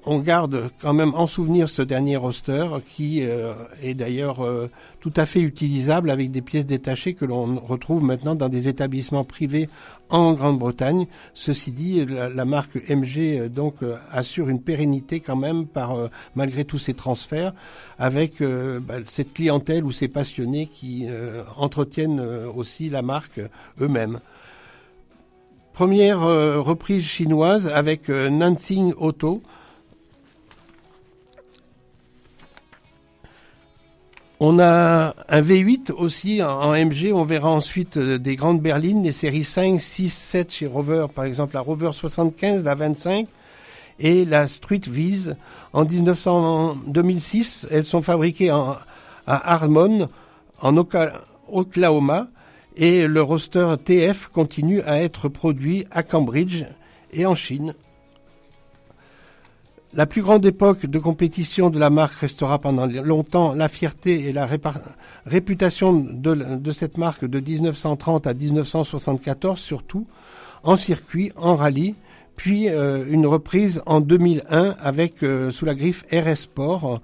on 0.09 0.21
garde 0.21 0.71
quand 0.81 0.95
même 0.95 1.15
en 1.15 1.27
souvenir 1.27 1.69
ce 1.69 1.83
dernier 1.83 2.17
roster 2.17 2.67
qui 2.97 3.23
euh, 3.23 3.53
est 3.83 3.93
d'ailleurs 3.93 4.43
euh, 4.43 4.71
tout 5.01 5.13
à 5.17 5.27
fait 5.27 5.41
utilisable 5.41 6.09
avec 6.09 6.31
des 6.31 6.41
pièces 6.41 6.65
détachées 6.65 7.13
que 7.13 7.27
l'on 7.27 7.61
retrouve 7.61 8.03
maintenant 8.03 8.35
dans 8.35 8.49
des 8.49 8.69
établissements 8.69 9.25
privés 9.25 9.69
en 10.09 10.33
Grande-Bretagne. 10.33 11.07
Ceci 11.35 11.73
dit, 11.73 12.07
la, 12.07 12.45
marque 12.47 12.77
MG 12.89 13.19
euh, 13.19 13.49
donc 13.51 13.77
assure 14.11 14.49
une 14.49 14.63
pérennité 14.63 15.21
quand 15.21 15.37
même 15.37 15.67
par 15.67 15.95
malgré 16.35 16.65
tous 16.65 16.79
ces 16.79 16.95
transferts 16.95 17.53
avec 17.99 18.43
bah, 18.43 18.95
cette 19.07 19.35
clientèle 19.35 19.85
ou 19.85 19.93
ces 19.93 20.09
passionnés 20.09 20.67
qui 20.67 21.07
entretiennent 21.57 22.21
aussi 22.55 22.89
la 22.89 23.03
marque 23.03 23.41
eux-mêmes. 23.81 24.21
Première 25.73 26.21
reprise 26.21 27.05
chinoise 27.05 27.69
avec 27.69 28.09
Nansing 28.09 28.95
Auto 28.99 29.43
On 34.41 34.61
a 34.61 35.17
un 35.29 35.41
V8 35.41 35.91
aussi 35.91 36.45
en 36.45 36.73
MG. 36.73 37.13
On 37.13 37.25
verra 37.25 37.51
ensuite 37.51 37.97
euh, 37.97 38.19
des 38.19 38.37
grandes 38.37 38.61
berlines, 38.61 39.03
les 39.03 39.11
séries 39.11 39.43
5, 39.43 39.81
6, 39.81 40.09
7 40.13 40.53
chez 40.53 40.67
Rover, 40.69 41.07
par 41.13 41.25
exemple 41.25 41.55
la 41.55 41.61
Rover 41.61 41.91
75, 41.93 42.63
la 42.63 42.77
25 42.77 43.27
et 43.99 44.25
la 44.25 44.47
Street 44.47 44.81
Vise. 44.89 45.37
En 45.73 45.85
2006, 45.85 47.67
elles 47.73 47.85
sont 47.85 48.01
fabriquées 48.01 48.51
à 48.51 48.79
Harmon, 49.27 50.09
en 50.61 50.77
Oklahoma, 50.77 52.29
et 52.77 53.09
le 53.09 53.23
roster 53.23 53.75
TF 53.85 54.29
continue 54.29 54.83
à 54.83 55.03
être 55.03 55.29
produit 55.29 55.85
à 55.91 56.05
Cambridge 56.05 56.65
et 57.13 57.27
en 57.27 57.35
Chine. 57.35 57.75
La 59.95 60.05
plus 60.05 60.21
grande 60.21 60.45
époque 60.45 60.85
de 60.85 60.99
compétition 60.99 61.71
de 61.71 61.79
la 61.79 61.89
marque 61.89 62.17
restera 62.17 62.59
pendant 62.59 62.85
longtemps 62.87 63.55
la 63.55 63.69
fierté 63.69 64.29
et 64.29 64.33
la 64.35 64.47
réputation 65.25 65.95
de, 65.95 66.71
cette 66.73 66.99
marque 66.99 67.25
de 67.25 67.41
1930 67.41 68.27
à 68.27 68.35
1974 68.35 69.59
surtout, 69.59 70.07
en 70.63 70.77
circuit, 70.77 71.33
en 71.37 71.57
rallye, 71.57 71.95
puis 72.37 72.69
euh, 72.69 73.07
une 73.09 73.27
reprise 73.27 73.83
en 73.87 74.03
2001 74.03 74.77
avec 74.79 75.23
euh, 75.23 75.51
sous 75.51 75.65
la 75.65 75.75
griffe 75.75 76.05
RS 76.13 76.37
Sport. 76.37 77.01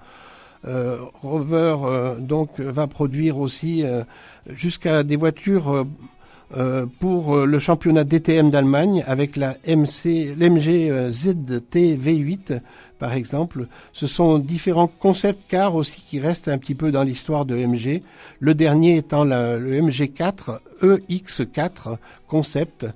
Euh, 0.66 0.98
Rover 1.22 2.16
donc 2.18 2.60
va 2.60 2.86
produire 2.86 3.38
aussi 3.38 3.82
jusqu'à 4.48 5.02
des 5.02 5.16
voitures 5.16 5.86
pour 7.00 7.34
euh, 7.34 7.46
le 7.46 7.58
championnat 7.58 8.04
DTM 8.04 8.50
d'Allemagne 8.50 9.02
avec 9.06 9.36
la 9.36 9.56
MC, 9.66 10.36
l'MG 10.38 10.90
euh, 10.90 11.08
ZT 11.08 11.96
V8 11.96 12.60
par 12.98 13.12
exemple. 13.14 13.66
Ce 13.92 14.06
sont 14.06 14.38
différents 14.38 14.86
concepts 14.86 15.48
cars 15.48 15.74
aussi 15.74 16.02
qui 16.06 16.20
restent 16.20 16.48
un 16.48 16.58
petit 16.58 16.74
peu 16.74 16.92
dans 16.92 17.02
l'histoire 17.02 17.44
de 17.44 17.56
MG. 17.56 18.02
Le 18.40 18.54
dernier 18.54 18.96
étant 18.96 19.24
le 19.24 19.80
MG4 19.80 20.58
EX4 20.82 21.96
concept 22.28 22.86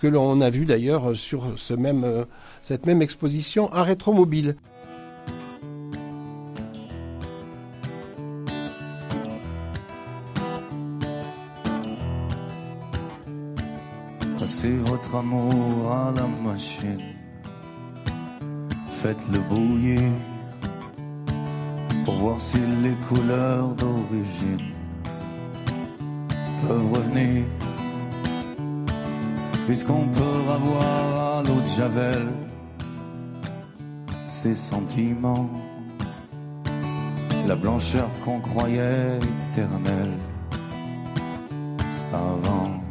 que 0.00 0.06
l'on 0.06 0.40
a 0.40 0.48
vu 0.48 0.64
d'ailleurs 0.64 1.16
sur 1.16 1.58
cette 1.58 2.86
même 2.86 3.02
exposition 3.02 3.70
à 3.72 3.82
Rétromobile. 3.82 4.54
C'est 14.50 14.78
votre 14.78 15.14
amour 15.14 15.92
à 15.92 16.10
la 16.10 16.26
machine. 16.26 16.98
Faites-le 18.92 19.40
bouillir 19.40 20.10
pour 22.04 22.14
voir 22.14 22.40
si 22.40 22.56
les 22.82 22.96
couleurs 23.08 23.68
d'origine 23.74 24.72
peuvent 26.66 26.92
revenir. 26.94 27.44
Puisqu'on 29.66 30.06
peut 30.06 30.50
avoir 30.50 31.38
à 31.38 31.42
l'eau 31.42 31.60
de 31.60 31.76
Javel 31.76 32.28
ses 34.26 34.54
sentiments, 34.54 35.50
la 37.46 37.54
blancheur 37.54 38.08
qu'on 38.24 38.40
croyait 38.40 39.18
éternelle 39.52 40.16
avant 42.14 42.87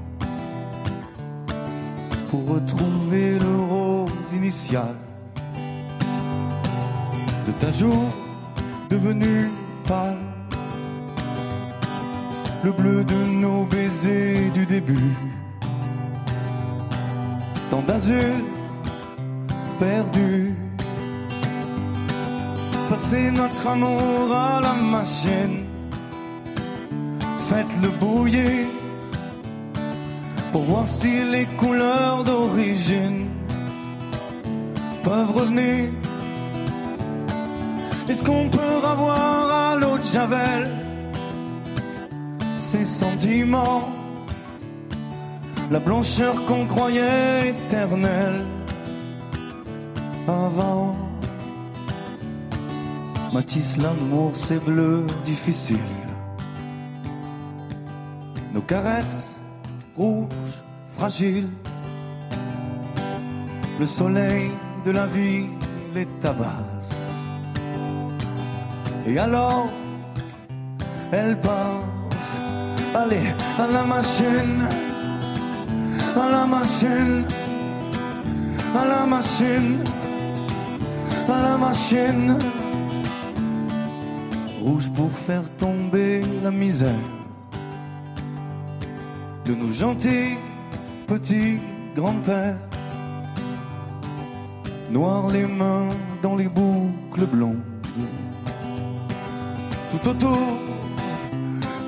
pour 2.29 2.47
retrouver 2.47 3.39
le 3.39 3.55
rose 3.69 4.33
initial 4.33 4.95
de 7.45 7.51
ta 7.59 7.71
joue 7.71 8.09
devenu 8.89 9.49
pâle, 9.85 10.17
le 12.63 12.71
bleu 12.71 13.03
de 13.03 13.15
nos 13.43 13.65
baisers 13.65 14.51
du 14.53 14.65
début, 14.65 15.13
tant 17.69 17.81
d'azur 17.81 18.35
perdu. 19.79 20.53
Passer 22.89 23.31
notre 23.31 23.67
amour 23.67 24.33
à 24.33 24.61
la 24.61 24.73
machine, 24.73 25.65
faites-le 27.39 27.89
bouillir 27.99 28.76
pour 30.51 30.63
voir 30.63 30.87
si 30.87 31.23
les 31.31 31.45
couleurs 31.57 32.23
d'origine 32.23 33.27
peuvent 35.03 35.31
revenir. 35.31 35.89
Est-ce 38.07 38.23
qu'on 38.23 38.49
peut 38.49 38.81
avoir 38.83 39.71
à 39.71 39.75
l'eau 39.75 39.97
de 39.97 40.03
Javel 40.03 40.69
ces 42.59 42.85
sentiments, 42.85 43.87
la 45.69 45.79
blancheur 45.79 46.45
qu'on 46.45 46.65
croyait 46.65 47.49
éternelle 47.49 48.45
avant? 50.27 50.95
Matisse, 53.33 53.77
l'amour, 53.77 54.31
c'est 54.33 54.63
bleu, 54.63 55.05
difficile. 55.25 55.77
Nos 58.53 58.61
caresses 58.61 59.36
rouge, 59.97 60.27
fragile. 60.95 61.47
Le 63.79 63.85
soleil 63.85 64.51
de 64.85 64.91
la 64.91 65.07
vie 65.07 65.47
les 65.93 66.05
tabasse. 66.21 67.13
Et 69.07 69.17
alors, 69.17 69.69
elle 71.11 71.39
passe. 71.39 72.39
Allez, 72.95 73.33
à 73.59 73.67
la 73.71 73.83
machine, 73.83 74.67
à 76.15 76.29
la 76.29 76.45
machine, 76.45 77.23
à 78.75 78.85
la 78.85 79.05
machine, 79.05 79.83
à 81.29 81.41
la 81.41 81.57
machine. 81.57 82.37
Rouge 84.63 84.89
pour 84.91 85.11
faire 85.11 85.47
tomber 85.57 86.23
la 86.43 86.51
misère 86.51 87.16
de 89.47 89.55
nos 89.55 89.71
gentils 89.71 90.35
petits 91.07 91.57
grands-pères. 91.95 92.59
Noir 94.91 95.29
les 95.29 95.45
mains 95.45 95.89
dans 96.21 96.35
les 96.35 96.49
boucles 96.49 97.25
blondes. 97.25 97.63
Tout 99.91 100.09
autour 100.09 100.47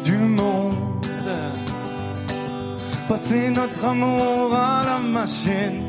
du 0.05 0.18
monde. 0.18 1.05
Passez 3.10 3.49
notre 3.49 3.84
amour 3.86 4.55
à 4.55 4.86
la 4.86 4.99
machine. 4.99 5.82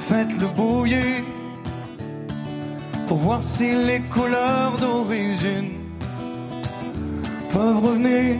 Faites-le 0.00 0.48
bouillir 0.48 1.22
pour 3.06 3.18
voir 3.18 3.42
si 3.42 3.68
les 3.88 4.00
couleurs 4.14 4.76
d'origine 4.78 5.70
peuvent 7.52 7.82
revenir. 7.86 8.36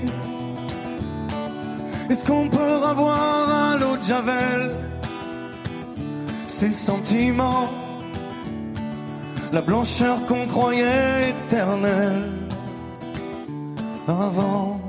Est-ce 2.11 2.25
qu'on 2.25 2.49
peut 2.49 2.77
revoir 2.77 3.49
à 3.49 3.77
l'eau 3.77 3.97
de 3.97 4.03
Javel? 4.03 4.71
Ces 6.47 6.71
sentiments, 6.71 7.69
la 9.53 9.63
blancheur 9.63 10.25
qu'on 10.27 10.47
croyait 10.47 11.31
éternelle. 11.31 12.31
Avant 14.07 14.81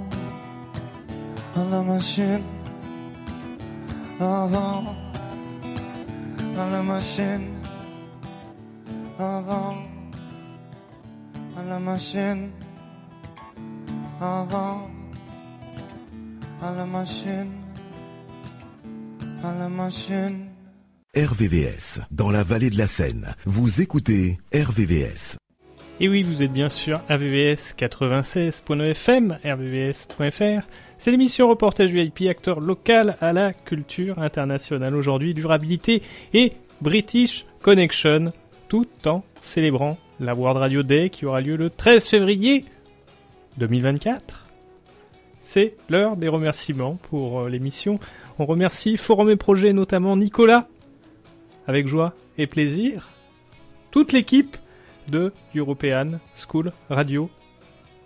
à 1.55 1.63
la 1.71 1.81
machine, 1.81 2.43
avant 4.19 4.83
à 6.59 6.69
la 6.69 6.83
machine, 6.83 7.47
avant 9.17 9.75
à 11.57 11.63
la 11.63 11.79
machine, 11.79 12.49
avant 14.19 14.94
à 16.61 16.71
la 16.75 16.85
machine, 16.85 17.51
à 19.43 19.53
la 19.59 19.69
machine. 19.69 20.45
RVVS, 21.15 22.01
dans 22.11 22.29
la 22.29 22.43
vallée 22.43 22.69
de 22.69 22.77
la 22.77 22.87
Seine. 22.87 23.35
Vous 23.45 23.81
écoutez 23.81 24.37
RVVS. 24.53 25.37
Et 26.01 26.09
oui, 26.09 26.23
vous 26.23 26.43
êtes 26.43 26.51
bien 26.51 26.67
sûr 26.67 26.99
RVVS 27.09 27.73
96.9 27.77 28.91
FM, 28.91 29.37
rvvs.fr. 29.45 30.67
C'est 30.97 31.11
l'émission 31.11 31.47
reportage 31.47 31.91
VIP, 31.91 32.23
acteur 32.29 32.59
local 32.59 33.15
à 33.21 33.31
la 33.31 33.53
culture 33.53 34.19
internationale 34.19 34.93
aujourd'hui, 34.93 35.33
durabilité 35.33 36.01
et 36.33 36.51
British 36.81 37.45
Connection, 37.61 38.33
tout 38.67 38.87
en 39.05 39.23
célébrant 39.41 39.97
la 40.19 40.33
World 40.33 40.57
Radio 40.57 40.83
Day 40.83 41.09
qui 41.09 41.25
aura 41.25 41.39
lieu 41.39 41.55
le 41.55 41.69
13 41.69 42.05
février 42.05 42.65
2024. 43.57 44.44
C'est 45.45 45.75
l'heure 45.89 46.17
des 46.17 46.27
remerciements 46.27 46.95
pour 46.95 47.41
euh, 47.41 47.49
l'émission. 47.49 47.99
On 48.39 48.47
remercie 48.47 48.97
Forum 48.97 49.29
et 49.29 49.35
Projet, 49.35 49.73
notamment 49.73 50.17
Nicolas, 50.17 50.67
avec 51.67 51.85
joie 51.87 52.15
et 52.39 52.47
plaisir, 52.47 53.09
toute 53.91 54.11
l'équipe 54.11 54.57
de 55.07 55.31
European 55.55 56.13
School 56.35 56.71
Radio 56.89 57.29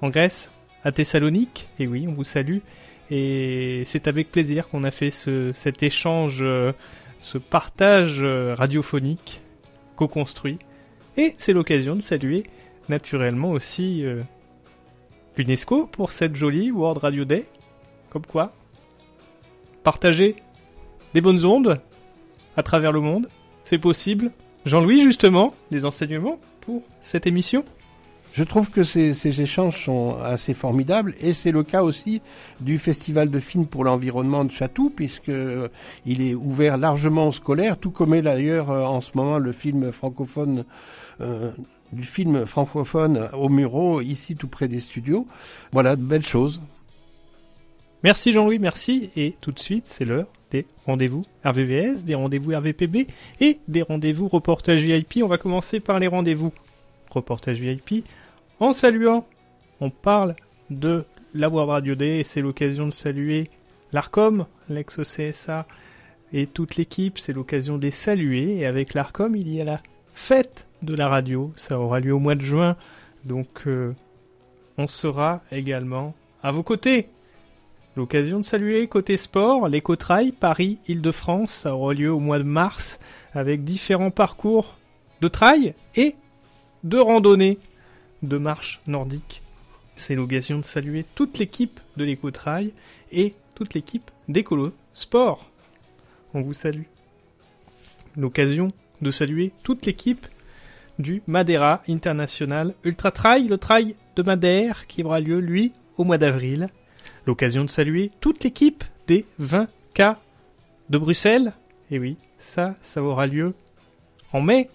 en 0.01 0.09
Grèce, 0.09 0.51
à 0.83 0.91
Thessalonique. 0.91 1.69
Et 1.79 1.87
oui, 1.87 2.07
on 2.09 2.13
vous 2.13 2.25
salue. 2.25 2.57
Et 3.09 3.83
c'est 3.85 4.09
avec 4.09 4.33
plaisir 4.33 4.67
qu'on 4.67 4.83
a 4.83 4.91
fait 4.91 5.09
ce, 5.09 5.53
cet 5.53 5.81
échange, 5.81 6.39
euh, 6.41 6.73
ce 7.21 7.37
partage 7.37 8.17
euh, 8.19 8.53
radiophonique 8.53 9.41
co-construit. 9.95 10.59
Et 11.15 11.35
c'est 11.37 11.53
l'occasion 11.53 11.95
de 11.95 12.01
saluer 12.01 12.43
naturellement 12.89 13.51
aussi 13.51 14.03
l'UNESCO 15.39 15.87
pour 15.87 16.11
cette 16.11 16.35
jolie 16.35 16.69
World 16.69 16.97
Radio 16.97 17.23
Day. 17.23 17.45
Comme 18.09 18.25
quoi, 18.25 18.51
partager 19.83 20.35
des 21.13 21.21
bonnes 21.21 21.45
ondes 21.45 21.79
à 22.57 22.63
travers 22.63 22.91
le 22.91 22.99
monde, 22.99 23.29
c'est 23.63 23.77
possible. 23.77 24.31
Jean-Louis, 24.65 25.01
justement, 25.01 25.53
les 25.71 25.85
enseignements 25.85 26.39
pour 26.59 26.83
cette 26.99 27.25
émission 27.25 27.63
Je 28.33 28.43
trouve 28.43 28.69
que 28.69 28.83
ces, 28.83 29.13
ces, 29.13 29.41
échanges 29.41 29.85
sont 29.85 30.17
assez 30.21 30.53
formidables 30.53 31.15
et 31.21 31.31
c'est 31.31 31.53
le 31.53 31.63
cas 31.63 31.83
aussi 31.83 32.21
du 32.59 32.77
Festival 32.77 33.31
de 33.31 33.39
films 33.39 33.65
pour 33.65 33.85
l'environnement 33.85 34.43
de 34.43 34.51
Chatou 34.51 34.89
puisque 34.93 35.29
euh, 35.29 35.69
il 36.05 36.21
est 36.21 36.35
ouvert 36.35 36.77
largement 36.77 37.29
aux 37.29 37.31
scolaires, 37.31 37.77
tout 37.77 37.91
comme 37.91 38.13
est 38.13 38.23
d'ailleurs 38.23 38.71
euh, 38.71 38.83
en 38.83 38.99
ce 38.99 39.11
moment 39.15 39.39
le 39.39 39.53
film 39.53 39.93
francophone 39.93 40.65
euh, 41.21 41.51
du 41.91 42.03
film 42.03 42.45
francophone 42.45 43.29
au 43.33 43.49
Muro, 43.49 44.01
ici 44.01 44.35
tout 44.35 44.47
près 44.47 44.67
des 44.67 44.79
studios. 44.79 45.27
Voilà, 45.71 45.95
de 45.95 46.03
belles 46.03 46.25
choses. 46.25 46.61
Merci 48.03 48.31
Jean-Louis, 48.31 48.59
merci. 48.59 49.09
Et 49.15 49.35
tout 49.41 49.51
de 49.51 49.59
suite, 49.59 49.85
c'est 49.85 50.05
l'heure 50.05 50.27
des 50.51 50.65
rendez-vous 50.85 51.23
RVVS, 51.45 52.05
des 52.05 52.15
rendez-vous 52.15 52.55
RVPB 52.55 53.07
et 53.39 53.59
des 53.67 53.81
rendez-vous 53.81 54.27
reportage 54.27 54.81
VIP. 54.81 55.19
On 55.23 55.27
va 55.27 55.37
commencer 55.37 55.79
par 55.79 55.99
les 55.99 56.07
rendez-vous 56.07 56.51
reportage 57.11 57.59
VIP. 57.59 58.05
En 58.59 58.73
saluant, 58.73 59.25
on 59.79 59.89
parle 59.89 60.35
de 60.69 61.05
la 61.33 61.49
World 61.49 61.69
Radio 61.69 61.95
Day 61.95 62.19
et 62.19 62.23
c'est 62.23 62.41
l'occasion 62.41 62.85
de 62.85 62.91
saluer 62.91 63.45
l'ARCOM, 63.91 64.45
l'ex-CSA 64.69 65.67
et 66.33 66.47
toute 66.47 66.77
l'équipe. 66.77 67.19
C'est 67.19 67.33
l'occasion 67.33 67.77
de 67.77 67.83
les 67.83 67.91
saluer. 67.91 68.57
Et 68.57 68.65
avec 68.65 68.93
l'ARCOM, 68.93 69.35
il 69.35 69.53
y 69.53 69.61
a 69.61 69.65
la 69.65 69.81
fête 70.13 70.67
de 70.81 70.95
la 70.95 71.07
radio. 71.07 71.53
Ça 71.55 71.79
aura 71.79 71.99
lieu 71.99 72.13
au 72.13 72.19
mois 72.19 72.35
de 72.35 72.41
juin. 72.41 72.75
Donc, 73.25 73.67
euh, 73.67 73.93
on 74.77 74.87
sera 74.87 75.41
également 75.51 76.15
à 76.41 76.51
vos 76.51 76.63
côtés. 76.63 77.09
L'occasion 77.95 78.39
de 78.39 78.45
saluer 78.45 78.87
côté 78.87 79.17
sport, 79.17 79.67
l'éco-trail 79.67 80.31
Paris-Île-de-France, 80.31 81.51
ça 81.51 81.75
aura 81.75 81.93
lieu 81.93 82.11
au 82.11 82.19
mois 82.19 82.39
de 82.39 82.43
mars 82.43 82.99
avec 83.33 83.63
différents 83.63 84.11
parcours 84.11 84.77
de 85.21 85.27
trail 85.27 85.73
et 85.95 86.15
de 86.83 86.97
randonnée 86.97 87.57
de 88.23 88.37
marche 88.37 88.79
nordique. 88.87 89.41
C'est 89.95 90.15
l'occasion 90.15 90.59
de 90.59 90.65
saluer 90.65 91.05
toute 91.15 91.39
l'équipe 91.39 91.79
de 91.97 92.05
l'éco-trail 92.05 92.71
et 93.11 93.33
toute 93.53 93.73
l'équipe 93.73 94.11
d'écolo 94.29 94.71
sport. 94.93 95.49
On 96.33 96.41
vous 96.41 96.53
salue. 96.53 96.83
L'occasion 98.15 98.69
de 99.01 99.11
saluer 99.11 99.51
toute 99.63 99.85
l'équipe 99.85 100.25
du 100.99 101.23
Madeira 101.25 101.81
International 101.87 102.75
Ultra 102.83 103.11
Trail, 103.11 103.47
le 103.47 103.57
trail 103.57 103.95
de 104.15 104.21
Madère 104.21 104.85
qui 104.85 105.03
aura 105.03 105.19
lieu 105.19 105.39
lui 105.39 105.71
au 105.97 106.03
mois 106.03 106.17
d'avril. 106.17 106.67
L'occasion 107.25 107.63
de 107.63 107.69
saluer 107.69 108.11
toute 108.19 108.43
l'équipe 108.43 108.83
des 109.07 109.25
20K 109.41 110.17
de 110.89 110.97
Bruxelles. 110.97 111.53
Et 111.89 111.99
oui, 111.99 112.17
ça, 112.37 112.75
ça 112.81 113.01
aura 113.01 113.25
lieu 113.25 113.53
en 114.33 114.41
mai 114.41 114.69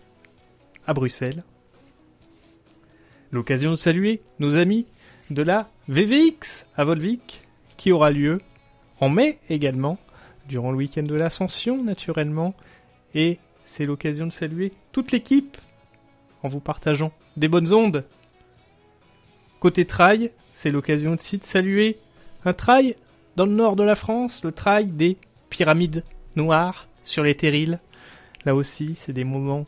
à 0.86 0.94
Bruxelles. 0.94 1.44
L'occasion 3.30 3.72
de 3.72 3.76
saluer 3.76 4.20
nos 4.38 4.56
amis 4.56 4.86
de 5.30 5.42
la 5.42 5.68
VVX 5.88 6.66
à 6.76 6.84
Volvic 6.84 7.42
qui 7.76 7.92
aura 7.92 8.10
lieu 8.10 8.38
en 9.00 9.08
mai 9.08 9.38
également, 9.50 9.98
durant 10.48 10.70
le 10.70 10.76
week-end 10.76 11.02
de 11.02 11.14
l'Ascension 11.14 11.82
naturellement. 11.82 12.54
Et 13.14 13.38
c'est 13.64 13.86
l'occasion 13.86 14.26
de 14.26 14.32
saluer 14.32 14.72
toute 14.92 15.12
l'équipe 15.12 15.56
en 16.44 16.48
vous 16.48 16.60
partageant 16.60 17.10
des 17.36 17.48
bonnes 17.48 17.72
ondes. 17.72 18.04
Côté 19.58 19.86
trail, 19.86 20.30
c'est 20.52 20.70
l'occasion 20.70 21.14
aussi 21.14 21.38
de 21.38 21.44
saluer 21.44 21.98
un 22.44 22.52
trail 22.52 22.94
dans 23.34 23.46
le 23.46 23.52
nord 23.52 23.74
de 23.74 23.82
la 23.82 23.94
France, 23.94 24.44
le 24.44 24.52
trail 24.52 24.86
des 24.86 25.16
pyramides 25.48 26.04
noires 26.36 26.86
sur 27.02 27.24
les 27.24 27.34
terrils. 27.34 27.80
Là 28.44 28.54
aussi, 28.54 28.94
c'est 28.94 29.12
des 29.12 29.24
moments 29.24 29.64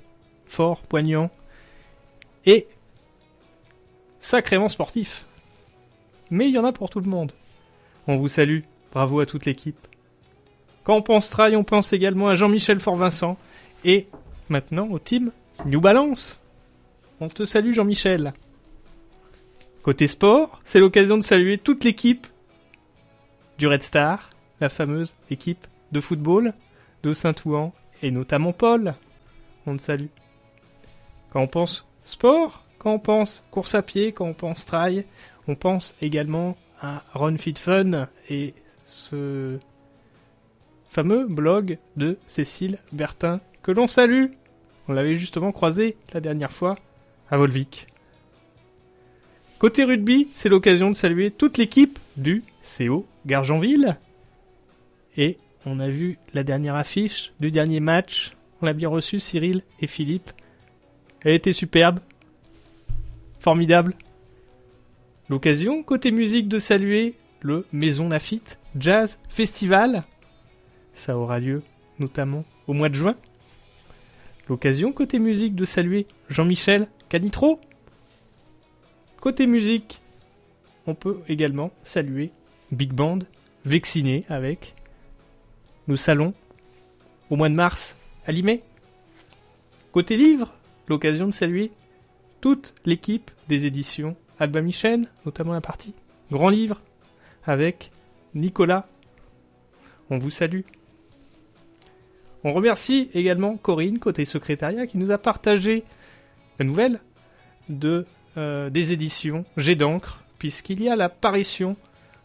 forts, 0.46 0.82
poignants 0.82 1.30
et 2.44 2.68
sacrément 4.20 4.68
sportifs. 4.68 5.24
Mais 6.30 6.48
il 6.48 6.54
y 6.54 6.58
en 6.58 6.64
a 6.64 6.72
pour 6.72 6.90
tout 6.90 7.00
le 7.00 7.08
monde. 7.08 7.32
On 8.06 8.16
vous 8.16 8.28
salue, 8.28 8.60
bravo 8.92 9.20
à 9.20 9.26
toute 9.26 9.46
l'équipe. 9.46 9.88
Quand 10.84 10.96
on 10.96 11.02
pense 11.02 11.30
trail, 11.30 11.56
on 11.56 11.64
pense 11.64 11.92
également 11.92 12.28
à 12.28 12.36
Jean-Michel 12.36 12.78
Fort-Vincent 12.78 13.38
et 13.84 14.06
maintenant 14.50 14.88
au 14.90 14.98
team 14.98 15.32
New 15.64 15.80
Balance. 15.80 16.38
On 17.18 17.28
te 17.28 17.46
salue 17.46 17.72
Jean-Michel. 17.72 18.34
Côté 19.82 20.06
sport, 20.06 20.60
c'est 20.64 20.80
l'occasion 20.80 21.16
de 21.16 21.22
saluer 21.22 21.56
toute 21.56 21.82
l'équipe 21.82 22.26
du 23.56 23.66
Red 23.66 23.82
Star, 23.82 24.28
la 24.60 24.68
fameuse 24.68 25.14
équipe 25.30 25.66
de 25.92 26.00
football 26.00 26.52
de 27.02 27.14
Saint-Ouen, 27.14 27.72
et 28.02 28.10
notamment 28.10 28.52
Paul. 28.52 28.94
On 29.66 29.78
te 29.78 29.82
salue. 29.82 30.08
Quand 31.30 31.40
on 31.40 31.46
pense 31.46 31.86
sport, 32.04 32.64
quand 32.78 32.92
on 32.92 32.98
pense 32.98 33.44
course 33.50 33.74
à 33.74 33.82
pied, 33.82 34.12
quand 34.12 34.26
on 34.26 34.34
pense 34.34 34.66
trail, 34.66 35.06
on 35.48 35.54
pense 35.54 35.94
également 36.02 36.54
à 36.82 37.02
Run 37.14 37.38
Fit 37.38 37.54
Fun 37.56 38.08
et 38.28 38.52
ce 38.84 39.58
fameux 40.90 41.26
blog 41.26 41.78
de 41.96 42.18
Cécile 42.26 42.78
Bertin 42.92 43.40
que 43.62 43.72
l'on 43.72 43.88
salue. 43.88 44.26
On 44.88 44.92
l'avait 44.92 45.14
justement 45.14 45.52
croisé 45.52 45.96
la 46.12 46.20
dernière 46.20 46.52
fois 46.52 46.76
à 47.30 47.36
Volvic. 47.36 47.86
Côté 49.58 49.84
rugby, 49.84 50.28
c'est 50.34 50.48
l'occasion 50.48 50.90
de 50.90 50.94
saluer 50.94 51.30
toute 51.30 51.56
l'équipe 51.56 51.98
du 52.16 52.44
CO 52.62 53.06
Gargenville. 53.24 53.96
Et 55.16 55.38
on 55.64 55.80
a 55.80 55.88
vu 55.88 56.18
la 56.34 56.44
dernière 56.44 56.74
affiche 56.74 57.32
du 57.40 57.50
dernier 57.50 57.80
match. 57.80 58.36
On 58.60 58.66
l'a 58.66 58.74
bien 58.74 58.88
reçu, 58.88 59.18
Cyril 59.18 59.62
et 59.80 59.86
Philippe. 59.86 60.30
Elle 61.22 61.34
était 61.34 61.54
superbe. 61.54 62.00
Formidable. 63.40 63.94
L'occasion, 65.28 65.82
côté 65.82 66.10
musique, 66.10 66.48
de 66.48 66.58
saluer 66.58 67.14
le 67.40 67.64
Maison 67.72 68.08
Lafitte 68.08 68.58
Jazz 68.78 69.18
Festival. 69.28 70.04
Ça 70.92 71.16
aura 71.16 71.40
lieu 71.40 71.62
notamment 71.98 72.44
au 72.66 72.74
mois 72.74 72.88
de 72.88 72.94
juin. 72.94 73.16
L'occasion, 74.48 74.92
côté 74.92 75.18
musique, 75.18 75.54
de 75.54 75.64
saluer 75.64 76.06
Jean-Michel 76.28 76.88
Canitro. 77.08 77.60
Côté 79.20 79.46
musique, 79.46 80.00
on 80.86 80.94
peut 80.94 81.20
également 81.28 81.70
saluer 81.82 82.30
Big 82.72 82.92
Band 82.92 83.20
Vexciné 83.64 84.24
avec 84.28 84.74
le 85.86 85.96
salon 85.96 86.34
au 87.30 87.36
mois 87.36 87.48
de 87.48 87.54
mars 87.54 87.96
à 88.26 88.32
Limay. 88.32 88.62
Côté 89.92 90.16
livre, 90.16 90.52
l'occasion 90.88 91.26
de 91.26 91.32
saluer 91.32 91.70
toute 92.40 92.74
l'équipe 92.84 93.30
des 93.48 93.66
éditions 93.66 94.16
Alba 94.38 94.60
Michel, 94.60 95.06
notamment 95.24 95.52
la 95.52 95.60
partie 95.60 95.94
Grand 96.30 96.48
Livre 96.48 96.80
avec 97.44 97.90
Nicolas. 98.34 98.86
On 100.10 100.18
vous 100.18 100.30
salue. 100.30 100.62
On 102.44 102.52
remercie 102.52 103.10
également 103.14 103.56
Corinne, 103.56 103.98
côté 103.98 104.24
secrétariat, 104.24 104.86
qui 104.86 104.98
nous 104.98 105.10
a 105.10 105.18
partagé 105.18 105.84
la 106.58 106.64
nouvelle 106.64 107.00
de, 107.68 108.06
euh, 108.36 108.70
des 108.70 108.92
éditions 108.92 109.44
J'ai 109.56 109.76
d'encre, 109.76 110.22
puisqu'il 110.38 110.82
y 110.82 110.88
a 110.88 110.96
l'apparition 110.96 111.76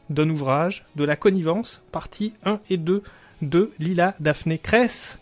d'un 0.09 0.29
ouvrage 0.29 0.86
de 0.95 1.03
la 1.03 1.15
connivence, 1.15 1.84
partie 1.91 2.34
1 2.43 2.59
et 2.69 2.77
2 2.77 3.03
de 3.41 3.71
Lila 3.79 4.13
Daphné 4.19 4.57
Cress, 4.57 5.17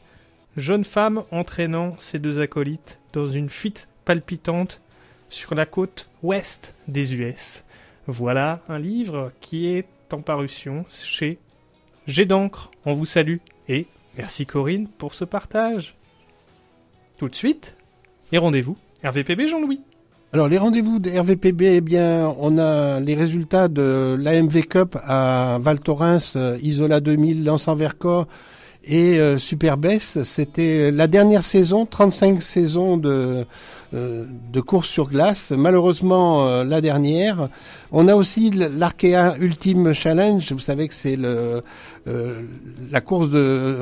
jeune 0.57 0.83
femme 0.83 1.23
entraînant 1.31 1.95
ses 1.99 2.19
deux 2.19 2.39
acolytes 2.39 2.97
dans 3.13 3.27
une 3.27 3.49
fuite 3.49 3.87
palpitante 4.05 4.81
sur 5.29 5.55
la 5.55 5.65
côte 5.65 6.09
ouest 6.23 6.75
des 6.87 7.15
US. 7.15 7.63
Voilà 8.07 8.61
un 8.67 8.79
livre 8.79 9.31
qui 9.41 9.67
est 9.67 9.87
en 10.11 10.21
parution 10.21 10.85
chez 10.89 11.37
J'ai 12.07 12.25
d'encre. 12.25 12.71
On 12.85 12.95
vous 12.95 13.05
salue 13.05 13.37
et 13.67 13.85
merci 14.17 14.45
Corinne 14.47 14.87
pour 14.87 15.13
ce 15.13 15.25
partage. 15.25 15.95
Tout 17.17 17.29
de 17.29 17.35
suite, 17.35 17.75
les 18.31 18.39
rendez-vous 18.39 18.77
RVPB 19.03 19.47
Jean-Louis? 19.47 19.81
Alors 20.31 20.47
les 20.47 20.57
rendez-vous 20.57 20.99
de 20.99 21.09
RVPB, 21.09 21.61
eh 21.63 21.81
bien, 21.81 22.35
on 22.39 22.59
a 22.59 22.99
les 22.99 23.15
résultats 23.15 23.67
de 23.67 24.15
l'AMV 24.19 24.61
Cup 24.67 24.95
à 25.03 25.57
Val 25.59 25.79
Thorens, 25.79 26.35
euh, 26.35 26.57
Isola 26.61 26.99
2000, 26.99 27.43
Lance 27.43 27.67
en 27.67 27.75
Vercors 27.75 28.27
et 28.83 29.19
euh. 29.19 29.37
C'était 29.37 30.91
la 30.91 31.07
dernière 31.07 31.43
saison, 31.43 31.85
35 31.85 32.41
saisons 32.41 32.97
de 32.97 33.45
de 33.93 34.61
course 34.61 34.87
sur 34.87 35.09
glace. 35.09 35.51
Malheureusement, 35.51 36.47
euh, 36.47 36.63
la 36.63 36.81
dernière. 36.81 37.49
On 37.91 38.07
a 38.07 38.15
aussi 38.15 38.51
l'Arkea 38.51 39.35
Ultime 39.39 39.93
Challenge. 39.93 40.51
Vous 40.51 40.59
savez 40.59 40.87
que 40.87 40.93
c'est 40.93 41.15
le 41.15 41.63
euh, 42.07 42.41
la 42.91 43.01
course 43.01 43.29
de, 43.29 43.77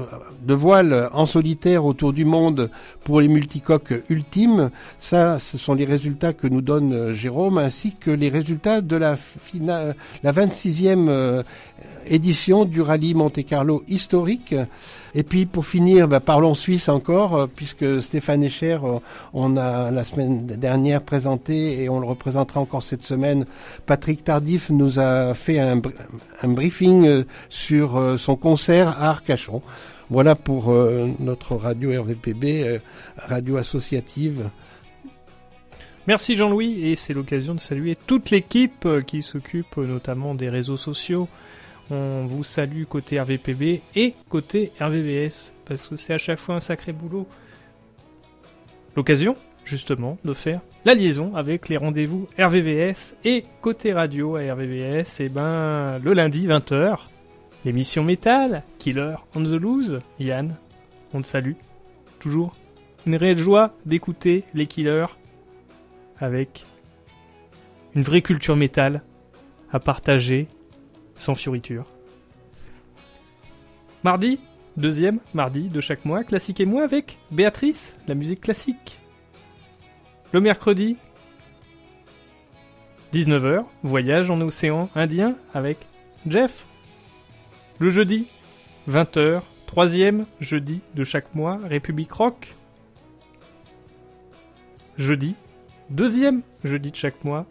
de 0.45 0.53
voile 0.53 1.10
en 1.14 1.26
solitaire 1.26 1.86
autour 1.86 2.14
du 2.14 2.26
monde 2.26 2.70
pour 3.03 3.22
les 3.22 3.28
multicoques 3.28 3.93
ultimes. 4.10 4.70
Ça, 4.97 5.39
ce 5.39 5.58
sont 5.58 5.74
les 5.74 5.86
résultats 5.86 6.34
que 6.34 6.47
nous 6.47 6.62
donne 6.62 7.14
Jérôme, 7.14 7.58
ainsi 7.58 7.93
que 7.99 8.12
les 8.12 8.30
résultats 8.30 8.82
de 8.82 8.95
la 8.95 9.16
finale, 9.16 9.95
la 10.24 10.32
26e 10.32 11.43
édition 12.08 12.66
du 12.66 12.82
rallye 12.82 13.14
Monte 13.14 13.45
Carlo 13.45 13.84
historique. 13.88 14.55
Et 15.18 15.24
puis 15.24 15.47
pour 15.47 15.65
finir, 15.65 16.07
bah, 16.07 16.20
parlons 16.20 16.53
Suisse 16.53 16.89
encore, 16.89 17.49
puisque 17.49 17.99
Stéphane 17.99 18.43
Echer, 18.43 18.78
on 19.34 19.57
a 19.57 19.89
la 19.89 20.03
semaine 20.03 20.45
dernière 20.45 21.01
présenté 21.01 21.82
et 21.82 21.89
on 21.89 21.99
le 21.99 22.05
représentera 22.05 22.59
encore 22.59 22.84
cette 22.84 23.01
semaine. 23.01 23.47
Patrick 23.88 24.24
Tardif 24.24 24.70
nous 24.70 24.99
a 24.99 25.34
fait 25.34 25.59
un, 25.59 25.82
briefing 26.43 27.07
euh, 27.07 27.24
sur 27.49 27.97
euh, 27.97 28.18
son 28.18 28.36
concert 28.36 28.89
à 28.89 29.09
Arcachon. 29.09 29.63
Voilà 30.11 30.36
pour 30.36 30.70
euh, 30.70 31.07
notre 31.20 31.55
radio 31.55 31.99
RVPB, 31.99 32.80
radio 33.18 33.57
associative. 33.57 34.51
Merci 36.05 36.36
Jean-Louis 36.36 36.91
et 36.91 36.95
c'est 36.95 37.15
l'occasion 37.15 37.55
de 37.55 37.59
saluer 37.59 37.97
toute 38.05 38.30
l'équipe 38.30 38.88
qui 39.07 39.24
s'occupe 39.24 39.78
notamment 39.78 40.36
des 40.36 40.49
réseaux 40.49 40.78
sociaux. 40.78 41.28
On 41.89 42.25
vous 42.25 42.43
salue 42.43 42.83
côté 42.83 43.19
RVPB 43.19 43.81
et 43.95 44.13
côté 44.29 44.71
RVVS 44.81 45.53
parce 45.65 45.88
que 45.88 45.95
c'est 45.95 46.13
à 46.13 46.17
chaque 46.17 46.39
fois 46.39 46.55
un 46.55 46.59
sacré 46.59 46.91
boulot. 46.91 47.27
L'occasion 48.95 49.35
justement 49.63 50.17
de 50.25 50.33
faire 50.33 50.61
la 50.85 50.93
liaison 50.93 51.35
avec 51.35 51.69
les 51.69 51.77
rendez-vous 51.77 52.27
RVVS 52.39 53.15
et 53.25 53.45
côté 53.61 53.93
radio 53.93 54.38
à 54.38 54.53
RVVS, 54.53 55.19
et 55.19 55.25
eh 55.25 55.29
ben 55.29 55.99
le 55.99 56.13
lundi 56.13 56.47
20h, 56.47 56.97
l'émission 57.65 58.03
métal, 58.03 58.63
Killer 58.79 59.15
on 59.35 59.43
the 59.43 59.59
Loose, 59.59 59.99
Yann, 60.19 60.55
on 61.13 61.21
te 61.21 61.27
salue, 61.27 61.55
toujours 62.19 62.55
une 63.05 63.15
réelle 63.15 63.38
joie 63.38 63.73
d'écouter 63.85 64.43
les 64.53 64.65
Killers 64.65 65.07
avec 66.19 66.65
une 67.95 68.03
vraie 68.03 68.21
culture 68.21 68.55
métal 68.55 69.01
à 69.71 69.79
partager 69.79 70.47
sans 71.18 71.36
fioriture. 71.36 71.86
Mardi, 74.03 74.39
deuxième 74.78 75.20
mardi 75.34 75.70
de 75.70 75.82
chaque 75.82 76.05
mois, 76.05 76.24
classique 76.24 76.61
et 76.61 76.65
moi 76.65 76.84
avec 76.84 77.18
Béatrice, 77.32 77.97
la 78.07 78.15
musique 78.15 78.41
classique. 78.41 78.99
Le 80.32 80.39
mercredi, 80.39 80.97
19h, 83.13 83.59
voyage 83.84 84.30
en 84.30 84.39
océan 84.41 84.89
Indien 84.95 85.36
avec 85.53 85.78
Jeff. 86.28 86.65
Le 87.80 87.89
jeudi, 87.89 88.28
20h, 88.89 89.41
troisième 89.65 90.26
jeudi 90.39 90.82
de 90.95 91.03
chaque 91.03 91.34
mois, 91.34 91.57
République 91.63 92.11
Rock. 92.11 92.53
Jeudi, 94.97 95.36
deuxième 95.89 96.41
jeudi 96.63 96.91
de 96.91 96.95
chaque 96.95 97.24
mois, 97.24 97.45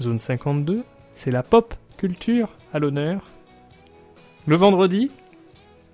Zone 0.00 0.18
52, 0.18 0.82
c'est 1.12 1.30
la 1.30 1.42
pop 1.42 1.74
culture 1.96 2.48
à 2.74 2.80
l'honneur. 2.80 3.22
Le 4.46 4.56
vendredi, 4.56 5.10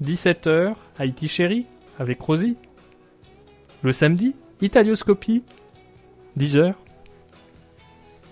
17h, 0.02 0.74
Haïti 0.98 1.28
Chéri 1.28 1.66
avec 1.98 2.20
Rosie. 2.20 2.56
Le 3.82 3.92
samedi, 3.92 4.34
Italioscopie 4.60 5.44
10 6.36 6.56
heures. 6.56 6.78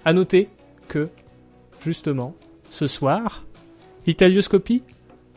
À 0.04 0.12
noter 0.14 0.48
que, 0.88 1.10
justement, 1.84 2.34
ce 2.70 2.86
soir, 2.86 3.44
Italioscopie 4.06 4.82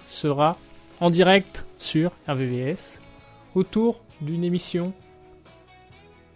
sera 0.08 0.58
en 1.02 1.10
direct 1.10 1.68
sur 1.78 2.12
RVVS 2.28 3.02
autour 3.56 4.02
d'une 4.22 4.46
émission 4.46 4.94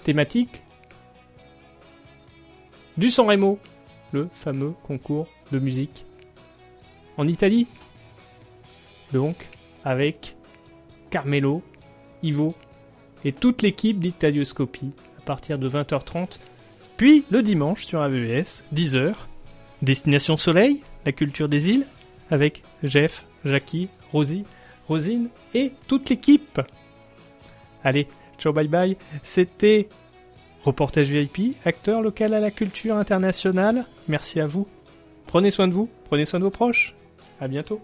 thématique 0.04 0.62
du 2.98 3.10
San 3.10 3.28
Remo, 3.28 3.60
le 4.12 4.28
fameux 4.34 4.74
concours 4.84 5.28
de 5.52 5.60
musique 5.60 6.06
en 7.18 7.28
Italie. 7.28 7.68
Donc, 9.14 9.50
avec 9.84 10.36
Carmelo, 11.10 11.62
Ivo 12.24 12.56
et 13.24 13.32
toute 13.32 13.62
l'équipe 13.62 14.00
d'Italioscopie 14.00 14.92
partir 15.26 15.60
de 15.60 15.68
20h30. 15.68 16.38
Puis 16.96 17.26
le 17.30 17.44
dimanche 17.44 17.86
sur 17.86 18.02
AVS, 18.02 18.64
10h, 18.74 19.14
Destination 19.82 20.38
Soleil, 20.38 20.82
la 21.06 21.12
culture 21.12 21.50
des 21.50 21.70
îles, 21.70 21.86
avec 22.32 22.64
Jeff, 22.84 23.26
Jackie, 23.44 23.90
Rosie, 24.14 24.46
Rosine 24.88 25.28
et 25.54 25.74
toute 25.88 26.10
l'équipe. 26.10 26.62
Allez, 27.84 28.08
ciao 28.38 28.54
bye 28.54 28.68
bye, 28.68 28.98
c'était 29.22 29.90
Reportage 30.64 31.10
VIP, 31.10 31.56
acteur 31.66 32.02
local 32.02 32.34
à 32.34 32.40
la 32.40 32.50
culture 32.50 32.96
internationale. 32.96 33.86
Merci 34.08 34.40
à 34.40 34.48
vous. 34.48 34.68
Prenez 35.28 35.52
soin 35.52 35.68
de 35.68 35.74
vous, 35.74 35.90
prenez 36.06 36.26
soin 36.26 36.40
de 36.40 36.46
vos 36.46 36.52
proches. 36.52 36.96
À 37.40 37.48
bientôt. 37.48 37.82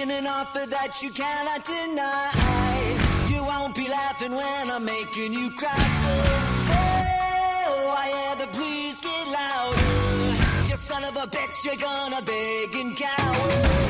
making 0.00 0.10
an 0.10 0.26
offer 0.26 0.66
that 0.68 1.02
you 1.02 1.10
cannot 1.10 1.64
deny. 1.64 3.34
You 3.34 3.44
won't 3.44 3.74
be 3.74 3.88
laughing 3.88 4.32
when 4.32 4.70
I'm 4.70 4.84
making 4.84 5.32
you 5.32 5.50
cry. 5.56 6.39
never 11.14 11.26
bet 11.28 11.64
you're 11.64 11.76
gonna 11.76 12.22
beg 12.22 12.74
and 12.76 12.96
cower. 12.96 13.89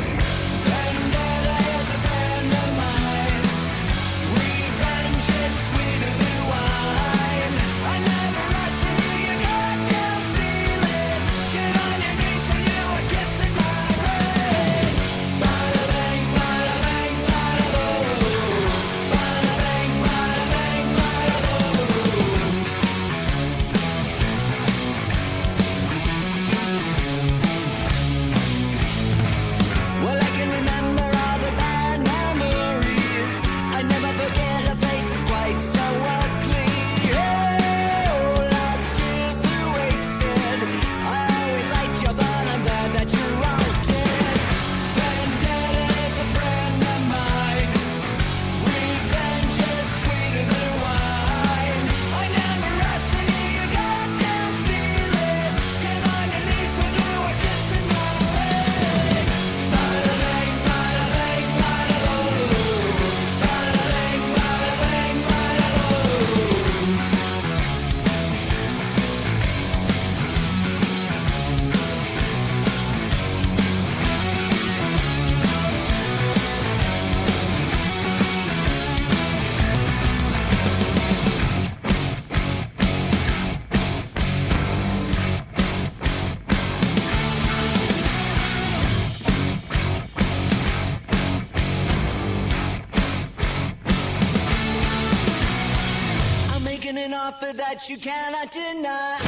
You 97.90 97.98
cannot 97.98 98.52
deny. 98.52 99.18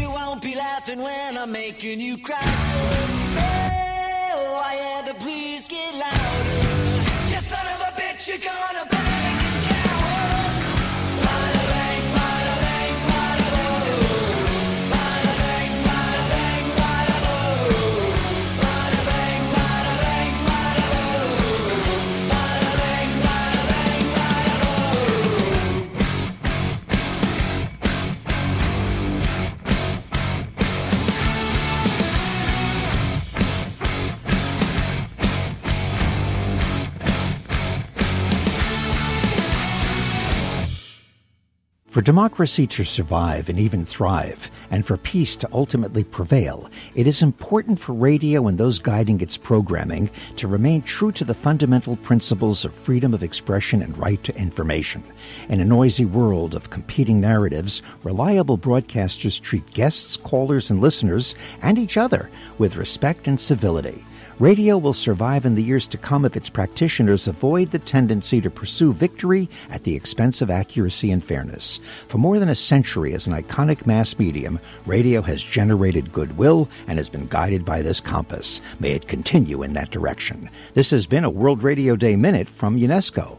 You 0.00 0.10
won't 0.10 0.42
be 0.42 0.56
laughing 0.56 1.00
when 1.00 1.38
I'm 1.38 1.52
making 1.52 2.00
you 2.00 2.18
cry. 2.18 2.36
Oh, 3.42 4.62
I 4.66 4.74
hear 4.74 5.02
the 5.12 5.14
please 5.20 5.68
get 5.68 5.94
louder. 5.94 6.60
You 7.30 7.38
son 7.50 7.66
of 7.74 7.80
a 7.88 7.92
bitch, 8.00 8.26
you're 8.26 8.38
gonna 8.38 8.69
For 41.90 42.00
democracy 42.00 42.68
to 42.68 42.84
survive 42.84 43.48
and 43.48 43.58
even 43.58 43.84
thrive, 43.84 44.48
and 44.70 44.86
for 44.86 44.96
peace 44.96 45.34
to 45.34 45.48
ultimately 45.52 46.04
prevail, 46.04 46.70
it 46.94 47.08
is 47.08 47.20
important 47.20 47.80
for 47.80 47.94
radio 47.94 48.46
and 48.46 48.56
those 48.56 48.78
guiding 48.78 49.20
its 49.20 49.36
programming 49.36 50.08
to 50.36 50.46
remain 50.46 50.82
true 50.82 51.10
to 51.10 51.24
the 51.24 51.34
fundamental 51.34 51.96
principles 51.96 52.64
of 52.64 52.72
freedom 52.72 53.12
of 53.12 53.24
expression 53.24 53.82
and 53.82 53.98
right 53.98 54.22
to 54.22 54.36
information. 54.36 55.02
In 55.48 55.60
a 55.60 55.64
noisy 55.64 56.04
world 56.04 56.54
of 56.54 56.70
competing 56.70 57.20
narratives, 57.20 57.82
reliable 58.04 58.56
broadcasters 58.56 59.40
treat 59.40 59.68
guests, 59.72 60.16
callers, 60.16 60.70
and 60.70 60.80
listeners, 60.80 61.34
and 61.60 61.76
each 61.76 61.96
other 61.96 62.30
with 62.58 62.76
respect 62.76 63.26
and 63.26 63.40
civility. 63.40 64.04
Radio 64.40 64.78
will 64.78 64.94
survive 64.94 65.44
in 65.44 65.54
the 65.54 65.62
years 65.62 65.86
to 65.86 65.98
come 65.98 66.24
if 66.24 66.34
its 66.34 66.48
practitioners 66.48 67.28
avoid 67.28 67.70
the 67.70 67.78
tendency 67.78 68.40
to 68.40 68.48
pursue 68.48 68.90
victory 68.90 69.50
at 69.68 69.84
the 69.84 69.94
expense 69.94 70.40
of 70.40 70.48
accuracy 70.50 71.12
and 71.12 71.22
fairness. 71.22 71.78
For 72.08 72.16
more 72.16 72.38
than 72.38 72.48
a 72.48 72.54
century 72.54 73.12
as 73.12 73.26
an 73.26 73.34
iconic 73.34 73.84
mass 73.84 74.18
medium, 74.18 74.58
radio 74.86 75.20
has 75.20 75.42
generated 75.42 76.10
goodwill 76.10 76.70
and 76.86 76.98
has 76.98 77.10
been 77.10 77.26
guided 77.26 77.66
by 77.66 77.82
this 77.82 78.00
compass. 78.00 78.62
May 78.78 78.92
it 78.92 79.08
continue 79.08 79.62
in 79.62 79.74
that 79.74 79.90
direction. 79.90 80.48
This 80.72 80.88
has 80.88 81.06
been 81.06 81.24
a 81.24 81.30
World 81.30 81.62
Radio 81.62 81.94
Day 81.94 82.16
Minute 82.16 82.48
from 82.48 82.80
UNESCO. 82.80 83.36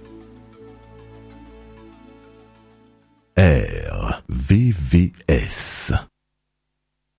RVVS 4.51 6.10